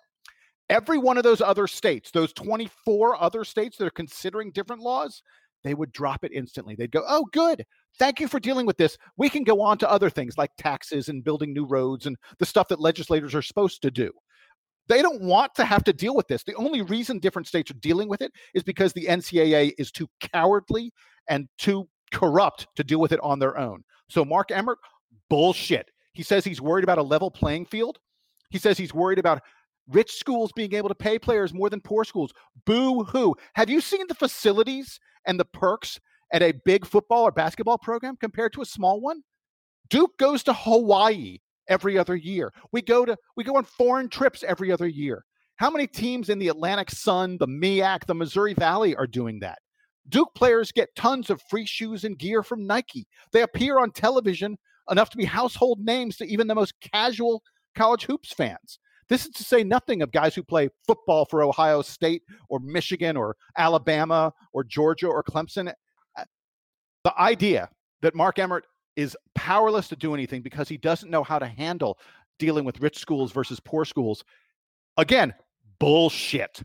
Every 0.70 0.98
one 0.98 1.16
of 1.16 1.24
those 1.24 1.40
other 1.40 1.66
states, 1.66 2.10
those 2.10 2.32
24 2.34 3.22
other 3.22 3.44
states 3.44 3.76
that 3.78 3.86
are 3.86 3.90
considering 3.90 4.50
different 4.50 4.82
laws, 4.82 5.22
they 5.62 5.74
would 5.74 5.92
drop 5.92 6.24
it 6.24 6.32
instantly. 6.32 6.74
They'd 6.74 6.90
go, 6.90 7.04
oh, 7.06 7.26
good. 7.32 7.64
Thank 7.98 8.18
you 8.18 8.26
for 8.26 8.40
dealing 8.40 8.66
with 8.66 8.76
this. 8.76 8.98
We 9.16 9.28
can 9.28 9.44
go 9.44 9.60
on 9.60 9.78
to 9.78 9.90
other 9.90 10.10
things 10.10 10.36
like 10.36 10.50
taxes 10.58 11.08
and 11.08 11.22
building 11.22 11.52
new 11.52 11.64
roads 11.64 12.06
and 12.06 12.16
the 12.38 12.46
stuff 12.46 12.68
that 12.68 12.80
legislators 12.80 13.34
are 13.34 13.42
supposed 13.42 13.82
to 13.82 13.90
do. 13.90 14.10
They 14.88 15.00
don't 15.00 15.22
want 15.22 15.54
to 15.54 15.64
have 15.64 15.84
to 15.84 15.92
deal 15.92 16.14
with 16.14 16.28
this. 16.28 16.42
The 16.42 16.56
only 16.56 16.82
reason 16.82 17.18
different 17.18 17.48
states 17.48 17.70
are 17.70 17.74
dealing 17.74 18.08
with 18.08 18.20
it 18.20 18.32
is 18.52 18.62
because 18.62 18.92
the 18.92 19.06
NCAA 19.06 19.72
is 19.78 19.90
too 19.90 20.08
cowardly 20.20 20.92
and 21.28 21.48
too 21.56 21.88
corrupt 22.12 22.66
to 22.76 22.84
deal 22.84 23.00
with 23.00 23.12
it 23.12 23.20
on 23.20 23.38
their 23.38 23.56
own. 23.56 23.82
So, 24.08 24.24
Mark 24.24 24.50
Emmert, 24.50 24.78
bullshit. 25.30 25.90
He 26.12 26.22
says 26.22 26.44
he's 26.44 26.60
worried 26.60 26.84
about 26.84 26.98
a 26.98 27.02
level 27.02 27.30
playing 27.30 27.66
field. 27.66 27.98
He 28.50 28.58
says 28.58 28.76
he's 28.76 28.94
worried 28.94 29.18
about 29.18 29.40
rich 29.88 30.12
schools 30.12 30.52
being 30.54 30.74
able 30.74 30.88
to 30.88 30.94
pay 30.94 31.18
players 31.18 31.54
more 31.54 31.70
than 31.70 31.80
poor 31.80 32.04
schools. 32.04 32.32
Boo 32.66 33.04
hoo. 33.04 33.34
Have 33.54 33.70
you 33.70 33.80
seen 33.80 34.06
the 34.08 34.14
facilities 34.14 35.00
and 35.26 35.40
the 35.40 35.44
perks 35.46 35.98
at 36.32 36.42
a 36.42 36.54
big 36.64 36.86
football 36.86 37.24
or 37.24 37.32
basketball 37.32 37.78
program 37.78 38.16
compared 38.16 38.52
to 38.54 38.62
a 38.62 38.66
small 38.66 39.00
one? 39.00 39.22
Duke 39.90 40.16
goes 40.18 40.42
to 40.44 40.52
Hawaii 40.52 41.38
every 41.68 41.98
other 41.98 42.16
year. 42.16 42.52
We 42.72 42.82
go 42.82 43.04
to 43.04 43.16
we 43.36 43.44
go 43.44 43.56
on 43.56 43.64
foreign 43.64 44.08
trips 44.08 44.42
every 44.42 44.72
other 44.72 44.88
year. 44.88 45.24
How 45.56 45.70
many 45.70 45.86
teams 45.86 46.30
in 46.30 46.38
the 46.38 46.48
Atlantic 46.48 46.90
Sun, 46.90 47.38
the 47.38 47.46
MEAC, 47.46 48.06
the 48.06 48.14
Missouri 48.14 48.54
Valley 48.54 48.96
are 48.96 49.06
doing 49.06 49.38
that? 49.40 49.58
Duke 50.08 50.34
players 50.34 50.72
get 50.72 50.94
tons 50.96 51.30
of 51.30 51.40
free 51.48 51.64
shoes 51.64 52.04
and 52.04 52.18
gear 52.18 52.42
from 52.42 52.66
Nike. 52.66 53.06
They 53.32 53.42
appear 53.42 53.78
on 53.78 53.92
television 53.92 54.58
enough 54.90 55.10
to 55.10 55.16
be 55.16 55.24
household 55.24 55.80
names 55.80 56.16
to 56.16 56.26
even 56.26 56.46
the 56.46 56.54
most 56.54 56.74
casual 56.80 57.42
college 57.74 58.04
hoops 58.04 58.32
fans. 58.32 58.78
This 59.08 59.26
is 59.26 59.32
to 59.32 59.44
say 59.44 59.62
nothing 59.62 60.02
of 60.02 60.12
guys 60.12 60.34
who 60.34 60.42
play 60.42 60.68
football 60.86 61.26
for 61.26 61.42
Ohio 61.42 61.82
State 61.82 62.22
or 62.48 62.58
Michigan 62.60 63.16
or 63.16 63.36
Alabama 63.56 64.32
or 64.52 64.64
Georgia 64.64 65.06
or 65.06 65.22
Clemson. 65.22 65.72
The 67.04 67.18
idea 67.18 67.70
that 68.02 68.14
Mark 68.14 68.38
Emmert 68.38 68.66
is 68.96 69.16
powerless 69.34 69.88
to 69.88 69.96
do 69.96 70.14
anything 70.14 70.42
because 70.42 70.68
he 70.68 70.76
doesn't 70.76 71.10
know 71.10 71.22
how 71.22 71.38
to 71.38 71.46
handle 71.46 71.98
dealing 72.38 72.64
with 72.64 72.80
rich 72.80 72.98
schools 72.98 73.32
versus 73.32 73.60
poor 73.60 73.84
schools. 73.84 74.24
Again, 74.96 75.34
bullshit. 75.78 76.62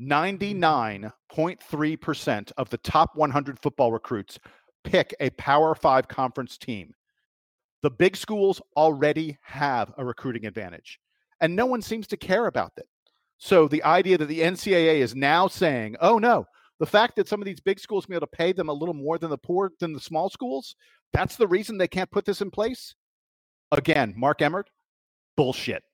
99.3% 0.00 2.52
of 2.56 2.70
the 2.70 2.78
top 2.78 3.16
100 3.16 3.58
football 3.60 3.92
recruits 3.92 4.38
pick 4.82 5.14
a 5.20 5.28
Power 5.30 5.74
Five 5.74 6.08
conference 6.08 6.56
team. 6.56 6.94
The 7.82 7.90
big 7.90 8.16
schools 8.16 8.62
already 8.76 9.36
have 9.42 9.92
a 9.98 10.04
recruiting 10.04 10.46
advantage 10.46 10.98
and 11.40 11.56
no 11.56 11.66
one 11.66 11.82
seems 11.82 12.06
to 12.08 12.16
care 12.16 12.46
about 12.46 12.74
that. 12.76 12.86
So 13.38 13.68
the 13.68 13.82
idea 13.82 14.18
that 14.18 14.26
the 14.26 14.40
NCAA 14.40 15.00
is 15.00 15.14
now 15.14 15.48
saying, 15.48 15.96
"Oh 16.00 16.18
no, 16.18 16.46
the 16.80 16.86
fact 16.86 17.14
that 17.16 17.28
some 17.28 17.40
of 17.40 17.46
these 17.46 17.60
big 17.60 17.78
schools 17.78 18.08
may 18.08 18.14
be 18.14 18.16
able 18.16 18.26
to 18.26 18.36
pay 18.36 18.52
them 18.52 18.68
a 18.68 18.72
little 18.72 18.94
more 18.94 19.18
than 19.18 19.30
the 19.30 19.38
poor 19.38 19.70
than 19.78 19.92
the 19.92 20.00
small 20.00 20.28
schools, 20.28 20.74
that's 21.12 21.36
the 21.36 21.46
reason 21.46 21.78
they 21.78 21.86
can't 21.86 22.10
put 22.10 22.24
this 22.24 22.40
in 22.40 22.50
place." 22.50 22.94
Again, 23.70 24.14
Mark 24.16 24.42
Emmert, 24.42 24.68
bullshit. 25.36 25.84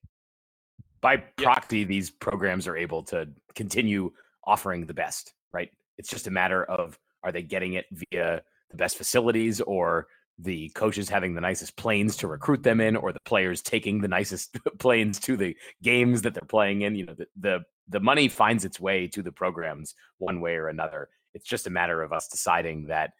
By 1.01 1.17
proxy, 1.17 1.83
these 1.83 2.09
programs 2.09 2.67
are 2.67 2.75
able 2.75 3.03
to 3.03 3.29
continue 3.53 4.11
offering 4.45 4.87
the 4.87 4.93
best, 4.93 5.33
right? 5.51 5.69
It's 5.97 6.09
just 6.09 6.25
a 6.25 6.31
matter 6.31 6.63
of 6.63 6.97
are 7.23 7.31
they 7.31 7.43
getting 7.43 7.73
it 7.73 7.85
via 7.91 8.41
the 8.69 8.77
best 8.77 8.97
facilities 8.97 9.61
or 9.61 10.07
the 10.39 10.69
coaches 10.69 11.09
having 11.09 11.33
the 11.33 11.41
nicest 11.41 11.75
planes 11.77 12.15
to 12.17 12.27
recruit 12.27 12.61
them 12.61 12.79
in 12.79 12.95
or 12.95 13.11
the 13.11 13.19
players 13.21 13.61
taking 13.61 14.01
the 14.01 14.07
nicest 14.07 14.57
planes 14.79 15.19
to 15.19 15.35
the 15.35 15.55
games 15.81 16.21
that 16.21 16.33
they're 16.33 16.43
playing 16.43 16.83
in 16.83 16.95
you 16.95 17.05
know 17.05 17.13
the, 17.13 17.27
the 17.37 17.59
the 17.89 17.99
money 17.99 18.27
finds 18.27 18.65
its 18.65 18.79
way 18.79 19.07
to 19.07 19.21
the 19.21 19.31
programs 19.31 19.95
one 20.17 20.41
way 20.41 20.55
or 20.55 20.67
another. 20.67 21.09
It's 21.33 21.47
just 21.47 21.67
a 21.67 21.71
matter 21.71 22.01
of 22.01 22.11
us 22.11 22.27
deciding 22.27 22.87
that 22.87 23.11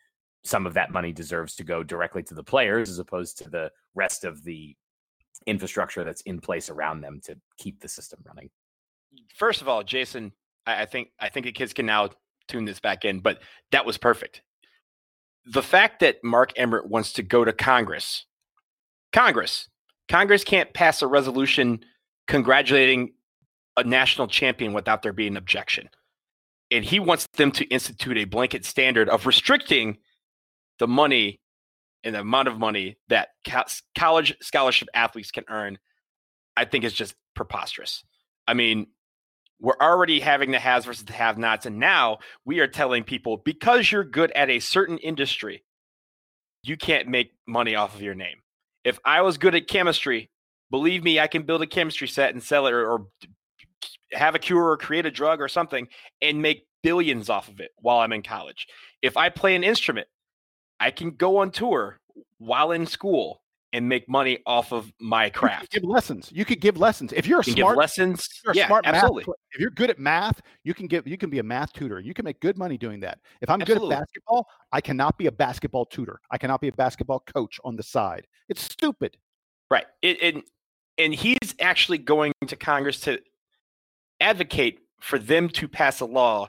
some 0.44 0.66
of 0.66 0.74
that 0.74 0.92
money 0.92 1.12
deserves 1.12 1.56
to 1.56 1.64
go 1.64 1.84
directly 1.84 2.24
to 2.24 2.34
the 2.34 2.44
players 2.44 2.90
as 2.90 3.00
opposed 3.00 3.38
to 3.38 3.50
the 3.50 3.72
rest 3.96 4.24
of 4.24 4.44
the 4.44 4.76
infrastructure 5.46 6.04
that's 6.04 6.22
in 6.22 6.40
place 6.40 6.70
around 6.70 7.02
them 7.02 7.22
to 7.24 7.38
keep 7.58 7.80
the 7.80 7.88
system 7.88 8.20
running. 8.26 8.50
First 9.36 9.62
of 9.62 9.68
all 9.68 9.84
jason 9.84 10.32
i, 10.66 10.84
I 10.84 10.86
think 10.86 11.10
i 11.20 11.30
think 11.30 11.46
the 11.46 11.52
kids 11.52 11.74
can 11.74 11.86
now 11.86 12.10
tune 12.48 12.66
this 12.66 12.80
back 12.80 13.06
in 13.06 13.20
but 13.20 13.42
that 13.72 13.86
was 13.86 13.98
perfect 13.98 14.42
the 15.50 15.64
fact 15.64 16.02
that 16.02 16.24
Mark 16.24 16.52
Emmert 16.58 16.90
wants 16.90 17.14
to 17.14 17.24
go 17.24 17.46
to 17.46 17.54
Congress, 17.54 18.26
Congress, 19.14 19.70
Congress 20.10 20.44
can't 20.44 20.74
pass 20.74 21.02
a 21.02 21.08
resolution 21.08 21.80
congratulating 22.28 23.14
a 23.78 23.84
national 23.84 24.28
champion 24.28 24.74
without 24.74 25.02
there 25.02 25.14
being 25.14 25.34
an 25.34 25.38
objection. 25.38 25.90
And 26.72 26.84
he 26.84 27.00
wants 27.00 27.28
them 27.34 27.52
to 27.54 27.66
institute 27.66 28.18
a 28.18 28.26
blanket 28.26 28.66
standard 28.66 29.08
of 29.08 29.26
restricting 29.26 29.98
the 30.80 30.88
money 30.88 31.40
and 32.04 32.16
the 32.16 32.20
amount 32.20 32.50
of 32.50 32.60
money 32.60 32.98
that 33.08 33.30
college 33.98 34.36
scholarship 34.42 34.90
athletes 34.94 35.32
can 35.32 35.46
earn. 35.50 35.78
I 36.58 36.66
think 36.66 36.84
is 36.84 36.94
just 36.94 37.16
preposterous. 37.36 38.04
I 38.48 38.54
mean, 38.54 38.88
we're 39.60 39.78
already 39.82 40.20
having 40.20 40.52
the 40.52 40.60
has 40.60 40.86
versus 40.86 41.06
the 41.06 41.14
have 41.14 41.38
nots. 41.38 41.66
And 41.66 41.80
now 41.80 42.20
we 42.46 42.60
are 42.60 42.68
telling 42.68 43.04
people 43.04 43.38
because 43.38 43.92
you're 43.92 44.04
good 44.04 44.32
at 44.32 44.50
a 44.50 44.60
certain 44.60 44.98
industry, 45.00 45.64
you 46.64 46.78
can't 46.78 47.08
make 47.08 47.32
money 47.48 47.76
off 47.76 47.96
of 47.96 48.02
your 48.02 48.16
name. 48.16 48.38
If 48.84 49.00
I 49.04 49.22
was 49.22 49.38
good 49.38 49.56
at 49.56 49.68
chemistry, 49.68 50.30
believe 50.70 51.04
me, 51.04 51.20
I 51.20 51.28
can 51.28 51.44
build 51.44 51.62
a 51.62 51.68
chemistry 51.68 52.08
set 52.08 52.34
and 52.34 52.44
sell 52.44 52.68
it 52.68 52.74
or, 52.74 52.90
or 52.90 53.08
have 54.14 54.36
a 54.36 54.40
cure 54.40 54.70
or 54.70 54.78
create 54.78 55.06
a 55.06 55.12
drug 55.12 55.42
or 55.42 55.48
something 55.48 55.88
and 56.22 56.42
make 56.42 56.68
billions 56.84 57.30
off 57.30 57.48
of 57.48 57.60
it 57.60 57.72
while 57.78 58.00
I'm 58.00 58.14
in 58.14 58.24
college. 58.24 58.68
If 59.02 59.18
I 59.18 59.30
play 59.30 59.56
an 59.56 59.64
instrument, 59.64 60.08
I 60.80 60.92
can 60.92 61.12
go 61.12 61.38
on 61.38 61.52
tour 61.52 62.00
while 62.38 62.72
in 62.72 62.86
school 62.86 63.42
and 63.78 63.88
make 63.88 64.10
money 64.10 64.40
off 64.48 64.74
of 64.74 64.92
my 65.00 65.30
craft. 65.30 65.72
give 65.72 65.84
lessons. 65.84 66.32
You 66.34 66.46
could 66.46 66.60
give 66.60 66.78
lessons 66.78 67.14
if 67.14 67.28
you're 67.28 67.42
a 67.42 67.46
you 67.46 67.54
smart 67.54 67.78
lessons. 67.78 68.28
You're 68.44 68.56
yeah, 68.56 68.66
smart 68.66 68.88
absolutely. 68.88 69.24
Math, 69.28 69.36
if 69.52 69.62
you're 69.62 69.70
good 69.70 69.92
at 69.92 70.00
math, 70.00 70.42
you 70.64 70.74
can 70.74 70.88
give. 70.88 71.08
You 71.08 71.16
can 71.16 71.30
be 71.30 71.38
a 71.38 71.44
math 71.44 71.74
tutor. 71.74 72.00
You 72.00 72.16
can 72.16 72.26
make 72.26 72.40
good 72.40 72.58
money 72.58 72.76
doing 72.76 73.00
that. 73.02 73.20
If 73.40 73.52
I'm 73.52 73.62
absolutely. 73.62 73.90
good 73.90 73.94
at 73.94 74.00
basketball, 74.00 74.48
I 74.72 74.82
cannot 74.82 75.18
be 75.20 75.28
a 75.28 75.32
basketball 75.32 75.86
tutor. 75.86 76.20
I 76.32 76.40
cannot 76.40 76.60
be 76.60 76.70
a 76.70 76.72
basketball 76.72 77.20
coach 77.20 77.60
on 77.64 77.76
the 77.76 77.84
side. 77.84 78.26
It's 78.50 78.64
stupid. 78.64 79.16
Right. 79.70 79.86
It, 80.02 80.18
and 80.24 80.44
and 80.98 81.14
he's 81.14 81.54
actually 81.62 82.00
going 82.00 82.34
to 82.48 82.56
Congress 82.56 83.00
to 83.02 83.20
advocate 84.20 84.80
for 85.00 85.20
them 85.20 85.50
to 85.50 85.68
pass 85.68 86.00
a 86.00 86.06
law 86.06 86.48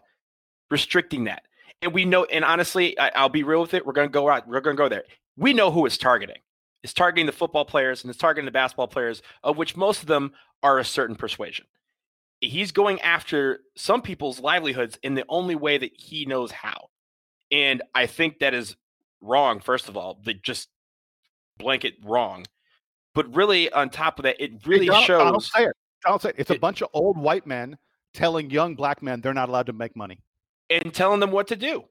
restricting 0.71 1.25
that. 1.25 1.43
And 1.83 1.93
we 1.93 2.07
know, 2.07 2.25
and 2.25 2.43
honestly, 2.43 2.99
I, 2.99 3.23
will 3.23 3.29
be 3.29 3.43
real 3.43 3.61
with 3.61 3.75
it. 3.75 3.85
We're 3.85 3.93
going 3.93 4.09
to 4.09 4.13
go 4.13 4.31
out. 4.31 4.49
We're 4.49 4.63
going 4.63 4.77
to 4.77 4.83
go 4.83 4.89
there. 4.89 5.05
We 5.37 5.53
know 5.53 5.71
who 5.71 5.85
it's 5.85 5.99
targeting 5.99 6.39
is 6.83 6.93
targeting 6.93 7.27
the 7.27 7.33
football 7.33 7.65
players 7.65 8.03
and 8.03 8.11
is 8.11 8.17
targeting 8.17 8.45
the 8.45 8.53
basketball 8.53 8.89
players, 8.89 9.23
of 9.43 9.57
which 9.57 9.77
most 9.77 10.01
of 10.01 10.07
them 10.07 10.33
are 10.63 10.79
a 10.79 10.85
certain 10.85 11.17
persuasion. 11.17 11.67
He's 12.41 12.71
going 12.71 13.01
after 13.01 13.61
some 13.77 14.01
people's 14.01 14.41
livelihoods 14.41 14.99
in 15.03 15.15
the 15.15 15.25
only 15.29 15.57
way 15.57 15.79
that 15.79 15.93
he 15.95 16.25
knows 16.25 16.53
how. 16.53 16.89
And 17.51 17.83
I 17.95 18.07
think 18.07 18.39
that 18.39 18.55
is 18.55 18.77
wrong, 19.21 19.61
first 19.61 19.89
of 19.89 19.97
all, 19.97 20.21
the 20.25 20.35
just 20.35 20.69
blanket 21.59 21.95
wrong. 22.05 22.47
But 23.15 23.35
really, 23.35 23.73
on 23.73 23.91
top 23.91 24.19
of 24.19 24.23
that, 24.25 24.41
it 24.41 24.67
really 24.67 24.87
hey, 24.87 24.93
Donald, 24.93 25.05
shows. 25.05 25.19
Donald 25.19 25.43
say 25.43 25.65
it. 25.65 25.73
Donald 26.05 26.23
say 26.23 26.29
it. 26.31 26.35
It's 26.39 26.51
it, 26.51 26.59
a 26.59 26.61
bunch 26.61 26.83
of 26.83 26.89
old 26.93 27.19
white 27.19 27.47
men 27.47 27.77
telling 28.15 28.51
young 28.51 28.75
black 28.75 29.03
men 29.03 29.21
they're 29.21 29.35
not 29.35 29.49
allowed 29.49 29.67
to 29.67 29.73
make 29.73 29.97
money. 29.97 30.21
And 30.71 30.95
telling 30.95 31.21
them 31.21 31.33
what 31.33 31.49
to 31.49 31.57
do. 31.57 31.85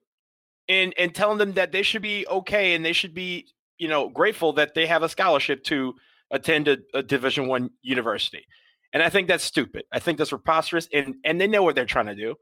And 0.69 0.93
and 0.97 1.13
telling 1.13 1.37
them 1.37 1.53
that 1.53 1.71
they 1.71 1.81
should 1.81 2.01
be 2.01 2.25
okay 2.27 2.75
and 2.75 2.85
they 2.85 2.93
should 2.93 3.13
be 3.13 3.47
you 3.77 3.87
know 3.87 4.09
grateful 4.09 4.53
that 4.53 4.73
they 4.73 4.85
have 4.85 5.03
a 5.03 5.09
scholarship 5.09 5.63
to 5.65 5.93
attend 6.31 6.67
a, 6.67 6.77
a 6.93 7.03
division 7.03 7.47
one 7.47 7.69
university. 7.81 8.45
And 8.93 9.03
i 9.03 9.09
think 9.09 9.27
that's 9.27 9.43
stupid. 9.43 9.83
I 9.91 9.99
think 9.99 10.17
that's 10.17 10.29
preposterous 10.29 10.87
and 10.93 11.15
and 11.23 11.39
they 11.39 11.47
know 11.47 11.63
what 11.63 11.75
they're 11.75 11.85
trying 11.85 12.07
to 12.07 12.15
do. 12.15 12.35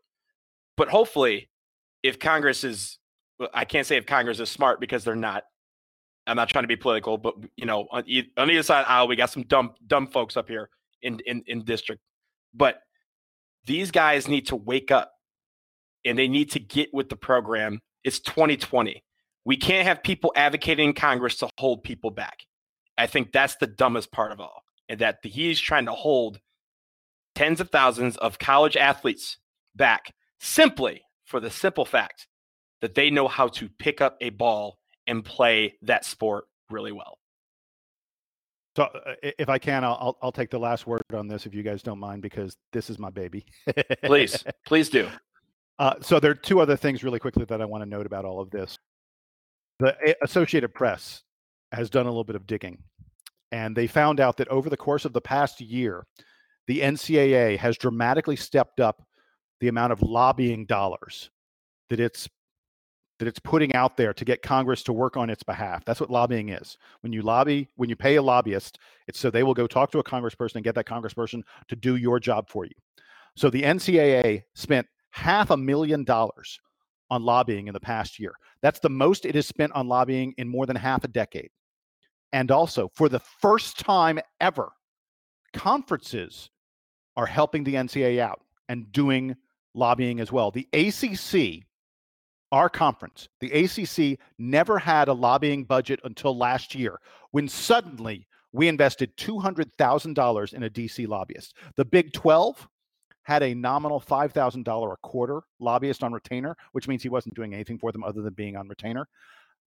But 0.78 0.90
hopefully 0.90 1.50
if 2.04 2.20
congress 2.20 2.64
is 2.64 3.00
i 3.54 3.66
can't 3.66 3.88
say 3.88 3.98
if 3.98 4.06
congress 4.06 4.40
is 4.40 4.50
smart 4.50 4.80
because 4.80 5.04
they're 5.04 5.16
not. 5.16 5.44
I'm 6.28 6.38
not 6.38 6.50
trying 6.50 6.64
to 6.64 6.68
be 6.68 6.76
political 6.76 7.18
but 7.18 7.36
you 7.56 7.66
know 7.66 7.88
on, 7.92 8.04
on 8.38 8.50
either 8.50 8.64
side 8.64 8.86
aisle 8.88 9.08
we 9.08 9.16
got 9.16 9.30
some 9.30 9.44
dumb 9.44 9.74
dumb 9.86 10.08
folks 10.08 10.36
up 10.38 10.50
here 10.50 10.70
in 11.02 11.20
in, 11.26 11.44
in 11.48 11.64
district. 11.64 12.02
But 12.54 12.80
these 13.66 13.92
guys 13.92 14.28
need 14.28 14.48
to 14.48 14.56
wake 14.56 14.92
up 14.92 15.12
and 16.04 16.18
they 16.18 16.28
need 16.28 16.52
to 16.52 16.60
get 16.60 16.94
with 16.94 17.10
the 17.10 17.16
program. 17.16 17.80
It's 18.04 18.20
2020 18.20 19.04
we 19.46 19.58
can't 19.58 19.88
have 19.88 20.04
people 20.04 20.34
advocating 20.36 20.90
in 20.90 20.94
Congress 20.94 21.38
to 21.38 21.50
hold 21.58 21.84
people 21.84 22.10
back. 22.10 22.46
I 22.98 23.08
think 23.08 23.32
that's 23.32 23.56
the 23.56 23.68
dumbest 23.68 24.12
part 24.12 24.32
of 24.32 24.40
all, 24.40 24.64
and 24.90 25.00
that 25.00 25.20
he's 25.24 25.60
trying 25.60 25.86
to 25.86 25.92
hold 25.92 26.40
tens 27.36 27.62
of 27.62 27.70
thousands 27.70 28.18
of 28.18 28.40
college 28.40 28.76
athletes 28.76 29.38
back 29.76 30.14
simply 30.40 31.04
for 31.26 31.40
the 31.40 31.52
simple 31.52 31.86
fact 31.86 32.28
that 32.82 32.96
they 32.96 33.10
know 33.10 33.28
how 33.28 33.48
to 33.48 33.70
pick 33.80 34.02
up 34.02 34.18
a 34.22 34.30
ball 34.30 34.78
and 35.08 35.24
play 35.24 35.76
that 35.82 36.06
sport 36.06 36.46
really 36.70 36.92
well. 36.92 37.20
So, 38.76 38.84
uh, 38.84 39.14
if 39.22 39.48
I 39.48 39.58
can, 39.58 39.84
I'll 39.84 40.18
I'll 40.22 40.32
take 40.32 40.50
the 40.50 40.60
last 40.60 40.86
word 40.86 41.02
on 41.14 41.28
this, 41.28 41.46
if 41.46 41.54
you 41.54 41.64
guys 41.64 41.82
don't 41.82 42.00
mind, 42.00 42.22
because 42.22 42.58
this 42.74 42.90
is 42.90 43.00
my 43.00 43.10
baby. 43.10 43.46
please, 44.04 44.44
please 44.66 44.90
do. 44.90 45.08
Uh, 45.78 45.94
so 46.00 46.22
there 46.22 46.32
are 46.32 46.36
two 46.36 46.62
other 46.62 46.78
things 46.78 47.04
really 47.04 47.20
quickly 47.20 47.44
that 47.44 47.62
I 47.62 47.66
want 47.66 47.84
to 47.84 47.90
note 47.90 48.06
about 48.06 48.24
all 48.24 48.40
of 48.40 48.50
this. 48.50 48.78
The 49.80 49.96
eh, 50.06 50.14
Associated 50.24 50.74
Press 50.74 51.24
has 51.72 51.90
done 51.90 52.06
a 52.06 52.10
little 52.10 52.24
bit 52.24 52.36
of 52.36 52.48
digging, 52.48 52.78
and 53.52 53.76
they 53.76 53.88
found 53.88 54.20
out 54.20 54.38
that 54.38 54.48
over 54.50 54.70
the 54.70 54.78
course 54.78 55.06
of 55.06 55.14
the 55.14 55.22
past 55.22 55.62
year, 55.62 56.06
the 56.68 56.80
NCAA 56.80 57.58
has 57.58 57.78
dramatically 57.78 58.36
stepped 58.36 58.80
up 58.80 59.04
the 59.60 59.68
amount 59.68 59.94
of 59.94 60.02
lobbying 60.02 60.66
dollars 60.66 61.30
that 61.90 62.00
it's 62.00 62.28
that 63.18 63.28
it's 63.30 63.40
putting 63.40 63.74
out 63.74 63.96
there 63.96 64.14
to 64.14 64.26
get 64.26 64.42
Congress 64.42 64.84
to 64.84 64.92
work 64.92 65.16
on 65.16 65.30
its 65.30 65.42
behalf. 65.42 65.86
That's 65.86 66.02
what 66.02 66.10
lobbying 66.10 66.50
is. 66.50 66.78
When 67.00 67.14
you 67.14 67.22
lobby, 67.22 67.70
when 67.78 67.90
you 67.90 67.96
pay 67.96 68.18
a 68.18 68.22
lobbyist, 68.22 68.78
it's 69.08 69.20
so 69.20 69.30
they 69.30 69.44
will 69.44 69.54
go 69.54 69.68
talk 69.68 69.90
to 69.92 70.00
a 70.00 70.04
congressperson 70.04 70.56
and 70.56 70.66
get 70.66 70.76
that 70.76 70.86
congressperson 70.86 71.42
to 71.70 71.78
do 71.78 71.96
your 71.96 72.20
job 72.20 72.50
for 72.50 72.66
you. 72.66 72.74
So 73.38 73.50
the 73.50 73.62
NCAA 73.62 74.44
spent 74.54 74.86
half 75.12 75.50
a 75.50 75.58
million 75.58 76.04
dollars 76.04 76.60
on 77.16 77.24
lobbying 77.24 77.68
in 77.68 77.74
the 77.74 77.80
past 77.80 78.20
year. 78.20 78.34
That's 78.62 78.80
the 78.80 78.90
most 78.90 79.26
it 79.26 79.36
has 79.36 79.48
spent 79.48 79.72
on 79.74 79.88
lobbying 79.88 80.36
in 80.38 80.48
more 80.48 80.66
than 80.66 80.76
half 80.76 81.04
a 81.04 81.08
decade. 81.08 81.50
And 82.34 82.52
also, 82.52 82.92
for 82.94 83.08
the 83.08 83.20
first 83.20 83.80
time 83.80 84.20
ever, 84.42 84.72
conferences 85.54 86.50
are 87.16 87.26
helping 87.26 87.64
the 87.64 87.76
NCAA 87.76 88.20
out 88.20 88.42
and 88.68 88.92
doing 88.92 89.36
lobbying 89.74 90.20
as 90.20 90.32
well. 90.32 90.52
The 90.52 90.68
ACC, 90.74 91.66
our 92.52 92.70
conference, 92.70 93.30
the 93.40 93.52
ACC 93.52 94.20
never 94.38 94.78
had 94.78 95.08
a 95.08 95.14
lobbying 95.14 95.64
budget 95.64 96.02
until 96.04 96.38
last 96.38 96.76
year 96.76 97.00
when 97.32 97.48
suddenly 97.48 98.28
we 98.52 98.68
invested 98.68 99.16
$200,000 99.18 100.54
in 100.54 100.64
a 100.64 100.70
DC 100.70 101.08
lobbyist. 101.08 101.56
The 101.76 101.86
Big 101.86 102.14
12 102.14 102.68
had 103.26 103.44
a 103.44 103.54
nominal 103.54 104.00
$5,000 104.00 104.94
a 104.94 104.98
quarter 105.04 105.42
lobbyist 105.60 106.04
on 106.04 106.14
retainer, 106.14 106.56
which 106.72 106.88
means 106.88 107.04
he 107.04 107.10
wasn't 107.10 107.36
doing 107.36 107.54
anything 107.54 107.78
for 107.78 107.92
them 107.92 108.04
other 108.04 108.22
than 108.22 108.34
being 108.34 108.56
on 108.56 108.68
retainer. 108.68 109.08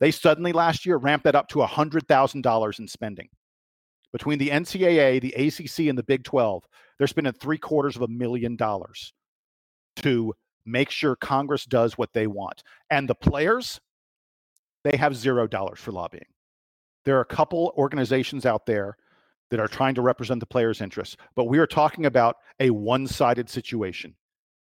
They 0.01 0.11
suddenly 0.11 0.53
last 0.53 0.85
year 0.85 0.97
ramped 0.97 1.25
that 1.25 1.37
up 1.37 1.49
to 1.49 1.61
$100,000 1.61 2.79
in 2.79 2.89
spending. 2.89 3.29
Between 4.13 4.39
the 4.39 4.51
NCAA, 4.51 5.21
the 5.21 5.35
ACC, 5.35 5.89
and 5.89 5.97
the 5.97 6.03
Big 6.03 6.25
12, 6.25 6.65
they're 6.99 7.07
spending 7.07 7.33
three 7.33 7.59
quarters 7.59 7.97
of 7.97 8.03
a 8.03 8.09
million 8.09 8.57
dollars 8.57 9.13
to 9.97 10.35
make 10.67 10.91
sure 10.91 11.17
Congress 11.17 11.65
does 11.65 11.97
what 11.97 12.13
they 12.13 12.27
want. 12.27 12.63
And 12.91 13.09
the 13.09 13.15
players, 13.15 13.81
they 14.83 14.97
have 14.97 15.17
zero 15.17 15.47
dollars 15.47 15.81
for 15.81 15.93
lobbying. 15.93 16.27
There 17.05 17.17
are 17.19 17.23
a 17.23 17.27
couple 17.27 17.73
organizations 17.77 18.47
out 18.47 18.67
there 18.67 18.97
that 19.51 19.61
are 19.61 19.69
trying 19.69 19.95
to 19.95 20.03
represent 20.03 20.41
the 20.41 20.47
players' 20.47 20.81
interests. 20.81 21.17
But 21.35 21.45
we 21.45 21.59
are 21.59 21.67
talking 21.67 22.07
about 22.07 22.37
a 22.61 22.71
one 22.71 23.07
sided 23.07 23.49
situation. 23.49 24.15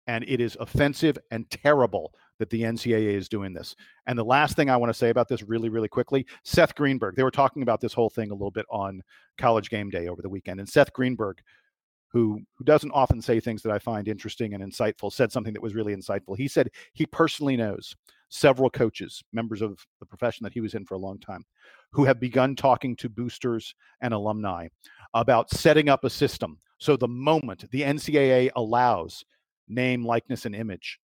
And 0.09 0.25
it 0.27 0.41
is 0.41 0.57
offensive 0.59 1.17
and 1.31 1.49
terrible 1.49 2.13
that 2.39 2.51
the 2.51 2.63
NCAA 2.63 3.15
is 3.15 3.29
doing 3.29 3.53
this. 3.53 3.77
And 4.07 4.19
the 4.19 4.25
last 4.25 4.57
thing 4.57 4.69
I 4.69 4.77
want 4.77 4.91
to 4.91 4.99
say 4.99 5.11
about 5.11 5.29
this, 5.29 5.45
really, 5.45 5.69
really 5.69 5.87
quickly 5.87 6.27
Seth 6.43 6.75
Greenberg, 6.75 7.15
they 7.15 7.23
were 7.23 7.31
talking 7.31 7.63
about 7.63 7.81
this 7.81 7.93
whole 7.93 8.11
thing 8.11 8.31
a 8.33 8.35
little 8.35 8.51
bit 8.51 8.67
on 8.69 9.01
College 9.39 9.71
Game 9.71 9.91
Day 9.91 10.09
over 10.09 10.21
the 10.21 10.29
weekend. 10.29 10.59
And 10.59 10.69
Seth 10.69 10.93
Greenberg, 10.93 11.39
who, 12.09 12.41
who 12.55 12.65
doesn't 12.65 12.91
often 12.91 13.23
say 13.23 13.39
things 13.39 13.63
that 13.63 13.71
I 13.71 13.79
find 13.79 14.09
interesting 14.09 14.55
and 14.55 14.63
insightful, 14.63 15.13
said 15.13 15.31
something 15.31 15.53
that 15.53 15.63
was 15.63 15.77
really 15.77 15.95
insightful. 15.95 16.37
He 16.37 16.49
said 16.49 16.71
he 16.95 17.07
personally 17.07 17.57
knows 17.57 17.95
several 18.33 18.71
coaches, 18.71 19.23
members 19.35 19.61
of 19.61 19.79
the 20.01 20.07
profession 20.07 20.43
that 20.43 20.55
he 20.55 20.61
was 20.61 20.75
in 20.75 20.87
for 20.87 20.95
a 20.95 20.99
long 20.99 21.19
time, 21.19 21.45
who 21.93 22.05
have 22.05 22.19
begun 22.19 22.57
talking 22.57 22.97
to 22.97 23.09
boosters 23.09 23.75
and 24.01 24.15
alumni 24.15 24.67
about 25.13 25.51
setting 25.51 25.91
up 25.91 26.05
a 26.05 26.11
system. 26.11 26.59
So 26.79 26.97
the 26.97 27.09
moment 27.09 27.71
the 27.71 27.83
NCAA 27.83 28.51
allows 28.57 29.23
name, 29.69 30.05
likeness, 30.05 30.47
and 30.47 30.55
image 30.55 30.99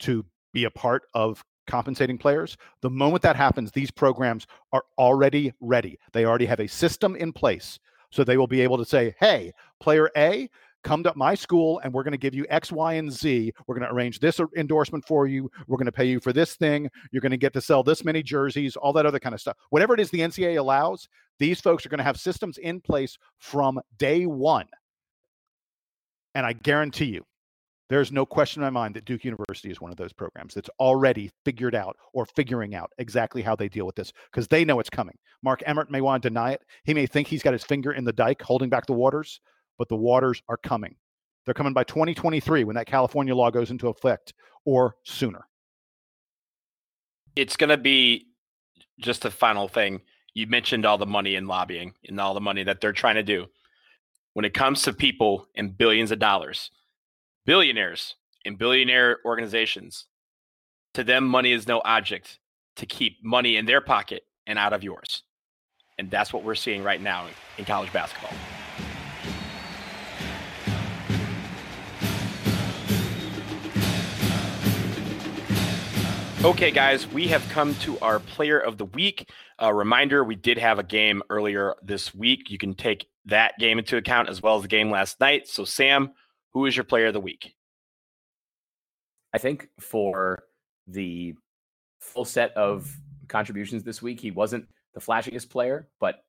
to 0.00 0.24
be 0.54 0.64
a 0.64 0.70
part 0.70 1.02
of 1.12 1.44
compensating 1.66 2.16
players. 2.16 2.56
The 2.80 2.90
moment 2.90 3.22
that 3.22 3.36
happens, 3.36 3.70
these 3.70 3.90
programs 3.90 4.46
are 4.72 4.84
already 4.98 5.52
ready. 5.60 5.98
They 6.12 6.24
already 6.24 6.46
have 6.46 6.60
a 6.60 6.66
system 6.66 7.16
in 7.16 7.32
place. 7.32 7.78
So 8.10 8.24
they 8.24 8.38
will 8.38 8.46
be 8.46 8.62
able 8.62 8.78
to 8.78 8.84
say, 8.84 9.14
hey, 9.20 9.52
player 9.78 10.10
A, 10.16 10.48
come 10.82 11.02
to 11.02 11.12
my 11.16 11.34
school 11.34 11.80
and 11.80 11.92
we're 11.92 12.02
going 12.02 12.12
to 12.12 12.18
give 12.18 12.34
you 12.34 12.46
X, 12.48 12.72
Y, 12.72 12.94
and 12.94 13.12
Z. 13.12 13.52
We're 13.66 13.74
going 13.74 13.88
to 13.88 13.94
arrange 13.94 14.20
this 14.20 14.40
endorsement 14.56 15.04
for 15.06 15.26
you. 15.26 15.50
We're 15.66 15.78
going 15.78 15.86
to 15.86 15.92
pay 15.92 16.06
you 16.06 16.20
for 16.20 16.32
this 16.32 16.54
thing. 16.54 16.90
You're 17.10 17.20
going 17.20 17.30
to 17.30 17.36
get 17.36 17.52
to 17.54 17.60
sell 17.60 17.82
this 17.82 18.04
many 18.04 18.22
jerseys, 18.22 18.76
all 18.76 18.92
that 18.94 19.06
other 19.06 19.20
kind 19.20 19.34
of 19.34 19.40
stuff. 19.40 19.56
Whatever 19.70 19.94
it 19.94 20.00
is 20.00 20.10
the 20.10 20.20
NCAA 20.20 20.58
allows, 20.58 21.08
these 21.38 21.60
folks 21.60 21.84
are 21.86 21.88
going 21.88 21.98
to 21.98 22.04
have 22.04 22.18
systems 22.18 22.58
in 22.58 22.80
place 22.80 23.18
from 23.38 23.80
day 23.98 24.26
one. 24.26 24.66
And 26.34 26.46
I 26.46 26.54
guarantee 26.54 27.06
you, 27.06 27.24
there's 27.92 28.10
no 28.10 28.24
question 28.24 28.62
in 28.62 28.64
my 28.64 28.70
mind 28.70 28.96
that 28.96 29.04
Duke 29.04 29.22
University 29.22 29.70
is 29.70 29.80
one 29.80 29.90
of 29.90 29.98
those 29.98 30.14
programs 30.14 30.54
that's 30.54 30.70
already 30.80 31.30
figured 31.44 31.74
out 31.74 31.94
or 32.14 32.24
figuring 32.24 32.74
out 32.74 32.90
exactly 32.96 33.42
how 33.42 33.54
they 33.54 33.68
deal 33.68 33.84
with 33.84 33.96
this 33.96 34.14
because 34.30 34.48
they 34.48 34.64
know 34.64 34.80
it's 34.80 34.88
coming. 34.88 35.14
Mark 35.42 35.62
Emmert 35.66 35.90
may 35.90 36.00
want 36.00 36.22
to 36.22 36.30
deny 36.30 36.52
it. 36.52 36.62
He 36.84 36.94
may 36.94 37.04
think 37.04 37.28
he's 37.28 37.42
got 37.42 37.52
his 37.52 37.64
finger 37.64 37.92
in 37.92 38.04
the 38.04 38.12
dike 38.12 38.40
holding 38.40 38.70
back 38.70 38.86
the 38.86 38.94
waters, 38.94 39.40
but 39.82 39.88
the 39.88 39.96
waters 39.96 40.40
are 40.48 40.56
coming. 40.56 40.94
They're 41.44 41.54
coming 41.54 41.72
by 41.72 41.82
2023 41.82 42.62
when 42.62 42.76
that 42.76 42.86
California 42.86 43.34
law 43.34 43.50
goes 43.50 43.72
into 43.72 43.88
effect 43.88 44.32
or 44.64 44.94
sooner. 45.02 45.48
It's 47.34 47.56
going 47.56 47.70
to 47.70 47.76
be 47.76 48.28
just 49.00 49.24
a 49.24 49.30
final 49.32 49.66
thing. 49.66 50.00
You 50.34 50.46
mentioned 50.46 50.86
all 50.86 50.98
the 50.98 51.04
money 51.04 51.34
in 51.34 51.48
lobbying 51.48 51.94
and 52.06 52.20
all 52.20 52.32
the 52.32 52.40
money 52.40 52.62
that 52.62 52.80
they're 52.80 52.92
trying 52.92 53.16
to 53.16 53.24
do. 53.24 53.46
When 54.34 54.44
it 54.44 54.54
comes 54.54 54.82
to 54.82 54.92
people 54.92 55.48
and 55.56 55.76
billions 55.76 56.12
of 56.12 56.20
dollars, 56.20 56.70
billionaires 57.44 58.14
and 58.44 58.56
billionaire 58.56 59.18
organizations, 59.24 60.06
to 60.94 61.02
them, 61.02 61.26
money 61.26 61.50
is 61.50 61.66
no 61.66 61.82
object 61.84 62.38
to 62.76 62.86
keep 62.86 63.16
money 63.24 63.56
in 63.56 63.66
their 63.66 63.80
pocket 63.80 64.22
and 64.46 64.60
out 64.60 64.74
of 64.74 64.84
yours. 64.84 65.24
And 65.98 66.08
that's 66.08 66.32
what 66.32 66.44
we're 66.44 66.54
seeing 66.54 66.84
right 66.84 67.02
now 67.02 67.26
in 67.58 67.64
college 67.64 67.92
basketball. 67.92 68.30
Okay, 76.44 76.72
guys, 76.72 77.06
we 77.06 77.28
have 77.28 77.48
come 77.50 77.72
to 77.76 77.96
our 78.00 78.18
player 78.18 78.58
of 78.58 78.76
the 78.76 78.86
week. 78.86 79.30
A 79.60 79.72
reminder 79.72 80.24
we 80.24 80.34
did 80.34 80.58
have 80.58 80.80
a 80.80 80.82
game 80.82 81.22
earlier 81.30 81.76
this 81.84 82.12
week. 82.12 82.50
You 82.50 82.58
can 82.58 82.74
take 82.74 83.06
that 83.26 83.56
game 83.60 83.78
into 83.78 83.96
account 83.96 84.28
as 84.28 84.42
well 84.42 84.56
as 84.56 84.62
the 84.62 84.68
game 84.68 84.90
last 84.90 85.20
night. 85.20 85.46
So, 85.46 85.64
Sam, 85.64 86.10
who 86.52 86.66
is 86.66 86.76
your 86.76 86.82
player 86.82 87.06
of 87.06 87.12
the 87.12 87.20
week? 87.20 87.54
I 89.32 89.38
think 89.38 89.68
for 89.78 90.42
the 90.88 91.34
full 92.00 92.24
set 92.24 92.52
of 92.56 92.92
contributions 93.28 93.84
this 93.84 94.02
week, 94.02 94.18
he 94.18 94.32
wasn't 94.32 94.66
the 94.94 95.00
flashiest 95.00 95.48
player, 95.48 95.86
but 96.00 96.24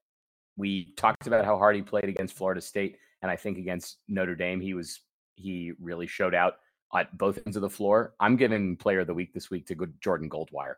we 0.57 0.93
talked 0.95 1.25
about 1.25 1.43
how 1.43 1.57
hard 1.57 1.75
he 1.75 1.81
played 1.81 2.07
against 2.07 2.37
Florida 2.37 2.61
State, 2.61 2.97
and 3.23 3.31
I 3.31 3.35
think 3.35 3.57
against 3.57 3.97
Notre 4.07 4.35
Dame, 4.35 4.61
he 4.61 4.75
was 4.75 4.99
he 5.37 5.71
really 5.81 6.05
showed 6.05 6.35
out 6.35 6.53
at 6.95 7.17
both 7.17 7.39
ends 7.45 7.55
of 7.57 7.61
the 7.61 7.69
floor. 7.69 8.13
I'm 8.19 8.35
giving 8.35 8.77
player 8.77 9.01
of 9.01 9.07
the 9.07 9.13
week 9.13 9.33
this 9.33 9.49
week 9.49 9.67
to 9.67 9.75
good 9.75 9.93
Jordan 10.01 10.29
Goldwire. 10.29 10.75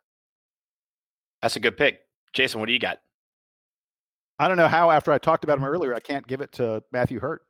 That's 1.41 1.55
a 1.55 1.59
good 1.59 1.77
pick. 1.77 2.01
Jason, 2.33 2.59
what 2.59 2.67
do 2.67 2.73
you 2.73 2.79
got? 2.79 2.99
I 4.39 4.47
don't 4.47 4.57
know 4.57 4.67
how 4.67 4.91
after 4.91 5.11
I 5.11 5.17
talked 5.17 5.43
about 5.43 5.57
him 5.57 5.65
earlier, 5.65 5.93
I 5.93 5.99
can't 5.99 6.27
give 6.27 6.41
it 6.41 6.51
to 6.53 6.83
Matthew 6.91 7.19
Hurt. 7.19 7.41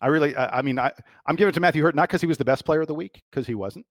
I 0.00 0.08
really, 0.08 0.36
I, 0.36 0.58
I 0.58 0.62
mean, 0.62 0.78
I, 0.78 0.92
I'm 1.26 1.36
giving 1.36 1.50
it 1.50 1.54
to 1.54 1.60
Matthew 1.60 1.82
Hurt 1.82 1.94
not 1.94 2.08
because 2.08 2.20
he 2.20 2.26
was 2.26 2.38
the 2.38 2.44
best 2.44 2.64
player 2.64 2.82
of 2.82 2.86
the 2.86 2.94
week, 2.94 3.22
because 3.30 3.46
he 3.46 3.54
wasn't, 3.54 3.86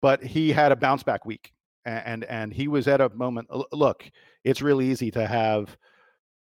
but 0.00 0.22
he 0.22 0.52
had 0.52 0.72
a 0.72 0.76
bounce 0.76 1.02
back 1.02 1.24
week, 1.24 1.52
and, 1.84 2.06
and 2.06 2.24
and 2.24 2.52
he 2.52 2.68
was 2.68 2.86
at 2.86 3.00
a 3.00 3.08
moment. 3.10 3.48
Look, 3.72 4.08
it's 4.44 4.62
really 4.62 4.90
easy 4.90 5.10
to 5.12 5.26
have 5.26 5.76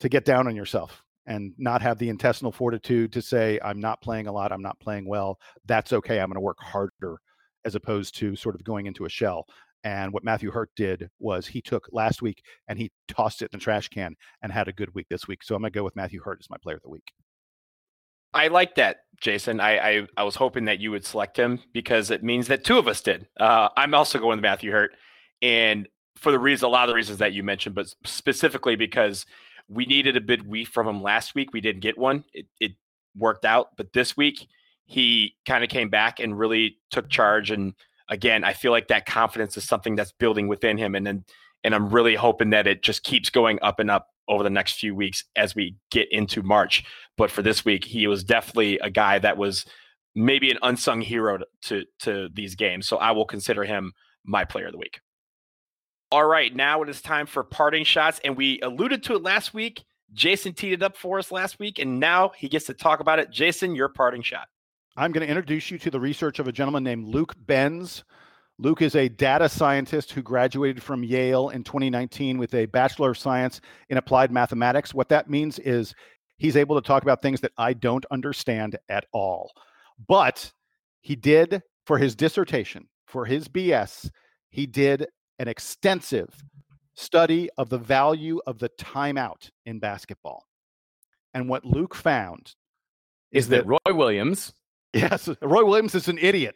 to 0.00 0.08
get 0.08 0.24
down 0.24 0.48
on 0.48 0.56
yourself 0.56 1.04
and 1.28 1.52
not 1.58 1.82
have 1.82 1.98
the 1.98 2.08
intestinal 2.08 2.50
fortitude 2.50 3.12
to 3.12 3.22
say, 3.22 3.60
I'm 3.62 3.78
not 3.78 4.00
playing 4.00 4.26
a 4.26 4.32
lot, 4.32 4.50
I'm 4.50 4.62
not 4.62 4.80
playing 4.80 5.06
well. 5.06 5.38
That's 5.66 5.92
okay. 5.92 6.20
I'm 6.20 6.28
going 6.28 6.36
to 6.36 6.40
work 6.40 6.58
harder, 6.58 7.18
as 7.64 7.74
opposed 7.74 8.16
to 8.16 8.34
sort 8.34 8.54
of 8.54 8.64
going 8.64 8.86
into 8.86 9.04
a 9.04 9.10
shell. 9.10 9.46
And 9.84 10.12
what 10.12 10.24
Matthew 10.24 10.50
Hurt 10.50 10.70
did 10.74 11.08
was 11.20 11.46
he 11.46 11.60
took 11.60 11.88
last 11.92 12.22
week 12.22 12.42
and 12.66 12.78
he 12.78 12.90
tossed 13.06 13.42
it 13.42 13.50
in 13.52 13.58
the 13.58 13.62
trash 13.62 13.88
can 13.88 14.16
and 14.42 14.50
had 14.50 14.68
a 14.68 14.72
good 14.72 14.92
week 14.94 15.06
this 15.08 15.28
week. 15.28 15.44
So 15.44 15.54
I'm 15.54 15.60
going 15.60 15.70
to 15.70 15.78
go 15.78 15.84
with 15.84 15.94
Matthew 15.94 16.20
Hurt 16.24 16.40
as 16.40 16.50
my 16.50 16.56
player 16.56 16.76
of 16.76 16.82
the 16.82 16.88
week. 16.88 17.12
I 18.34 18.48
like 18.48 18.74
that, 18.74 18.98
Jason. 19.20 19.60
I, 19.60 19.78
I, 19.78 20.06
I 20.16 20.22
was 20.24 20.34
hoping 20.34 20.64
that 20.64 20.80
you 20.80 20.90
would 20.90 21.04
select 21.04 21.38
him 21.38 21.60
because 21.72 22.10
it 22.10 22.22
means 22.22 22.48
that 22.48 22.64
two 22.64 22.78
of 22.78 22.88
us 22.88 23.00
did. 23.02 23.28
Uh, 23.38 23.68
I'm 23.76 23.94
also 23.94 24.18
going 24.18 24.38
with 24.38 24.42
Matthew 24.42 24.70
Hurt, 24.70 24.92
and 25.40 25.88
for 26.16 26.32
the 26.32 26.38
reason, 26.38 26.66
a 26.66 26.68
lot 26.68 26.84
of 26.84 26.88
the 26.88 26.94
reasons 26.94 27.18
that 27.18 27.32
you 27.32 27.42
mentioned, 27.42 27.74
but 27.74 27.94
specifically 28.04 28.76
because 28.76 29.24
we 29.68 29.84
needed 29.86 30.16
a 30.16 30.20
big 30.20 30.42
week 30.42 30.68
from 30.68 30.88
him 30.88 31.02
last 31.02 31.34
week. 31.34 31.52
We 31.52 31.60
didn't 31.60 31.80
get 31.80 31.98
one. 31.98 32.24
It, 32.32 32.46
it 32.60 32.72
worked 33.16 33.44
out, 33.44 33.76
but 33.76 33.92
this 33.92 34.16
week 34.16 34.48
he 34.86 35.36
kind 35.46 35.62
of 35.62 35.70
came 35.70 35.90
back 35.90 36.18
and 36.18 36.38
really 36.38 36.78
took 36.90 37.08
charge. 37.08 37.50
And 37.50 37.74
again, 38.08 38.44
I 38.44 38.54
feel 38.54 38.72
like 38.72 38.88
that 38.88 39.06
confidence 39.06 39.56
is 39.56 39.64
something 39.64 39.96
that's 39.96 40.12
building 40.12 40.48
within 40.48 40.78
him, 40.78 40.94
and 40.94 41.06
then 41.06 41.24
and 41.64 41.74
I'm 41.74 41.90
really 41.90 42.14
hoping 42.14 42.50
that 42.50 42.66
it 42.66 42.82
just 42.82 43.02
keeps 43.02 43.30
going 43.30 43.58
up 43.62 43.80
and 43.80 43.90
up 43.90 44.08
over 44.28 44.42
the 44.42 44.50
next 44.50 44.78
few 44.78 44.94
weeks 44.94 45.24
as 45.36 45.54
we 45.54 45.76
get 45.90 46.10
into 46.12 46.42
March. 46.42 46.84
But 47.16 47.30
for 47.30 47.42
this 47.42 47.64
week, 47.64 47.84
he 47.84 48.06
was 48.06 48.22
definitely 48.22 48.78
a 48.78 48.90
guy 48.90 49.18
that 49.18 49.36
was 49.36 49.66
maybe 50.14 50.50
an 50.50 50.58
unsung 50.62 51.00
hero 51.00 51.38
to 51.62 51.84
to 52.00 52.28
these 52.32 52.54
games. 52.54 52.88
So 52.88 52.96
I 52.96 53.10
will 53.10 53.26
consider 53.26 53.64
him 53.64 53.92
my 54.24 54.44
player 54.44 54.66
of 54.66 54.72
the 54.72 54.78
week. 54.78 55.00
All 56.10 56.24
right, 56.24 56.54
now 56.54 56.82
it 56.82 56.88
is 56.88 57.02
time 57.02 57.26
for 57.26 57.44
parting 57.44 57.84
shots, 57.84 58.18
and 58.24 58.34
we 58.34 58.60
alluded 58.62 59.02
to 59.04 59.14
it 59.14 59.22
last 59.22 59.52
week. 59.52 59.84
Jason 60.14 60.54
teed 60.54 60.72
it 60.72 60.82
up 60.82 60.96
for 60.96 61.18
us 61.18 61.30
last 61.30 61.58
week, 61.58 61.78
and 61.78 62.00
now 62.00 62.30
he 62.34 62.48
gets 62.48 62.64
to 62.66 62.74
talk 62.74 63.00
about 63.00 63.18
it. 63.18 63.30
Jason, 63.30 63.74
your 63.74 63.90
parting 63.90 64.22
shot. 64.22 64.48
I'm 64.96 65.12
going 65.12 65.26
to 65.26 65.30
introduce 65.30 65.70
you 65.70 65.78
to 65.80 65.90
the 65.90 66.00
research 66.00 66.38
of 66.38 66.48
a 66.48 66.52
gentleman 66.52 66.82
named 66.82 67.04
Luke 67.04 67.34
Benz. 67.46 68.04
Luke 68.58 68.80
is 68.80 68.96
a 68.96 69.10
data 69.10 69.50
scientist 69.50 70.10
who 70.12 70.22
graduated 70.22 70.82
from 70.82 71.04
Yale 71.04 71.50
in 71.50 71.62
2019 71.62 72.38
with 72.38 72.54
a 72.54 72.64
Bachelor 72.66 73.10
of 73.10 73.18
Science 73.18 73.60
in 73.90 73.98
Applied 73.98 74.32
Mathematics. 74.32 74.94
What 74.94 75.10
that 75.10 75.28
means 75.28 75.58
is 75.58 75.94
he's 76.38 76.56
able 76.56 76.80
to 76.80 76.86
talk 76.86 77.02
about 77.02 77.20
things 77.20 77.42
that 77.42 77.52
I 77.58 77.74
don't 77.74 78.06
understand 78.10 78.78
at 78.88 79.04
all. 79.12 79.52
But 80.08 80.50
he 81.02 81.16
did, 81.16 81.62
for 81.84 81.98
his 81.98 82.16
dissertation, 82.16 82.88
for 83.06 83.26
his 83.26 83.46
BS, 83.46 84.10
he 84.48 84.66
did 84.66 85.06
an 85.38 85.48
extensive 85.48 86.28
study 86.94 87.48
of 87.58 87.68
the 87.68 87.78
value 87.78 88.40
of 88.46 88.58
the 88.58 88.68
timeout 88.70 89.50
in 89.66 89.78
basketball. 89.78 90.44
And 91.34 91.48
what 91.48 91.64
Luke 91.64 91.94
found 91.94 92.54
is, 93.30 93.44
is 93.44 93.48
that, 93.50 93.66
that 93.66 93.78
Roy 93.86 93.94
Williams. 93.94 94.52
Yes, 94.94 95.28
Roy 95.42 95.66
Williams 95.66 95.94
is 95.94 96.08
an 96.08 96.16
idiot 96.18 96.54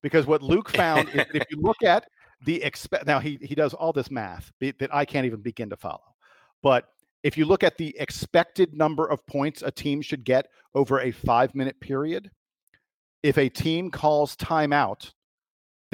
because 0.00 0.26
what 0.26 0.42
Luke 0.42 0.68
found 0.76 1.08
is 1.08 1.26
if 1.34 1.42
you 1.50 1.60
look 1.60 1.82
at 1.82 2.06
the 2.44 2.62
expect 2.62 3.04
now 3.04 3.18
he 3.18 3.36
he 3.42 3.56
does 3.56 3.74
all 3.74 3.92
this 3.92 4.12
math 4.12 4.52
that 4.60 4.94
I 4.94 5.04
can't 5.04 5.26
even 5.26 5.40
begin 5.40 5.70
to 5.70 5.76
follow. 5.76 6.14
But 6.62 6.84
if 7.24 7.36
you 7.36 7.46
look 7.46 7.64
at 7.64 7.76
the 7.76 7.96
expected 7.98 8.74
number 8.74 9.06
of 9.06 9.26
points 9.26 9.62
a 9.62 9.72
team 9.72 10.02
should 10.02 10.22
get 10.22 10.46
over 10.76 11.00
a 11.00 11.10
5-minute 11.10 11.80
period, 11.80 12.30
if 13.24 13.38
a 13.38 13.48
team 13.48 13.90
calls 13.90 14.36
timeout, 14.36 15.10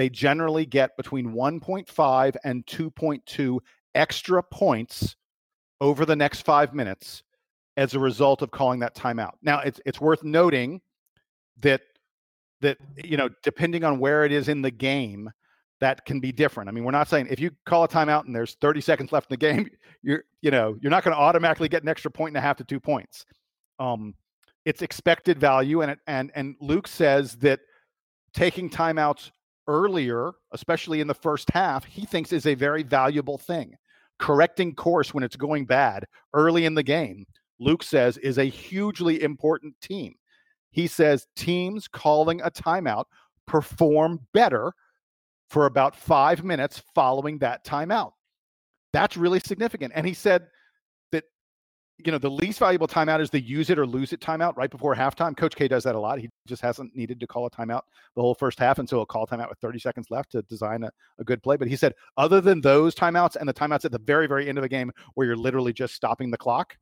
they 0.01 0.09
generally 0.09 0.65
get 0.65 0.97
between 0.97 1.35
1.5 1.35 2.37
and 2.43 2.65
2.2 2.65 3.59
extra 3.95 4.43
points 4.43 5.15
over 5.79 6.07
the 6.07 6.17
next 6.17 6.41
5 6.41 6.73
minutes 6.73 7.23
as 7.77 7.93
a 7.93 7.99
result 7.99 8.41
of 8.41 8.51
calling 8.51 8.81
that 8.81 8.95
timeout. 8.95 9.33
Now, 9.43 9.61
it's 9.61 9.79
it's 9.85 10.01
worth 10.01 10.25
noting 10.25 10.81
that 11.61 11.83
that 12.63 12.79
you 13.05 13.19
know 13.19 13.29
depending 13.43 13.85
on 13.85 13.99
where 13.99 14.25
it 14.25 14.33
is 14.33 14.49
in 14.49 14.63
the 14.63 14.71
game 14.71 15.31
that 15.81 16.07
can 16.07 16.21
be 16.21 16.33
different 16.33 16.69
i 16.69 16.73
mean 16.73 16.85
we're 16.85 16.91
not 16.91 17.09
saying 17.09 17.27
if 17.31 17.41
you 17.41 17.51
call 17.65 17.85
a 17.85 17.89
timeout 17.89 18.27
and 18.27 18.37
there's 18.37 18.55
30 18.61 18.83
seconds 18.83 19.13
left 19.13 19.31
in 19.31 19.35
the 19.35 19.39
game 19.39 19.67
you're 20.03 20.25
you 20.43 20.51
know 20.51 20.77
you're 20.81 20.91
not 20.91 21.03
going 21.03 21.15
to 21.15 21.21
automatically 21.21 21.69
get 21.71 21.83
an 21.83 21.89
extra 21.89 22.11
point 22.11 22.31
and 22.31 22.37
a 22.37 22.41
half 22.41 22.59
to 22.59 22.65
two 22.65 22.79
points 22.79 23.25
um 23.79 24.15
it's 24.67 24.83
expected 24.83 25.41
value 25.41 25.81
and 25.81 25.93
it, 25.93 25.99
and 26.07 26.31
and 26.35 26.55
luke 26.61 26.87
says 26.87 27.35
that 27.37 27.61
taking 28.35 28.69
timeouts 28.69 29.31
earlier, 29.67 30.33
especially 30.53 31.01
in 31.01 31.07
the 31.07 31.15
first 31.15 31.51
half, 31.51 31.85
he 31.85 32.05
thinks 32.05 32.33
is 32.33 32.47
a 32.47 32.55
very 32.55 32.83
valuable 32.83 33.39
thing. 33.39 33.75
Correcting 34.19 34.75
course 34.75 35.15
when 35.15 35.25
it's 35.25 35.37
going 35.37 35.65
bad 35.65 36.07
early 36.35 36.67
in 36.67 36.75
the 36.75 36.83
game, 36.83 37.25
Luke 37.59 37.83
says, 37.83 38.17
is 38.19 38.39
a 38.39 38.45
hugely 38.45 39.23
important 39.23 39.75
team. 39.81 40.15
He 40.71 40.87
says 40.87 41.27
teams 41.37 41.89
calling 41.89 42.41
a 42.43 42.51
timeout 42.51 43.05
perform 43.47 44.21
better 44.33 44.73
for 45.49 45.67
about 45.67 45.97
five 45.97 46.45
minutes 46.45 46.83
following 46.95 47.39
that 47.39 47.65
timeout. 47.65 48.13
That's 48.93 49.17
really 49.17 49.41
significant. 49.41 49.93
And 49.95 50.07
he 50.07 50.15
said 50.15 50.47
you 52.07 52.13
know, 52.13 52.19
the 52.19 52.31
least 52.31 52.59
valuable 52.59 52.89
timeout 52.89 53.21
is 53.21 53.31
the 53.31 53.41
use 53.41 53.71
it 53.71 53.79
or 53.79 53.87
lose 53.87 54.13
it 54.13 54.21
timeout 54.21 54.57
right 54.57 54.71
before 54.71 54.95
halftime. 54.95 55.37
Coach 55.37 55.57
K 55.57 55.69
does 55.69 55.85
that 55.85 55.95
a 55.95 55.99
lot. 55.99 56.19
He 56.19 56.29
just 56.47 56.63
hasn't 56.63 56.95
needed 56.95 57.21
to 57.21 57.27
call 57.27 57.47
a 57.47 57.51
timeout 57.51 57.83
the 58.15 58.23
whole 58.23 58.35
first 58.35 58.59
half. 58.59 58.79
And 58.79 58.89
so 58.89 58.97
he'll 58.97 59.07
call 59.07 59.27
timeout 59.27 59.49
with 59.49 59.59
30 59.59 59.79
seconds 59.79 60.07
left 60.11 60.33
to 60.33 60.43
design 60.43 60.83
a, 60.85 60.91
a 61.19 61.25
good 61.25 61.43
play. 61.43 61.57
But 61.57 61.69
he 61.69 61.77
said, 61.77 61.95
other 62.17 62.41
than 62.41 62.61
those 62.61 62.95
timeouts 62.95 63.37
and 63.37 63.49
the 63.49 63.55
timeouts 63.55 63.85
at 63.85 63.93
the 63.93 63.99
very, 63.99 64.27
very 64.27 64.49
end 64.49 64.59
of 64.59 64.63
the 64.63 64.69
game 64.69 64.91
where 65.15 65.27
you're 65.27 65.37
literally 65.37 65.73
just 65.73 65.95
stopping 65.95 66.31
the 66.31 66.39
clock, 66.39 66.77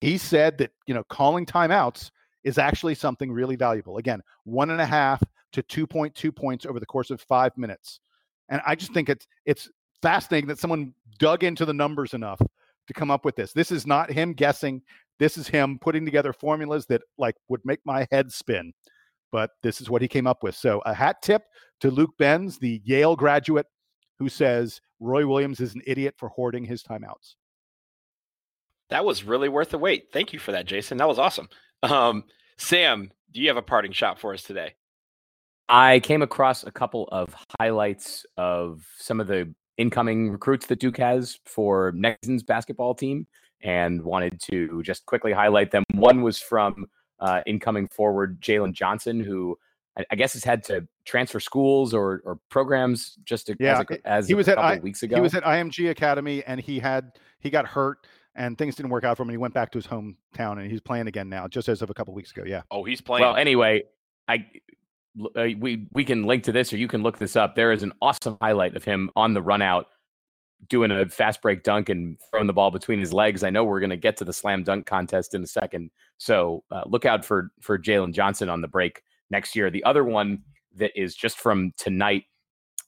he 0.00 0.18
said 0.18 0.58
that, 0.58 0.70
you 0.86 0.94
know, 0.94 1.04
calling 1.04 1.44
timeouts 1.44 2.10
is 2.44 2.58
actually 2.58 2.94
something 2.94 3.32
really 3.32 3.56
valuable. 3.56 3.98
Again, 3.98 4.22
one 4.44 4.70
and 4.70 4.80
a 4.80 4.86
half 4.86 5.22
to 5.52 5.62
2.2 5.62 6.34
points 6.34 6.66
over 6.66 6.78
the 6.78 6.86
course 6.86 7.10
of 7.10 7.20
five 7.20 7.56
minutes. 7.56 8.00
And 8.48 8.60
I 8.66 8.74
just 8.74 8.94
think 8.94 9.08
it's 9.08 9.26
it's 9.44 9.68
fascinating 10.02 10.48
that 10.48 10.58
someone 10.58 10.94
dug 11.18 11.44
into 11.44 11.64
the 11.64 11.74
numbers 11.74 12.14
enough 12.14 12.40
to 12.88 12.94
come 12.94 13.10
up 13.10 13.24
with 13.24 13.36
this. 13.36 13.52
This 13.52 13.70
is 13.70 13.86
not 13.86 14.10
him 14.10 14.32
guessing. 14.32 14.82
This 15.18 15.38
is 15.38 15.48
him 15.48 15.78
putting 15.80 16.04
together 16.04 16.32
formulas 16.32 16.86
that 16.86 17.02
like 17.16 17.36
would 17.48 17.60
make 17.64 17.80
my 17.84 18.06
head 18.10 18.32
spin. 18.32 18.72
But 19.30 19.50
this 19.62 19.80
is 19.80 19.90
what 19.90 20.02
he 20.02 20.08
came 20.08 20.26
up 20.26 20.42
with. 20.42 20.54
So 20.54 20.82
a 20.86 20.94
hat 20.94 21.22
tip 21.22 21.42
to 21.80 21.90
Luke 21.90 22.12
Benz, 22.18 22.58
the 22.58 22.80
Yale 22.84 23.14
graduate, 23.14 23.66
who 24.18 24.28
says 24.28 24.80
Roy 25.00 25.26
Williams 25.26 25.60
is 25.60 25.74
an 25.74 25.82
idiot 25.86 26.14
for 26.16 26.28
hoarding 26.28 26.64
his 26.64 26.82
timeouts. 26.82 27.34
That 28.90 29.04
was 29.04 29.22
really 29.22 29.48
worth 29.48 29.70
the 29.70 29.78
wait. 29.78 30.06
Thank 30.12 30.32
you 30.32 30.38
for 30.38 30.52
that, 30.52 30.66
Jason. 30.66 30.98
That 30.98 31.08
was 31.08 31.18
awesome. 31.18 31.48
Um, 31.82 32.24
Sam, 32.56 33.10
do 33.32 33.40
you 33.40 33.48
have 33.48 33.58
a 33.58 33.62
parting 33.62 33.92
shot 33.92 34.18
for 34.18 34.32
us 34.32 34.42
today? 34.42 34.74
I 35.68 36.00
came 36.00 36.22
across 36.22 36.64
a 36.64 36.72
couple 36.72 37.06
of 37.12 37.36
highlights 37.60 38.24
of 38.38 38.86
some 38.96 39.20
of 39.20 39.26
the 39.26 39.54
incoming 39.78 40.30
recruits 40.30 40.66
that 40.66 40.80
Duke 40.80 40.98
has 40.98 41.38
for 41.44 41.92
next 41.94 42.26
season's 42.26 42.42
basketball 42.42 42.94
team 42.94 43.26
and 43.62 44.02
wanted 44.02 44.40
to 44.50 44.82
just 44.82 45.06
quickly 45.06 45.32
highlight 45.32 45.70
them. 45.70 45.84
One 45.94 46.22
was 46.22 46.38
from 46.38 46.86
uh, 47.20 47.40
incoming 47.46 47.88
forward 47.88 48.40
Jalen 48.40 48.72
Johnson, 48.72 49.20
who 49.20 49.56
I, 49.96 50.04
I, 50.12 50.16
guess 50.16 50.34
has 50.34 50.44
had 50.44 50.62
to 50.64 50.86
transfer 51.04 51.40
schools 51.40 51.92
or, 51.92 52.22
or 52.24 52.38
programs 52.48 53.16
just 53.24 53.46
to, 53.46 53.56
yeah, 53.58 53.80
as, 53.80 53.86
a, 53.90 54.08
as 54.08 54.28
he 54.28 54.34
was 54.34 54.48
at 54.48 54.58
I, 54.58 54.78
weeks 54.78 55.02
ago. 55.02 55.16
He 55.16 55.22
was 55.22 55.34
at 55.34 55.42
IMG 55.42 55.90
Academy 55.90 56.44
and 56.44 56.60
he 56.60 56.78
had 56.78 57.12
he 57.40 57.50
got 57.50 57.66
hurt 57.66 58.06
and 58.36 58.56
things 58.56 58.76
didn't 58.76 58.90
work 58.90 59.04
out 59.04 59.16
for 59.16 59.24
him. 59.24 59.30
And 59.30 59.34
he 59.34 59.38
went 59.38 59.54
back 59.54 59.72
to 59.72 59.78
his 59.78 59.86
hometown 59.86 60.60
and 60.60 60.70
he's 60.70 60.80
playing 60.80 61.08
again 61.08 61.28
now, 61.28 61.48
just 61.48 61.68
as 61.68 61.82
of 61.82 61.90
a 61.90 61.94
couple 61.94 62.14
weeks 62.14 62.30
ago. 62.30 62.44
Yeah. 62.46 62.62
Oh, 62.70 62.84
he's 62.84 63.00
playing. 63.00 63.24
Well, 63.26 63.36
anyway, 63.36 63.82
I 64.28 64.46
uh, 65.36 65.48
we 65.58 65.86
we 65.92 66.04
can 66.04 66.24
link 66.24 66.44
to 66.44 66.52
this 66.52 66.72
or 66.72 66.76
you 66.76 66.88
can 66.88 67.02
look 67.02 67.18
this 67.18 67.36
up. 67.36 67.54
There 67.54 67.72
is 67.72 67.82
an 67.82 67.92
awesome 68.00 68.36
highlight 68.40 68.76
of 68.76 68.84
him 68.84 69.10
on 69.16 69.34
the 69.34 69.42
run 69.42 69.62
out 69.62 69.86
doing 70.68 70.90
a 70.90 71.08
fast 71.08 71.40
break 71.40 71.62
dunk 71.62 71.88
and 71.88 72.18
throwing 72.30 72.46
the 72.46 72.52
ball 72.52 72.70
between 72.70 72.98
his 72.98 73.12
legs. 73.12 73.44
I 73.44 73.50
know 73.50 73.64
we're 73.64 73.80
going 73.80 73.90
to 73.90 73.96
get 73.96 74.16
to 74.18 74.24
the 74.24 74.32
slam 74.32 74.64
dunk 74.64 74.86
contest 74.86 75.34
in 75.34 75.42
a 75.42 75.46
second, 75.46 75.90
so 76.18 76.64
uh, 76.70 76.82
look 76.86 77.04
out 77.04 77.24
for 77.24 77.50
for 77.60 77.78
Jalen 77.78 78.12
Johnson 78.12 78.48
on 78.48 78.60
the 78.60 78.68
break 78.68 79.02
next 79.30 79.54
year. 79.54 79.70
The 79.70 79.84
other 79.84 80.04
one 80.04 80.42
that 80.76 80.92
is 81.00 81.14
just 81.14 81.38
from 81.38 81.72
tonight, 81.76 82.24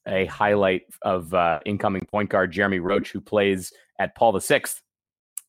a 0.06 0.26
highlight 0.26 0.82
of 1.02 1.32
uh, 1.34 1.60
incoming 1.64 2.06
point 2.10 2.30
guard 2.30 2.52
Jeremy 2.52 2.80
Roach, 2.80 3.12
who 3.12 3.20
plays 3.20 3.72
at 3.98 4.14
Paul 4.16 4.32
the 4.32 4.40
Sixth 4.40 4.82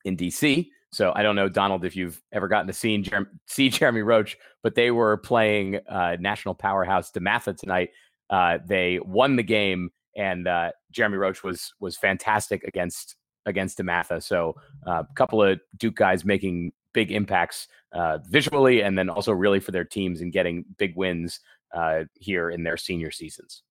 in 0.05 0.17
DC. 0.17 0.67
So 0.91 1.13
I 1.15 1.23
don't 1.23 1.35
know, 1.35 1.47
Donald, 1.47 1.85
if 1.85 1.95
you've 1.95 2.21
ever 2.31 2.47
gotten 2.47 2.67
to 2.67 2.73
see, 2.73 2.97
Jer- 2.97 3.31
see 3.47 3.69
Jeremy 3.69 4.01
Roach, 4.01 4.37
but 4.61 4.75
they 4.75 4.91
were 4.91 5.17
playing 5.17 5.79
uh, 5.87 6.17
national 6.19 6.53
powerhouse 6.53 7.11
DeMatha 7.11 7.57
tonight. 7.57 7.89
Uh, 8.29 8.59
they 8.65 8.99
won 8.99 9.35
the 9.35 9.43
game, 9.43 9.89
and 10.15 10.47
uh, 10.47 10.71
Jeremy 10.91 11.17
Roach 11.17 11.43
was 11.43 11.73
was 11.79 11.97
fantastic 11.97 12.63
against 12.63 13.15
against 13.45 13.77
DeMatha. 13.77 14.21
So 14.21 14.55
uh, 14.85 15.03
a 15.09 15.13
couple 15.15 15.41
of 15.41 15.59
Duke 15.77 15.95
guys 15.95 16.25
making 16.25 16.73
big 16.93 17.11
impacts 17.11 17.67
uh, 17.93 18.19
visually, 18.27 18.83
and 18.83 18.97
then 18.97 19.09
also 19.09 19.31
really 19.31 19.59
for 19.59 19.71
their 19.71 19.85
teams 19.85 20.21
and 20.21 20.31
getting 20.31 20.65
big 20.77 20.95
wins 20.95 21.39
uh, 21.73 22.03
here 22.15 22.49
in 22.49 22.63
their 22.63 22.77
senior 22.77 23.11
seasons. 23.11 23.63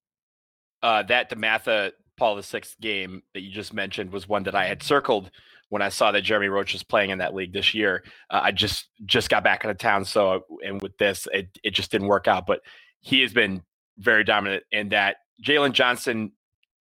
that 0.82 1.30
DeMatha 1.30 1.92
Paul 2.16 2.36
the 2.36 2.42
Sixth 2.42 2.78
game 2.80 3.22
that 3.32 3.40
you 3.40 3.50
just 3.50 3.72
mentioned 3.72 4.12
was 4.12 4.28
one 4.28 4.42
that 4.42 4.54
I 4.54 4.66
had 4.66 4.82
circled 4.82 5.30
when 5.70 5.82
I 5.82 5.90
saw 5.90 6.12
that 6.12 6.22
Jeremy 6.22 6.48
Roach 6.48 6.74
was 6.74 6.84
playing 6.84 7.10
in 7.10 7.18
that 7.18 7.34
league 7.34 7.54
this 7.54 7.74
year. 7.74 8.04
Uh, 8.30 8.40
I 8.44 8.52
just 8.52 8.88
just 9.06 9.30
got 9.30 9.44
back 9.44 9.64
into 9.64 9.74
town, 9.74 10.04
so 10.06 10.44
and 10.64 10.82
with 10.82 10.98
this, 10.98 11.26
it 11.32 11.48
it 11.64 11.72
just 11.72 11.92
didn't 11.92 12.08
work 12.08 12.28
out. 12.28 12.46
But 12.46 12.60
he 13.00 13.22
has 13.22 13.32
been 13.32 13.62
very 13.98 14.24
dominant 14.24 14.64
in 14.72 14.90
that 14.90 15.18
Jalen 15.44 15.72
Johnson 15.72 16.32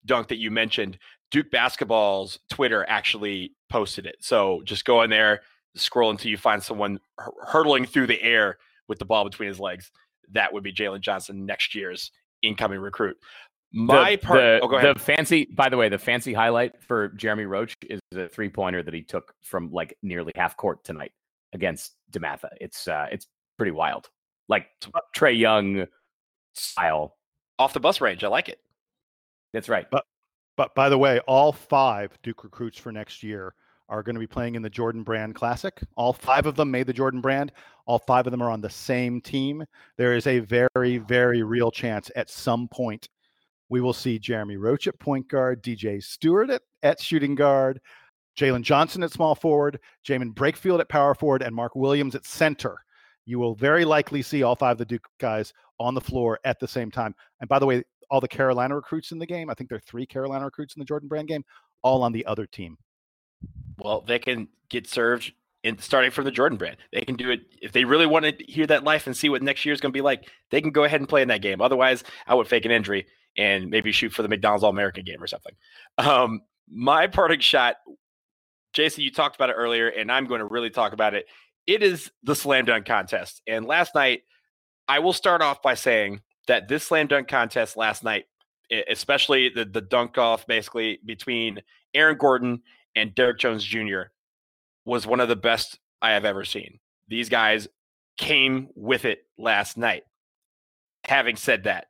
dunk 0.06 0.28
that 0.28 0.38
you 0.38 0.50
mentioned. 0.50 0.98
Duke 1.30 1.50
basketball's 1.50 2.38
Twitter 2.50 2.84
actually 2.88 3.54
posted 3.70 4.06
it, 4.06 4.16
so 4.20 4.62
just 4.64 4.84
go 4.84 5.02
in 5.02 5.10
there, 5.10 5.42
scroll 5.76 6.10
until 6.10 6.30
you 6.30 6.38
find 6.38 6.62
someone 6.62 7.00
hurtling 7.48 7.86
through 7.86 8.08
the 8.08 8.22
air 8.22 8.58
with 8.88 8.98
the 8.98 9.06
ball 9.06 9.24
between 9.24 9.48
his 9.48 9.60
legs. 9.60 9.90
That 10.32 10.52
would 10.52 10.64
be 10.64 10.72
Jalen 10.72 11.00
Johnson 11.00 11.46
next 11.46 11.74
year's 11.74 12.12
incoming 12.42 12.80
recruit. 12.80 13.16
My 13.72 14.12
the, 14.12 14.18
part. 14.18 14.38
The, 14.38 14.60
oh, 14.62 14.68
go 14.68 14.76
ahead. 14.76 14.96
The 14.96 15.00
fancy, 15.00 15.46
by 15.46 15.68
the 15.68 15.76
way, 15.76 15.88
the 15.88 15.98
fancy 15.98 16.32
highlight 16.32 16.82
for 16.82 17.08
Jeremy 17.10 17.44
Roach 17.44 17.76
is 17.88 18.00
a 18.14 18.28
three 18.28 18.48
pointer 18.48 18.82
that 18.82 18.94
he 18.94 19.02
took 19.02 19.34
from 19.42 19.72
like 19.72 19.96
nearly 20.02 20.32
half 20.36 20.56
court 20.56 20.84
tonight 20.84 21.12
against 21.52 21.94
DeMatha. 22.12 22.48
It's 22.60 22.86
uh, 22.86 23.06
it's 23.10 23.26
pretty 23.56 23.72
wild, 23.72 24.08
like 24.48 24.66
Trae 25.16 25.38
Young 25.38 25.86
style 26.54 27.16
off 27.58 27.72
the 27.72 27.80
bus 27.80 28.00
range. 28.00 28.24
I 28.24 28.28
like 28.28 28.48
it. 28.48 28.58
That's 29.52 29.68
right. 29.68 29.86
But 29.90 30.04
but 30.56 30.74
by 30.74 30.88
the 30.88 30.98
way, 30.98 31.20
all 31.20 31.52
five 31.52 32.16
Duke 32.22 32.44
recruits 32.44 32.78
for 32.78 32.92
next 32.92 33.22
year 33.22 33.54
are 33.88 34.02
going 34.02 34.14
to 34.14 34.20
be 34.20 34.26
playing 34.26 34.54
in 34.54 34.62
the 34.62 34.70
Jordan 34.70 35.02
Brand 35.02 35.34
Classic. 35.34 35.80
All 35.96 36.12
five 36.12 36.46
of 36.46 36.56
them 36.56 36.70
made 36.70 36.86
the 36.86 36.92
Jordan 36.92 37.20
Brand. 37.20 37.52
All 37.86 37.98
five 37.98 38.26
of 38.26 38.30
them 38.30 38.42
are 38.42 38.50
on 38.50 38.60
the 38.60 38.70
same 38.70 39.20
team. 39.20 39.64
There 39.96 40.14
is 40.14 40.26
a 40.26 40.38
very, 40.40 40.98
very 40.98 41.42
real 41.42 41.70
chance 41.70 42.10
at 42.16 42.30
some 42.30 42.68
point 42.68 43.08
we 43.72 43.80
will 43.80 43.94
see 43.94 44.18
Jeremy 44.18 44.58
Roach 44.58 44.86
at 44.86 44.98
point 44.98 45.26
guard, 45.28 45.62
DJ 45.62 46.04
Steward 46.04 46.50
at, 46.50 46.60
at 46.82 47.00
shooting 47.00 47.34
guard, 47.34 47.80
Jalen 48.36 48.60
Johnson 48.60 49.02
at 49.02 49.12
small 49.12 49.34
forward, 49.34 49.80
Jaemyn 50.06 50.34
Brakefield 50.34 50.80
at 50.80 50.90
power 50.90 51.14
forward, 51.14 51.40
and 51.40 51.56
Mark 51.56 51.74
Williams 51.74 52.14
at 52.14 52.26
center. 52.26 52.76
You 53.24 53.38
will 53.38 53.54
very 53.54 53.86
likely 53.86 54.20
see 54.20 54.42
all 54.42 54.54
five 54.54 54.72
of 54.72 54.78
the 54.78 54.84
Duke 54.84 55.08
guys 55.18 55.54
on 55.80 55.94
the 55.94 56.02
floor 56.02 56.38
at 56.44 56.60
the 56.60 56.68
same 56.68 56.90
time. 56.90 57.14
And 57.40 57.48
by 57.48 57.58
the 57.58 57.64
way, 57.64 57.82
all 58.10 58.20
the 58.20 58.28
Carolina 58.28 58.76
recruits 58.76 59.10
in 59.10 59.18
the 59.18 59.24
game, 59.24 59.48
I 59.48 59.54
think 59.54 59.70
there 59.70 59.78
are 59.78 59.86
three 59.86 60.04
Carolina 60.04 60.44
recruits 60.44 60.76
in 60.76 60.80
the 60.80 60.84
Jordan 60.84 61.08
Brand 61.08 61.28
game, 61.28 61.42
all 61.80 62.02
on 62.02 62.12
the 62.12 62.26
other 62.26 62.44
team. 62.44 62.76
Well, 63.78 64.02
they 64.02 64.18
can 64.18 64.48
get 64.68 64.86
served 64.86 65.32
in 65.62 65.78
starting 65.78 66.10
from 66.10 66.26
the 66.26 66.30
Jordan 66.30 66.58
brand. 66.58 66.76
They 66.92 67.00
can 67.02 67.16
do 67.16 67.30
it 67.30 67.40
if 67.62 67.72
they 67.72 67.84
really 67.84 68.06
want 68.06 68.26
to 68.26 68.44
hear 68.44 68.66
that 68.66 68.84
life 68.84 69.06
and 69.06 69.16
see 69.16 69.30
what 69.30 69.42
next 69.42 69.64
year 69.64 69.72
is 69.72 69.80
going 69.80 69.92
to 69.92 69.96
be 69.96 70.02
like. 70.02 70.28
They 70.50 70.60
can 70.60 70.72
go 70.72 70.84
ahead 70.84 71.00
and 71.00 71.08
play 71.08 71.22
in 71.22 71.28
that 71.28 71.40
game. 71.40 71.62
Otherwise, 71.62 72.04
I 72.26 72.34
would 72.34 72.48
fake 72.48 72.66
an 72.66 72.70
injury 72.70 73.06
and 73.36 73.70
maybe 73.70 73.92
shoot 73.92 74.12
for 74.12 74.22
the 74.22 74.28
McDonald's 74.28 74.64
All 74.64 74.70
American 74.70 75.04
game 75.04 75.22
or 75.22 75.26
something. 75.26 75.54
Um, 75.98 76.42
my 76.68 77.06
parting 77.06 77.40
shot, 77.40 77.76
Jason, 78.72 79.04
you 79.04 79.10
talked 79.10 79.36
about 79.36 79.50
it 79.50 79.54
earlier, 79.54 79.88
and 79.88 80.10
I'm 80.10 80.26
going 80.26 80.40
to 80.40 80.46
really 80.46 80.70
talk 80.70 80.92
about 80.92 81.14
it. 81.14 81.26
It 81.66 81.82
is 81.82 82.10
the 82.22 82.34
slam 82.34 82.64
dunk 82.64 82.86
contest. 82.86 83.42
And 83.46 83.66
last 83.66 83.94
night, 83.94 84.22
I 84.88 84.98
will 84.98 85.12
start 85.12 85.42
off 85.42 85.62
by 85.62 85.74
saying 85.74 86.20
that 86.48 86.68
this 86.68 86.84
slam 86.84 87.06
dunk 87.06 87.28
contest 87.28 87.76
last 87.76 88.02
night, 88.02 88.24
especially 88.88 89.48
the, 89.48 89.64
the 89.64 89.80
dunk 89.80 90.18
off 90.18 90.46
basically 90.46 90.98
between 91.04 91.62
Aaron 91.94 92.16
Gordon 92.16 92.62
and 92.96 93.14
Derrick 93.14 93.38
Jones 93.38 93.64
Jr., 93.64 94.02
was 94.84 95.06
one 95.06 95.20
of 95.20 95.28
the 95.28 95.36
best 95.36 95.78
I 96.00 96.12
have 96.12 96.24
ever 96.24 96.44
seen. 96.44 96.80
These 97.08 97.28
guys 97.28 97.68
came 98.16 98.68
with 98.74 99.04
it 99.04 99.24
last 99.38 99.76
night. 99.76 100.02
Having 101.04 101.36
said 101.36 101.64
that, 101.64 101.86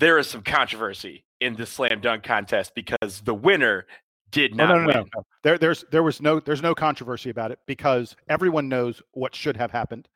there 0.00 0.18
is 0.18 0.26
some 0.26 0.42
controversy 0.42 1.24
in 1.40 1.54
the 1.54 1.66
slam 1.66 2.00
dunk 2.00 2.24
contest 2.24 2.74
because 2.74 3.20
the 3.20 3.34
winner 3.34 3.86
did 4.30 4.54
not 4.54 4.68
no, 4.68 4.74
no, 4.74 4.80
no, 4.80 4.86
win. 4.86 4.96
No, 4.96 5.04
no. 5.14 5.26
There, 5.42 5.58
there's 5.58 5.84
there 5.92 6.02
was 6.02 6.20
no 6.20 6.40
there's 6.40 6.62
no 6.62 6.74
controversy 6.74 7.30
about 7.30 7.52
it 7.52 7.58
because 7.66 8.16
everyone 8.28 8.68
knows 8.68 9.02
what 9.12 9.34
should 9.34 9.56
have 9.56 9.70
happened, 9.70 10.08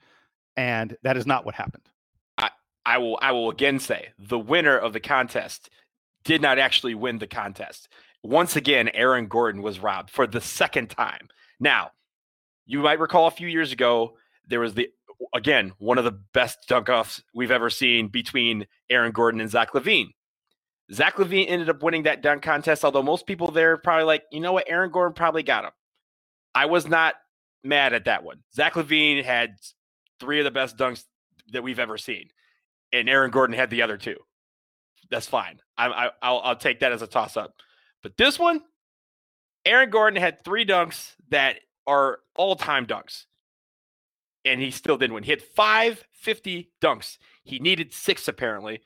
and 0.56 0.96
that 1.02 1.16
is 1.16 1.26
not 1.26 1.44
what 1.44 1.54
happened. 1.54 1.84
I, 2.38 2.50
I 2.86 2.98
will 2.98 3.18
I 3.20 3.32
will 3.32 3.50
again 3.50 3.78
say 3.78 4.08
the 4.18 4.38
winner 4.38 4.76
of 4.76 4.92
the 4.92 5.00
contest 5.00 5.70
did 6.24 6.40
not 6.40 6.58
actually 6.58 6.94
win 6.94 7.18
the 7.18 7.26
contest. 7.26 7.88
Once 8.22 8.56
again, 8.56 8.88
Aaron 8.94 9.26
Gordon 9.26 9.60
was 9.60 9.78
robbed 9.78 10.08
for 10.08 10.26
the 10.26 10.40
second 10.40 10.88
time. 10.88 11.28
Now, 11.60 11.90
you 12.64 12.78
might 12.80 12.98
recall 12.98 13.26
a 13.26 13.30
few 13.30 13.48
years 13.48 13.72
ago 13.72 14.16
there 14.48 14.60
was 14.60 14.72
the 14.72 14.88
again, 15.34 15.72
one 15.78 15.98
of 15.98 16.04
the 16.04 16.18
best 16.32 16.58
dunk 16.68 16.88
offs 16.88 17.22
we've 17.34 17.50
ever 17.50 17.70
seen 17.70 18.08
between 18.08 18.66
Aaron 18.90 19.12
Gordon 19.12 19.40
and 19.40 19.50
Zach 19.50 19.72
LaVine. 19.72 20.14
Zach 20.92 21.16
LaVine 21.16 21.46
ended 21.48 21.70
up 21.70 21.82
winning 21.82 22.02
that 22.02 22.22
dunk 22.22 22.42
contest, 22.42 22.84
although 22.84 23.02
most 23.02 23.26
people 23.26 23.50
there 23.50 23.76
probably 23.76 24.04
like, 24.04 24.24
you 24.30 24.40
know 24.40 24.52
what, 24.52 24.68
Aaron 24.68 24.90
Gordon 24.90 25.14
probably 25.14 25.42
got 25.42 25.64
him. 25.64 25.70
I 26.54 26.66
was 26.66 26.86
not 26.86 27.14
mad 27.62 27.92
at 27.94 28.04
that 28.04 28.22
one. 28.22 28.40
Zach 28.54 28.74
LaVine 28.74 29.24
had 29.24 29.56
three 30.20 30.38
of 30.38 30.44
the 30.44 30.50
best 30.50 30.76
dunks 30.76 31.04
that 31.52 31.62
we've 31.62 31.78
ever 31.78 31.98
seen, 31.98 32.28
and 32.92 33.08
Aaron 33.08 33.30
Gordon 33.30 33.56
had 33.56 33.70
the 33.70 33.82
other 33.82 33.96
two. 33.96 34.16
That's 35.10 35.26
fine. 35.26 35.60
I, 35.76 35.86
I, 35.88 36.10
I'll, 36.22 36.40
I'll 36.40 36.56
take 36.56 36.80
that 36.80 36.92
as 36.92 37.02
a 37.02 37.06
toss 37.06 37.36
up. 37.36 37.54
But 38.02 38.16
this 38.16 38.38
one, 38.38 38.62
Aaron 39.64 39.90
Gordon 39.90 40.20
had 40.20 40.44
three 40.44 40.64
dunks 40.66 41.12
that 41.30 41.56
are 41.86 42.18
all 42.36 42.56
time 42.56 42.86
dunks, 42.86 43.24
and 44.44 44.60
he 44.60 44.70
still 44.70 44.96
didn't 44.96 45.14
win. 45.14 45.22
He 45.22 45.30
had 45.30 45.42
five 45.42 46.04
50 46.12 46.70
dunks. 46.80 47.18
He 47.44 47.58
needed 47.58 47.92
six 47.92 48.28
apparently 48.28 48.80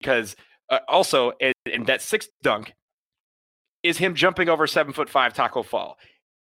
because 0.00 0.36
uh, 0.70 0.80
also, 0.88 1.32
and, 1.40 1.54
and, 1.72 1.86
that 1.86 2.02
sixth 2.02 2.28
dunk 2.42 2.74
is 3.82 3.96
him 3.98 4.14
jumping 4.14 4.48
over 4.48 4.66
seven 4.66 4.92
foot 4.92 5.08
five 5.08 5.32
Taco 5.32 5.62
Fall 5.62 5.98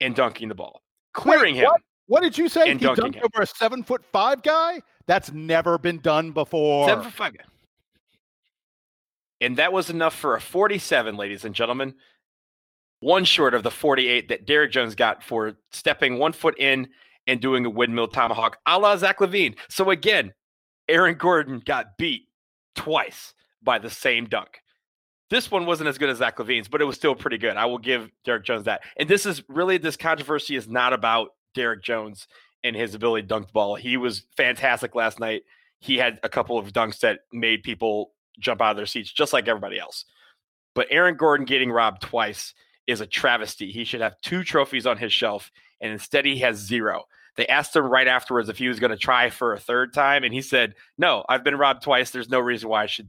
and 0.00 0.14
dunking 0.14 0.48
the 0.48 0.54
ball, 0.54 0.82
clearing 1.12 1.54
Wait, 1.54 1.62
him. 1.62 1.66
What? 1.66 1.80
what? 2.06 2.22
did 2.22 2.38
you 2.38 2.48
say? 2.48 2.70
And 2.70 2.80
he 2.80 2.86
dunking 2.86 3.04
dunked 3.04 3.16
him. 3.16 3.22
over 3.24 3.42
a 3.42 3.46
seven 3.46 3.82
foot 3.82 4.04
five 4.10 4.42
guy? 4.42 4.80
That's 5.06 5.30
never 5.32 5.76
been 5.78 5.98
done 5.98 6.32
before. 6.32 6.88
Seven 6.88 7.04
foot 7.04 7.12
five 7.12 7.36
guy. 7.36 7.44
And 9.40 9.56
that 9.58 9.72
was 9.72 9.88
enough 9.90 10.14
for 10.14 10.34
a 10.34 10.40
47, 10.40 11.16
ladies 11.16 11.44
and 11.44 11.54
gentlemen. 11.54 11.94
One 13.00 13.24
short 13.24 13.54
of 13.54 13.62
the 13.62 13.70
48 13.70 14.28
that 14.30 14.46
Derrick 14.46 14.72
Jones 14.72 14.96
got 14.96 15.22
for 15.22 15.54
stepping 15.70 16.18
one 16.18 16.32
foot 16.32 16.58
in 16.58 16.88
and 17.28 17.40
doing 17.40 17.64
a 17.64 17.70
windmill 17.70 18.08
tomahawk 18.08 18.58
a 18.66 18.78
la 18.78 18.96
Zach 18.96 19.18
LaVine. 19.18 19.54
So 19.68 19.90
again, 19.90 20.32
Aaron 20.88 21.16
Gordon 21.16 21.62
got 21.64 21.96
beat 21.96 22.22
twice 22.74 23.34
by 23.62 23.78
the 23.78 23.90
same 23.90 24.26
dunk. 24.26 24.60
This 25.30 25.50
one 25.50 25.66
wasn't 25.66 25.88
as 25.88 25.98
good 25.98 26.08
as 26.08 26.18
Zach 26.18 26.38
LaVine's, 26.38 26.68
but 26.68 26.80
it 26.80 26.86
was 26.86 26.96
still 26.96 27.14
pretty 27.14 27.36
good. 27.36 27.56
I 27.56 27.66
will 27.66 27.78
give 27.78 28.10
Derrick 28.24 28.44
Jones 28.44 28.64
that. 28.64 28.80
And 28.96 29.08
this 29.08 29.26
is 29.26 29.42
really 29.48 29.76
this 29.76 29.96
controversy 29.96 30.56
is 30.56 30.66
not 30.66 30.94
about 30.94 31.34
Derrick 31.54 31.82
Jones 31.82 32.26
and 32.64 32.74
his 32.74 32.94
ability 32.94 33.22
to 33.22 33.28
dunk 33.28 33.48
the 33.48 33.52
ball. 33.52 33.74
He 33.74 33.98
was 33.98 34.24
fantastic 34.36 34.94
last 34.94 35.20
night. 35.20 35.42
He 35.80 35.98
had 35.98 36.18
a 36.22 36.28
couple 36.28 36.58
of 36.58 36.72
dunks 36.72 37.00
that 37.00 37.20
made 37.32 37.62
people 37.62 38.12
jump 38.40 38.62
out 38.62 38.70
of 38.70 38.76
their 38.78 38.86
seats, 38.86 39.12
just 39.12 39.34
like 39.34 39.48
everybody 39.48 39.78
else. 39.78 40.06
But 40.74 40.88
Aaron 40.90 41.16
Gordon 41.16 41.44
getting 41.44 41.70
robbed 41.70 42.02
twice 42.02 42.54
is 42.86 43.00
a 43.00 43.06
travesty. 43.06 43.70
He 43.70 43.84
should 43.84 44.00
have 44.00 44.20
two 44.22 44.42
trophies 44.42 44.86
on 44.86 44.96
his 44.96 45.12
shelf, 45.12 45.52
and 45.80 45.92
instead 45.92 46.24
he 46.24 46.38
has 46.38 46.56
zero. 46.56 47.04
They 47.38 47.46
asked 47.46 47.76
him 47.76 47.84
right 47.84 48.08
afterwards 48.08 48.48
if 48.48 48.58
he 48.58 48.66
was 48.66 48.80
going 48.80 48.90
to 48.90 48.96
try 48.96 49.30
for 49.30 49.54
a 49.54 49.60
third 49.60 49.94
time, 49.94 50.24
and 50.24 50.34
he 50.34 50.42
said, 50.42 50.74
No, 50.98 51.24
I've 51.28 51.44
been 51.44 51.54
robbed 51.54 51.84
twice. 51.84 52.10
There's 52.10 52.28
no 52.28 52.40
reason 52.40 52.68
why 52.68 52.82
I 52.82 52.86
should 52.86 53.08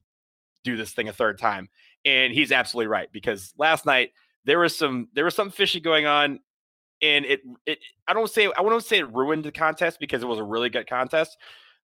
do 0.64 0.78
this 0.78 0.92
thing 0.92 1.10
a 1.10 1.14
third 1.14 1.40
time. 1.40 1.68
And 2.06 2.32
he's 2.32 2.52
absolutely 2.52 2.90
right 2.90 3.12
because 3.12 3.52
last 3.58 3.88
night 3.88 4.12
there 4.46 4.60
was 4.60 4.78
some 4.78 5.08
there 5.14 5.26
was 5.26 5.34
some 5.34 5.50
fishy 5.50 5.80
going 5.80 6.06
on, 6.06 6.42
and 7.02 7.26
it 7.26 7.42
it 7.66 7.80
I 8.08 8.14
don't 8.14 8.30
say 8.30 8.52
I 8.56 8.62
wouldn't 8.62 8.84
say 8.84 9.00
it 9.00 9.12
ruined 9.12 9.46
the 9.46 9.52
contest 9.52 10.00
because 10.00 10.22
it 10.22 10.28
was 10.28 10.38
a 10.38 10.44
really 10.44 10.70
good 10.70 10.88
contest, 10.88 11.36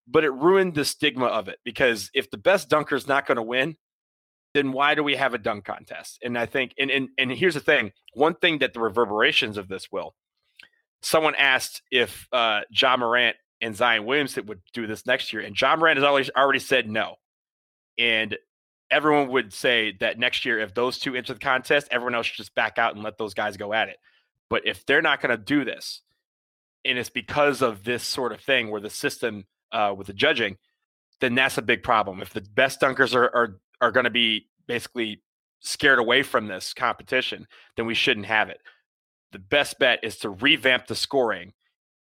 but 0.08 0.24
it 0.24 0.32
ruined 0.32 0.76
the 0.76 0.86
stigma 0.86 1.26
of 1.26 1.48
it 1.48 1.58
because 1.64 2.12
if 2.14 2.30
the 2.30 2.38
best 2.38 2.70
dunker 2.70 2.96
is 2.96 3.08
not 3.08 3.26
going 3.26 3.38
to 3.38 3.41
win, 3.41 3.76
then 4.54 4.72
why 4.72 4.93
do 4.93 5.04
we 5.04 5.16
have 5.16 5.34
a 5.34 5.39
dunk 5.39 5.66
contest? 5.66 6.20
And 6.24 6.38
I 6.38 6.46
think 6.46 6.76
and 6.78 6.91
and 6.91 7.10
and 7.18 7.32
here's 7.32 7.56
the 7.56 7.60
thing: 7.60 7.91
one 8.14 8.36
thing 8.36 8.60
that 8.60 8.76
the 8.76 8.82
reverberations 8.82 9.58
of 9.58 9.68
this 9.68 9.91
will. 9.91 10.14
Someone 11.06 11.36
asked 11.36 11.84
if 11.91 12.28
uh, 12.32 12.62
Ja 12.72 12.97
Morant 12.97 13.36
and 13.62 13.76
Zion 13.76 14.06
Williamson 14.06 14.47
would 14.47 14.62
do 14.74 14.88
this 14.88 15.06
next 15.06 15.32
year, 15.32 15.43
and 15.43 15.56
Ja 15.60 15.76
Morant 15.76 15.97
has 15.97 16.03
already 16.03 16.30
already 16.36 16.58
said 16.58 16.89
no. 16.89 17.18
And 17.99 18.36
everyone 18.89 19.30
would 19.30 19.53
say 19.53 19.95
that 19.99 20.18
next 20.18 20.45
year, 20.45 20.58
if 20.58 20.74
those 20.74 20.97
two 20.97 21.14
enter 21.14 21.36
the 21.36 21.39
contest, 21.39 21.89
everyone 21.91 22.16
else 22.16 22.26
should 22.26 22.38
just 22.38 22.56
back 22.56 22.80
out 22.80 22.95
and 22.95 23.03
let 23.03 23.20
those 23.20 23.36
guys 23.36 23.56
go 23.56 23.72
at 23.72 23.88
it. 23.88 23.97
But 24.49 24.66
if 24.66 24.84
they're 24.88 25.03
not 25.03 25.22
going 25.22 25.30
to 25.30 25.43
do 25.43 25.64
this, 25.64 26.01
and 26.84 26.97
it's 26.97 27.12
because 27.12 27.62
of 27.62 27.84
this 27.84 28.03
sort 28.03 28.32
of 28.32 28.41
thing 28.41 28.72
where 28.72 28.82
the 28.82 28.89
system 28.89 29.45
uh, 29.72 29.93
with 29.95 30.08
the 30.08 30.14
judging, 30.14 30.58
then 31.22 31.36
that's 31.36 31.60
a 31.60 31.62
big 31.62 31.84
problem. 31.84 32.20
If 32.20 32.34
the 32.34 32.41
best 32.41 32.82
dunkers 32.82 33.14
are 33.14 33.26
are, 33.26 33.60
are 33.80 33.91
going 33.91 34.06
to 34.06 34.10
be 34.10 34.47
basically 34.66 35.22
scared 35.60 35.99
away 35.99 36.24
from 36.24 36.47
this 36.47 36.74
competition, 36.74 37.45
then 37.78 37.86
we 37.86 37.93
shouldn't 37.93 38.26
have 38.26 38.49
it. 38.49 38.60
The 39.32 39.39
best 39.39 39.80
bet 39.80 39.99
is 40.03 40.17
to 40.19 40.30
revamp 40.30 40.88
the 40.88 40.95
scoring 40.95 41.53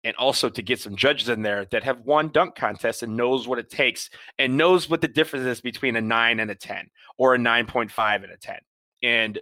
and 0.04 0.16
also 0.18 0.50
to 0.50 0.62
get 0.62 0.80
some 0.80 0.96
judges 0.96 1.30
in 1.30 1.42
there 1.42 1.66
that 1.66 1.84
have 1.84 2.02
won 2.02 2.30
dunk 2.30 2.56
contests 2.56 3.04
and 3.04 3.16
knows 3.16 3.48
what 3.48 3.60
it 3.60 3.70
takes 3.70 4.10
and 4.38 4.58
knows 4.58 4.90
what 4.90 5.02
the 5.02 5.08
difference 5.08 5.46
is 5.46 5.62
between 5.62 5.96
a 5.96 6.02
9 6.02 6.40
and 6.40 6.52
a 6.52 6.56
10 6.56 6.90
or 7.18 7.36
a 7.36 7.38
9.5 7.38 8.24
and 8.24 8.32
a 8.32 8.38
10. 8.38 8.58
And 9.02 9.40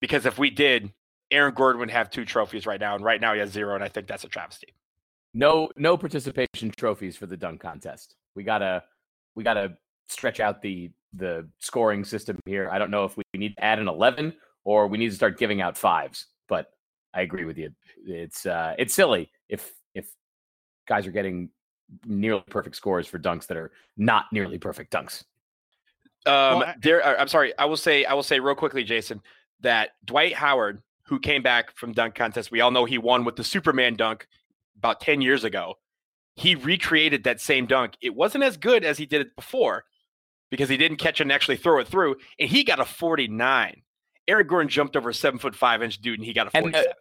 because 0.00 0.26
if 0.26 0.38
we 0.38 0.50
did, 0.50 0.92
Aaron 1.30 1.54
Gordon 1.54 1.80
would 1.80 1.90
have 1.90 2.10
two 2.10 2.24
trophies 2.24 2.66
right 2.66 2.80
now 2.80 2.94
and 2.94 3.04
right 3.04 3.20
now 3.20 3.32
he 3.32 3.40
has 3.40 3.50
zero 3.50 3.74
and 3.74 3.82
I 3.82 3.88
think 3.88 4.06
that's 4.06 4.24
a 4.24 4.28
travesty. 4.28 4.74
No 5.32 5.68
no 5.76 5.96
participation 5.96 6.70
trophies 6.76 7.16
for 7.16 7.26
the 7.26 7.36
dunk 7.36 7.60
contest. 7.60 8.14
We 8.36 8.44
got 8.44 8.58
to 8.58 8.84
we 9.34 9.42
got 9.42 9.54
to 9.54 9.76
stretch 10.08 10.38
out 10.38 10.62
the 10.62 10.90
the 11.14 11.48
scoring 11.58 12.04
system 12.04 12.38
here. 12.46 12.68
I 12.70 12.78
don't 12.78 12.90
know 12.90 13.04
if 13.04 13.16
we 13.16 13.24
need 13.34 13.56
to 13.56 13.64
add 13.64 13.78
an 13.78 13.88
11 13.88 14.34
or 14.64 14.86
we 14.86 14.98
need 14.98 15.10
to 15.10 15.16
start 15.16 15.38
giving 15.38 15.60
out 15.60 15.76
fives, 15.76 16.26
but 16.48 16.66
I 17.14 17.22
agree 17.22 17.44
with 17.44 17.58
you. 17.58 17.70
It's 18.06 18.44
uh, 18.44 18.74
it's 18.78 18.94
silly 18.94 19.30
if 19.48 19.72
if 19.94 20.06
guys 20.88 21.06
are 21.06 21.12
getting 21.12 21.50
nearly 22.04 22.42
perfect 22.50 22.76
scores 22.76 23.06
for 23.06 23.18
dunks 23.18 23.46
that 23.46 23.56
are 23.56 23.70
not 23.96 24.26
nearly 24.32 24.58
perfect 24.58 24.92
dunks. 24.92 25.24
Um, 26.26 26.32
well, 26.32 26.62
I, 26.64 26.74
there, 26.80 27.20
I'm 27.20 27.28
sorry. 27.28 27.56
I 27.58 27.66
will 27.66 27.76
say, 27.76 28.04
I 28.04 28.14
will 28.14 28.22
say 28.22 28.40
real 28.40 28.54
quickly, 28.54 28.82
Jason, 28.84 29.20
that 29.60 29.90
Dwight 30.04 30.34
Howard, 30.34 30.82
who 31.06 31.20
came 31.20 31.42
back 31.42 31.76
from 31.76 31.92
dunk 31.92 32.14
contest, 32.14 32.50
we 32.50 32.60
all 32.60 32.70
know 32.70 32.84
he 32.84 32.98
won 32.98 33.24
with 33.24 33.36
the 33.36 33.44
Superman 33.44 33.94
dunk 33.94 34.26
about 34.78 35.00
10 35.00 35.20
years 35.20 35.44
ago. 35.44 35.74
He 36.36 36.54
recreated 36.54 37.24
that 37.24 37.40
same 37.40 37.66
dunk. 37.66 37.94
It 38.00 38.14
wasn't 38.14 38.44
as 38.44 38.56
good 38.56 38.84
as 38.84 38.98
he 38.98 39.06
did 39.06 39.20
it 39.20 39.36
before 39.36 39.84
because 40.50 40.68
he 40.68 40.76
didn't 40.76 40.96
catch 40.96 41.20
and 41.20 41.30
actually 41.30 41.56
throw 41.56 41.78
it 41.78 41.88
through, 41.88 42.16
and 42.38 42.48
he 42.48 42.64
got 42.64 42.80
a 42.80 42.84
49. 42.84 43.82
Aaron 44.26 44.46
Gordon 44.46 44.68
jumped 44.68 44.96
over 44.96 45.10
a 45.10 45.14
seven 45.14 45.38
foot 45.38 45.54
five 45.54 45.82
inch 45.82 45.98
dude, 46.00 46.18
and 46.18 46.26
he 46.26 46.32
got 46.32 46.46
a 46.46 46.50
47. 46.50 46.86
And 46.86 46.94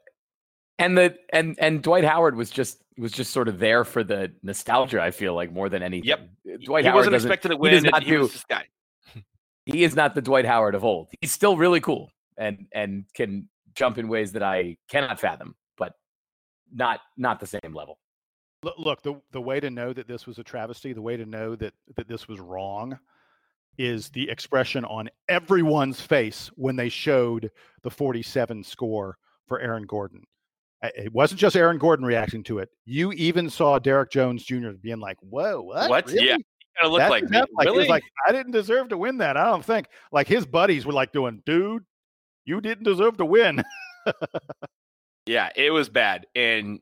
the 0.79 1.15
and 1.31 1.55
and 1.59 1.81
Dwight 1.81 2.03
Howard 2.03 2.35
was 2.35 2.49
just 2.49 2.83
was 2.97 3.11
just 3.11 3.31
sort 3.31 3.47
of 3.47 3.59
there 3.59 3.83
for 3.83 4.03
the 4.03 4.31
nostalgia. 4.43 5.01
I 5.01 5.11
feel 5.11 5.33
like 5.33 5.51
more 5.51 5.69
than 5.69 5.83
anything. 5.83 6.09
Yep. 6.09 6.29
Dwight 6.65 6.83
he 6.83 6.89
Howard 6.89 6.97
wasn't 6.97 7.15
expected 7.15 7.49
to 7.49 7.57
win. 7.57 7.83
He, 7.83 7.89
not 7.89 8.03
he 8.03 8.11
do, 8.11 8.19
was 8.21 8.33
this 8.33 8.45
guy. 8.45 8.65
he 9.65 9.83
is 9.83 9.95
not 9.95 10.15
the 10.15 10.21
Dwight 10.21 10.45
Howard 10.45 10.75
of 10.75 10.83
old. 10.83 11.09
He's 11.21 11.31
still 11.31 11.57
really 11.57 11.79
cool 11.79 12.09
and 12.37 12.67
and 12.73 13.05
can 13.15 13.49
jump 13.75 13.97
in 13.97 14.07
ways 14.07 14.31
that 14.33 14.43
I 14.43 14.77
cannot 14.89 15.19
fathom, 15.19 15.55
but 15.77 15.93
not 16.71 17.01
not 17.17 17.39
the 17.39 17.47
same 17.47 17.73
level. 17.73 17.99
Look, 18.77 19.01
the 19.01 19.19
the 19.31 19.41
way 19.41 19.59
to 19.59 19.69
know 19.69 19.93
that 19.93 20.07
this 20.07 20.25
was 20.25 20.39
a 20.39 20.43
travesty, 20.43 20.93
the 20.93 21.01
way 21.01 21.17
to 21.17 21.25
know 21.25 21.55
that 21.55 21.73
that 21.95 22.07
this 22.07 22.27
was 22.27 22.39
wrong, 22.39 22.97
is 23.77 24.09
the 24.09 24.29
expression 24.29 24.85
on 24.85 25.09
everyone's 25.27 25.99
face 25.99 26.49
when 26.55 26.75
they 26.75 26.89
showed 26.89 27.51
the 27.81 27.89
47 27.89 28.63
score 28.63 29.17
for 29.47 29.59
Aaron 29.59 29.85
Gordon 29.85 30.23
it 30.83 31.13
wasn't 31.13 31.39
just 31.39 31.55
Aaron 31.55 31.77
Gordon 31.77 32.05
reacting 32.05 32.43
to 32.43 32.59
it. 32.59 32.69
You 32.85 33.11
even 33.13 33.49
saw 33.49 33.79
Derrick 33.79 34.11
Jones 34.11 34.43
Jr. 34.43 34.71
being 34.71 34.99
like, 34.99 35.17
"Whoa, 35.21 35.61
what? 35.61 35.89
What? 35.89 36.07
Really? 36.07 36.27
Yeah, 36.27 36.37
it 36.83 36.87
looked 36.87 37.09
like, 37.09 37.23
like 37.31 37.65
really? 37.65 37.87
like 37.87 38.03
I 38.27 38.31
didn't 38.31 38.51
deserve 38.51 38.89
to 38.89 38.97
win 38.97 39.17
that. 39.19 39.37
I 39.37 39.45
don't 39.45 39.63
think." 39.63 39.87
Like 40.11 40.27
his 40.27 40.45
buddies 40.45 40.85
were 40.85 40.93
like 40.93 41.11
doing, 41.13 41.41
"Dude, 41.45 41.83
you 42.45 42.61
didn't 42.61 42.83
deserve 42.83 43.17
to 43.17 43.25
win." 43.25 43.63
yeah, 45.25 45.49
it 45.55 45.71
was 45.71 45.89
bad, 45.89 46.27
and 46.35 46.79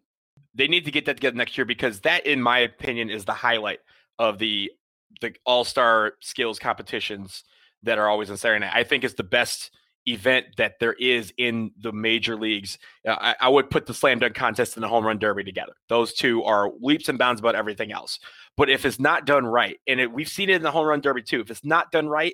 they 0.55 0.67
need 0.67 0.85
to 0.85 0.91
get 0.91 1.05
that 1.05 1.17
together 1.17 1.37
next 1.37 1.57
year 1.57 1.65
because 1.65 2.01
that, 2.01 2.25
in 2.25 2.41
my 2.41 2.59
opinion, 2.59 3.09
is 3.09 3.25
the 3.25 3.33
highlight 3.33 3.79
of 4.19 4.39
the 4.39 4.71
the 5.21 5.33
All 5.45 5.63
Star 5.63 6.13
skills 6.21 6.57
competitions 6.59 7.43
that 7.83 7.97
are 7.97 8.07
always 8.07 8.29
on 8.29 8.37
Saturday 8.37 8.65
night. 8.65 8.75
I 8.75 8.83
think 8.83 9.03
it's 9.03 9.13
the 9.13 9.23
best 9.23 9.71
event 10.07 10.47
that 10.57 10.79
there 10.79 10.93
is 10.93 11.33
in 11.37 11.71
the 11.79 11.91
major 11.91 12.35
leagues. 12.35 12.77
Uh, 13.07 13.15
I, 13.19 13.35
I, 13.41 13.49
would 13.49 13.69
put 13.69 13.85
the 13.85 13.93
slam 13.93 14.19
dunk 14.19 14.33
contest 14.33 14.75
and 14.75 14.83
the 14.83 14.87
home 14.87 15.05
run 15.05 15.19
derby 15.19 15.43
together. 15.43 15.73
Those 15.89 16.13
two 16.13 16.43
are 16.43 16.71
leaps 16.79 17.07
and 17.07 17.19
bounds 17.19 17.39
about 17.39 17.55
everything 17.55 17.91
else. 17.91 18.19
But 18.57 18.69
if 18.69 18.85
it's 18.85 18.99
not 18.99 19.25
done 19.25 19.45
right, 19.45 19.77
and 19.87 19.99
it, 19.99 20.11
we've 20.11 20.27
seen 20.27 20.49
it 20.49 20.55
in 20.55 20.63
the 20.63 20.71
home 20.71 20.87
run 20.87 21.01
derby 21.01 21.21
too, 21.21 21.41
if 21.41 21.51
it's 21.51 21.63
not 21.63 21.91
done 21.91 22.07
right, 22.07 22.33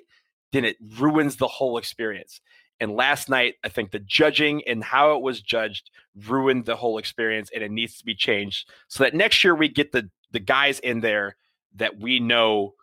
then 0.52 0.64
it 0.64 0.76
ruins 0.98 1.36
the 1.36 1.48
whole 1.48 1.76
experience. 1.78 2.40
And 2.80 2.92
last 2.92 3.28
night, 3.28 3.56
I 3.64 3.68
think 3.68 3.90
the 3.90 3.98
judging 3.98 4.62
and 4.66 4.82
how 4.82 5.16
it 5.16 5.22
was 5.22 5.42
judged 5.42 5.90
ruined 6.26 6.64
the 6.64 6.76
whole 6.76 6.98
experience, 6.98 7.50
and 7.52 7.62
it 7.62 7.70
needs 7.70 7.98
to 7.98 8.04
be 8.04 8.14
changed 8.14 8.70
so 8.88 9.04
that 9.04 9.14
next 9.14 9.42
year 9.44 9.54
we 9.54 9.68
get 9.68 9.92
the 9.92 10.10
the 10.30 10.40
guys 10.40 10.78
in 10.80 11.00
there 11.00 11.36
that 11.76 11.98
we 11.98 12.20
know 12.20 12.74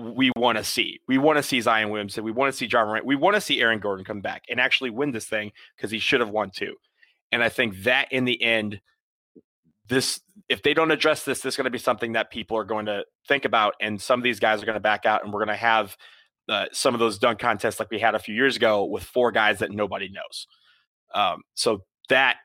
we 0.00 0.30
want 0.36 0.58
to 0.58 0.64
see. 0.64 1.00
We 1.06 1.18
want 1.18 1.36
to 1.36 1.42
see 1.42 1.60
Zion 1.60 1.90
Williamson. 1.90 2.24
We 2.24 2.32
want 2.32 2.52
to 2.52 2.56
see 2.56 2.66
Ja 2.66 2.84
Morant. 2.84 3.06
We 3.06 3.16
want 3.16 3.34
to 3.34 3.40
see 3.40 3.60
Aaron 3.60 3.78
Gordon 3.78 4.04
come 4.04 4.20
back 4.20 4.44
and 4.48 4.60
actually 4.60 4.90
win 4.90 5.12
this 5.12 5.26
thing 5.26 5.52
because 5.76 5.90
he 5.90 5.98
should 5.98 6.20
have 6.20 6.30
won 6.30 6.50
too. 6.50 6.74
And 7.32 7.42
I 7.42 7.48
think 7.48 7.82
that 7.84 8.10
in 8.12 8.24
the 8.24 8.42
end, 8.42 8.80
this 9.88 10.20
if 10.48 10.62
they 10.62 10.72
don't 10.72 10.90
address 10.90 11.24
this, 11.24 11.40
this 11.40 11.54
is 11.54 11.56
going 11.56 11.64
to 11.64 11.70
be 11.70 11.78
something 11.78 12.12
that 12.12 12.30
people 12.30 12.56
are 12.56 12.64
going 12.64 12.86
to 12.86 13.04
think 13.28 13.44
about, 13.44 13.74
and 13.80 14.00
some 14.00 14.18
of 14.18 14.24
these 14.24 14.40
guys 14.40 14.62
are 14.62 14.66
going 14.66 14.74
to 14.74 14.80
back 14.80 15.04
out, 15.04 15.24
and 15.24 15.32
we're 15.32 15.44
going 15.44 15.48
to 15.48 15.62
have 15.62 15.96
uh, 16.48 16.66
some 16.72 16.94
of 16.94 17.00
those 17.00 17.18
dunk 17.18 17.38
contests 17.38 17.78
like 17.78 17.90
we 17.90 17.98
had 17.98 18.14
a 18.14 18.18
few 18.18 18.34
years 18.34 18.56
ago 18.56 18.84
with 18.84 19.02
four 19.02 19.30
guys 19.30 19.58
that 19.58 19.70
nobody 19.70 20.08
knows. 20.08 20.46
Um, 21.14 21.42
so 21.54 21.84
that 22.08 22.36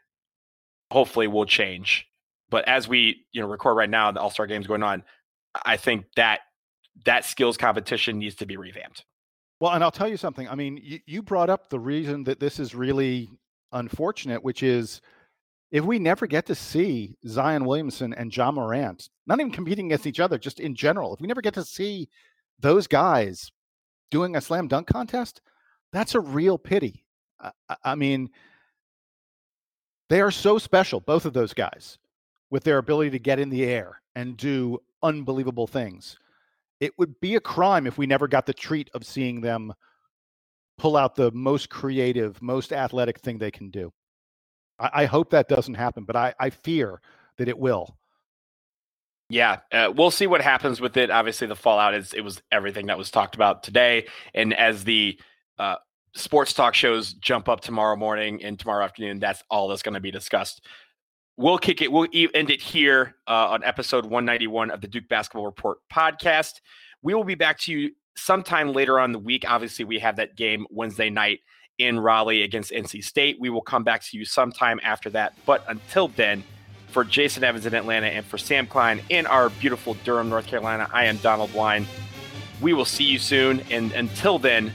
hopefully 0.92 1.28
will 1.28 1.46
change. 1.46 2.08
But 2.50 2.68
as 2.68 2.88
we 2.88 3.26
you 3.32 3.42
know 3.42 3.48
record 3.48 3.78
right 3.78 3.90
now, 3.90 4.12
the 4.12 4.20
All 4.20 4.30
Star 4.30 4.48
game's 4.48 4.68
going 4.68 4.84
on. 4.84 5.04
I 5.66 5.78
think 5.78 6.06
that 6.16 6.42
that 7.04 7.26
skills 7.26 7.58
competition 7.58 8.18
needs 8.18 8.36
to 8.36 8.46
be 8.46 8.58
revamped. 8.58 9.06
Well, 9.60 9.74
and 9.74 9.84
I'll 9.84 9.92
tell 9.92 10.08
you 10.08 10.18
something. 10.18 10.48
I 10.48 10.56
mean, 10.56 10.80
you, 10.82 11.00
you 11.06 11.22
brought 11.22 11.50
up 11.50 11.70
the 11.70 11.80
reason 11.80 12.24
that 12.26 12.40
this 12.40 12.60
is 12.60 12.76
really 12.76 13.30
unfortunate, 13.72 14.44
which 14.44 14.64
is 14.64 15.02
if 15.72 15.84
we 15.84 16.00
never 16.00 16.28
get 16.28 16.46
to 16.46 16.56
see 16.56 17.18
Zion 17.28 17.66
Williamson 17.66 18.14
and 18.14 18.36
Ja 18.36 18.52
Morant, 18.52 19.10
not 19.28 19.40
even 19.40 19.52
competing 19.52 19.88
against 19.88 20.08
each 20.08 20.20
other, 20.20 20.38
just 20.38 20.60
in 20.60 20.76
general, 20.76 21.14
if 21.14 21.22
we 21.22 21.28
never 21.28 21.42
get 21.42 21.54
to 21.56 21.66
see 21.66 22.10
those 22.60 22.88
guys 22.88 23.52
doing 24.12 24.36
a 24.36 24.42
slam 24.42 24.68
dunk 24.68 24.88
contest, 24.88 25.42
that's 25.92 26.16
a 26.16 26.20
real 26.20 26.58
pity. 26.58 27.04
I, 27.40 27.52
I 27.84 27.96
mean, 27.96 28.30
they 30.10 30.22
are 30.22 30.32
so 30.32 30.58
special, 30.58 31.00
both 31.00 31.26
of 31.26 31.34
those 31.34 31.54
guys, 31.54 31.98
with 32.50 32.64
their 32.64 32.78
ability 32.78 33.10
to 33.12 33.20
get 33.20 33.40
in 33.40 33.50
the 33.50 33.66
air 33.66 34.02
and 34.16 34.38
do 34.38 34.80
unbelievable 35.02 35.68
things. 35.68 36.18
It 36.86 36.94
would 37.00 37.20
be 37.20 37.36
a 37.36 37.40
crime 37.40 37.88
if 37.88 37.98
we 37.98 38.06
never 38.06 38.28
got 38.28 38.46
the 38.46 38.54
treat 38.54 38.92
of 38.94 39.04
seeing 39.04 39.42
them 39.42 39.74
pull 40.78 40.96
out 40.96 41.16
the 41.16 41.32
most 41.32 41.70
creative, 41.70 42.40
most 42.44 42.72
athletic 42.72 43.20
thing 43.20 43.40
they 43.40 43.50
can 43.50 43.72
do. 43.72 43.92
I, 44.78 44.90
I 44.94 45.06
hope 45.06 45.32
that 45.32 45.48
doesn't 45.48 45.74
happen, 45.74 46.04
but 46.04 46.16
I, 46.16 46.36
I 46.40 46.52
fear 46.52 47.02
that 47.38 47.48
it 47.48 47.58
will. 47.58 47.98
Yeah, 49.30 49.62
uh, 49.72 49.92
we'll 49.96 50.12
see 50.12 50.28
what 50.28 50.42
happens 50.42 50.80
with 50.80 50.96
it. 50.98 51.10
Obviously, 51.10 51.48
the 51.48 51.56
fallout 51.56 51.96
is 51.96 52.14
it 52.14 52.22
was 52.22 52.44
everything 52.52 52.86
that 52.88 52.98
was 53.00 53.10
talked 53.10 53.34
about 53.34 53.64
today, 53.64 54.06
and 54.36 54.54
as 54.54 54.84
the 54.84 55.20
uh, 55.58 55.78
sports 56.16 56.54
talk 56.54 56.76
shows 56.76 57.14
jump 57.14 57.50
up 57.50 57.62
tomorrow 57.62 57.96
morning 57.96 58.44
and 58.44 58.60
tomorrow 58.60 58.86
afternoon, 58.86 59.20
that's 59.20 59.42
all 59.50 59.68
that's 59.68 59.82
going 59.82 59.96
to 59.96 60.00
be 60.00 60.12
discussed. 60.12 60.64
We'll 61.38 61.58
kick 61.58 61.82
it. 61.82 61.92
We'll 61.92 62.08
end 62.14 62.50
it 62.50 62.62
here 62.62 63.16
uh, 63.28 63.50
on 63.50 63.64
episode 63.64 64.06
191 64.06 64.72
of 64.72 64.80
the 64.80 64.88
Duke 64.88 65.10
Basketball 65.10 65.46
Report 65.46 65.80
podcast. 65.92 66.62
We 67.02 67.14
will 67.14 67.26
be 67.26 67.36
back 67.36 67.60
to 67.60 67.74
you 67.74 67.92
sometime 68.16 68.72
later 68.72 69.00
on 69.00 69.12
the 69.12 69.20
week. 69.20 69.44
Obviously, 69.50 69.84
we 69.84 70.00
have 70.00 70.16
that 70.16 70.38
game 70.38 70.66
Wednesday 70.70 71.10
night 71.10 71.42
in 71.78 72.00
Raleigh 72.00 72.44
against 72.44 72.72
NC 72.72 73.04
State. 73.04 73.38
We 73.40 73.50
will 73.50 73.62
come 73.62 73.84
back 73.84 74.02
to 74.06 74.18
you 74.18 74.24
sometime 74.24 74.80
after 74.82 75.10
that. 75.10 75.34
But 75.46 75.66
until 75.68 76.08
then, 76.08 76.42
for 76.88 77.04
Jason 77.04 77.44
Evans 77.44 77.66
in 77.66 77.74
Atlanta 77.74 78.08
and 78.08 78.26
for 78.26 78.38
Sam 78.38 78.66
Klein 78.66 79.02
in 79.10 79.26
our 79.26 79.50
beautiful 79.50 79.96
Durham, 80.06 80.30
North 80.30 80.48
Carolina, 80.48 80.90
I 80.94 81.06
am 81.06 81.18
Donald 81.18 81.54
Wine. 81.54 81.86
We 82.62 82.72
will 82.72 82.86
see 82.86 83.04
you 83.04 83.20
soon. 83.20 83.62
And 83.70 83.92
until 83.92 84.40
then, 84.40 84.72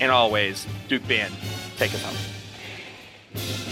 and 0.00 0.12
always, 0.12 0.66
Duke 0.86 1.06
Band, 1.08 1.34
take 1.76 1.92
us 1.92 2.02
home. 2.04 3.65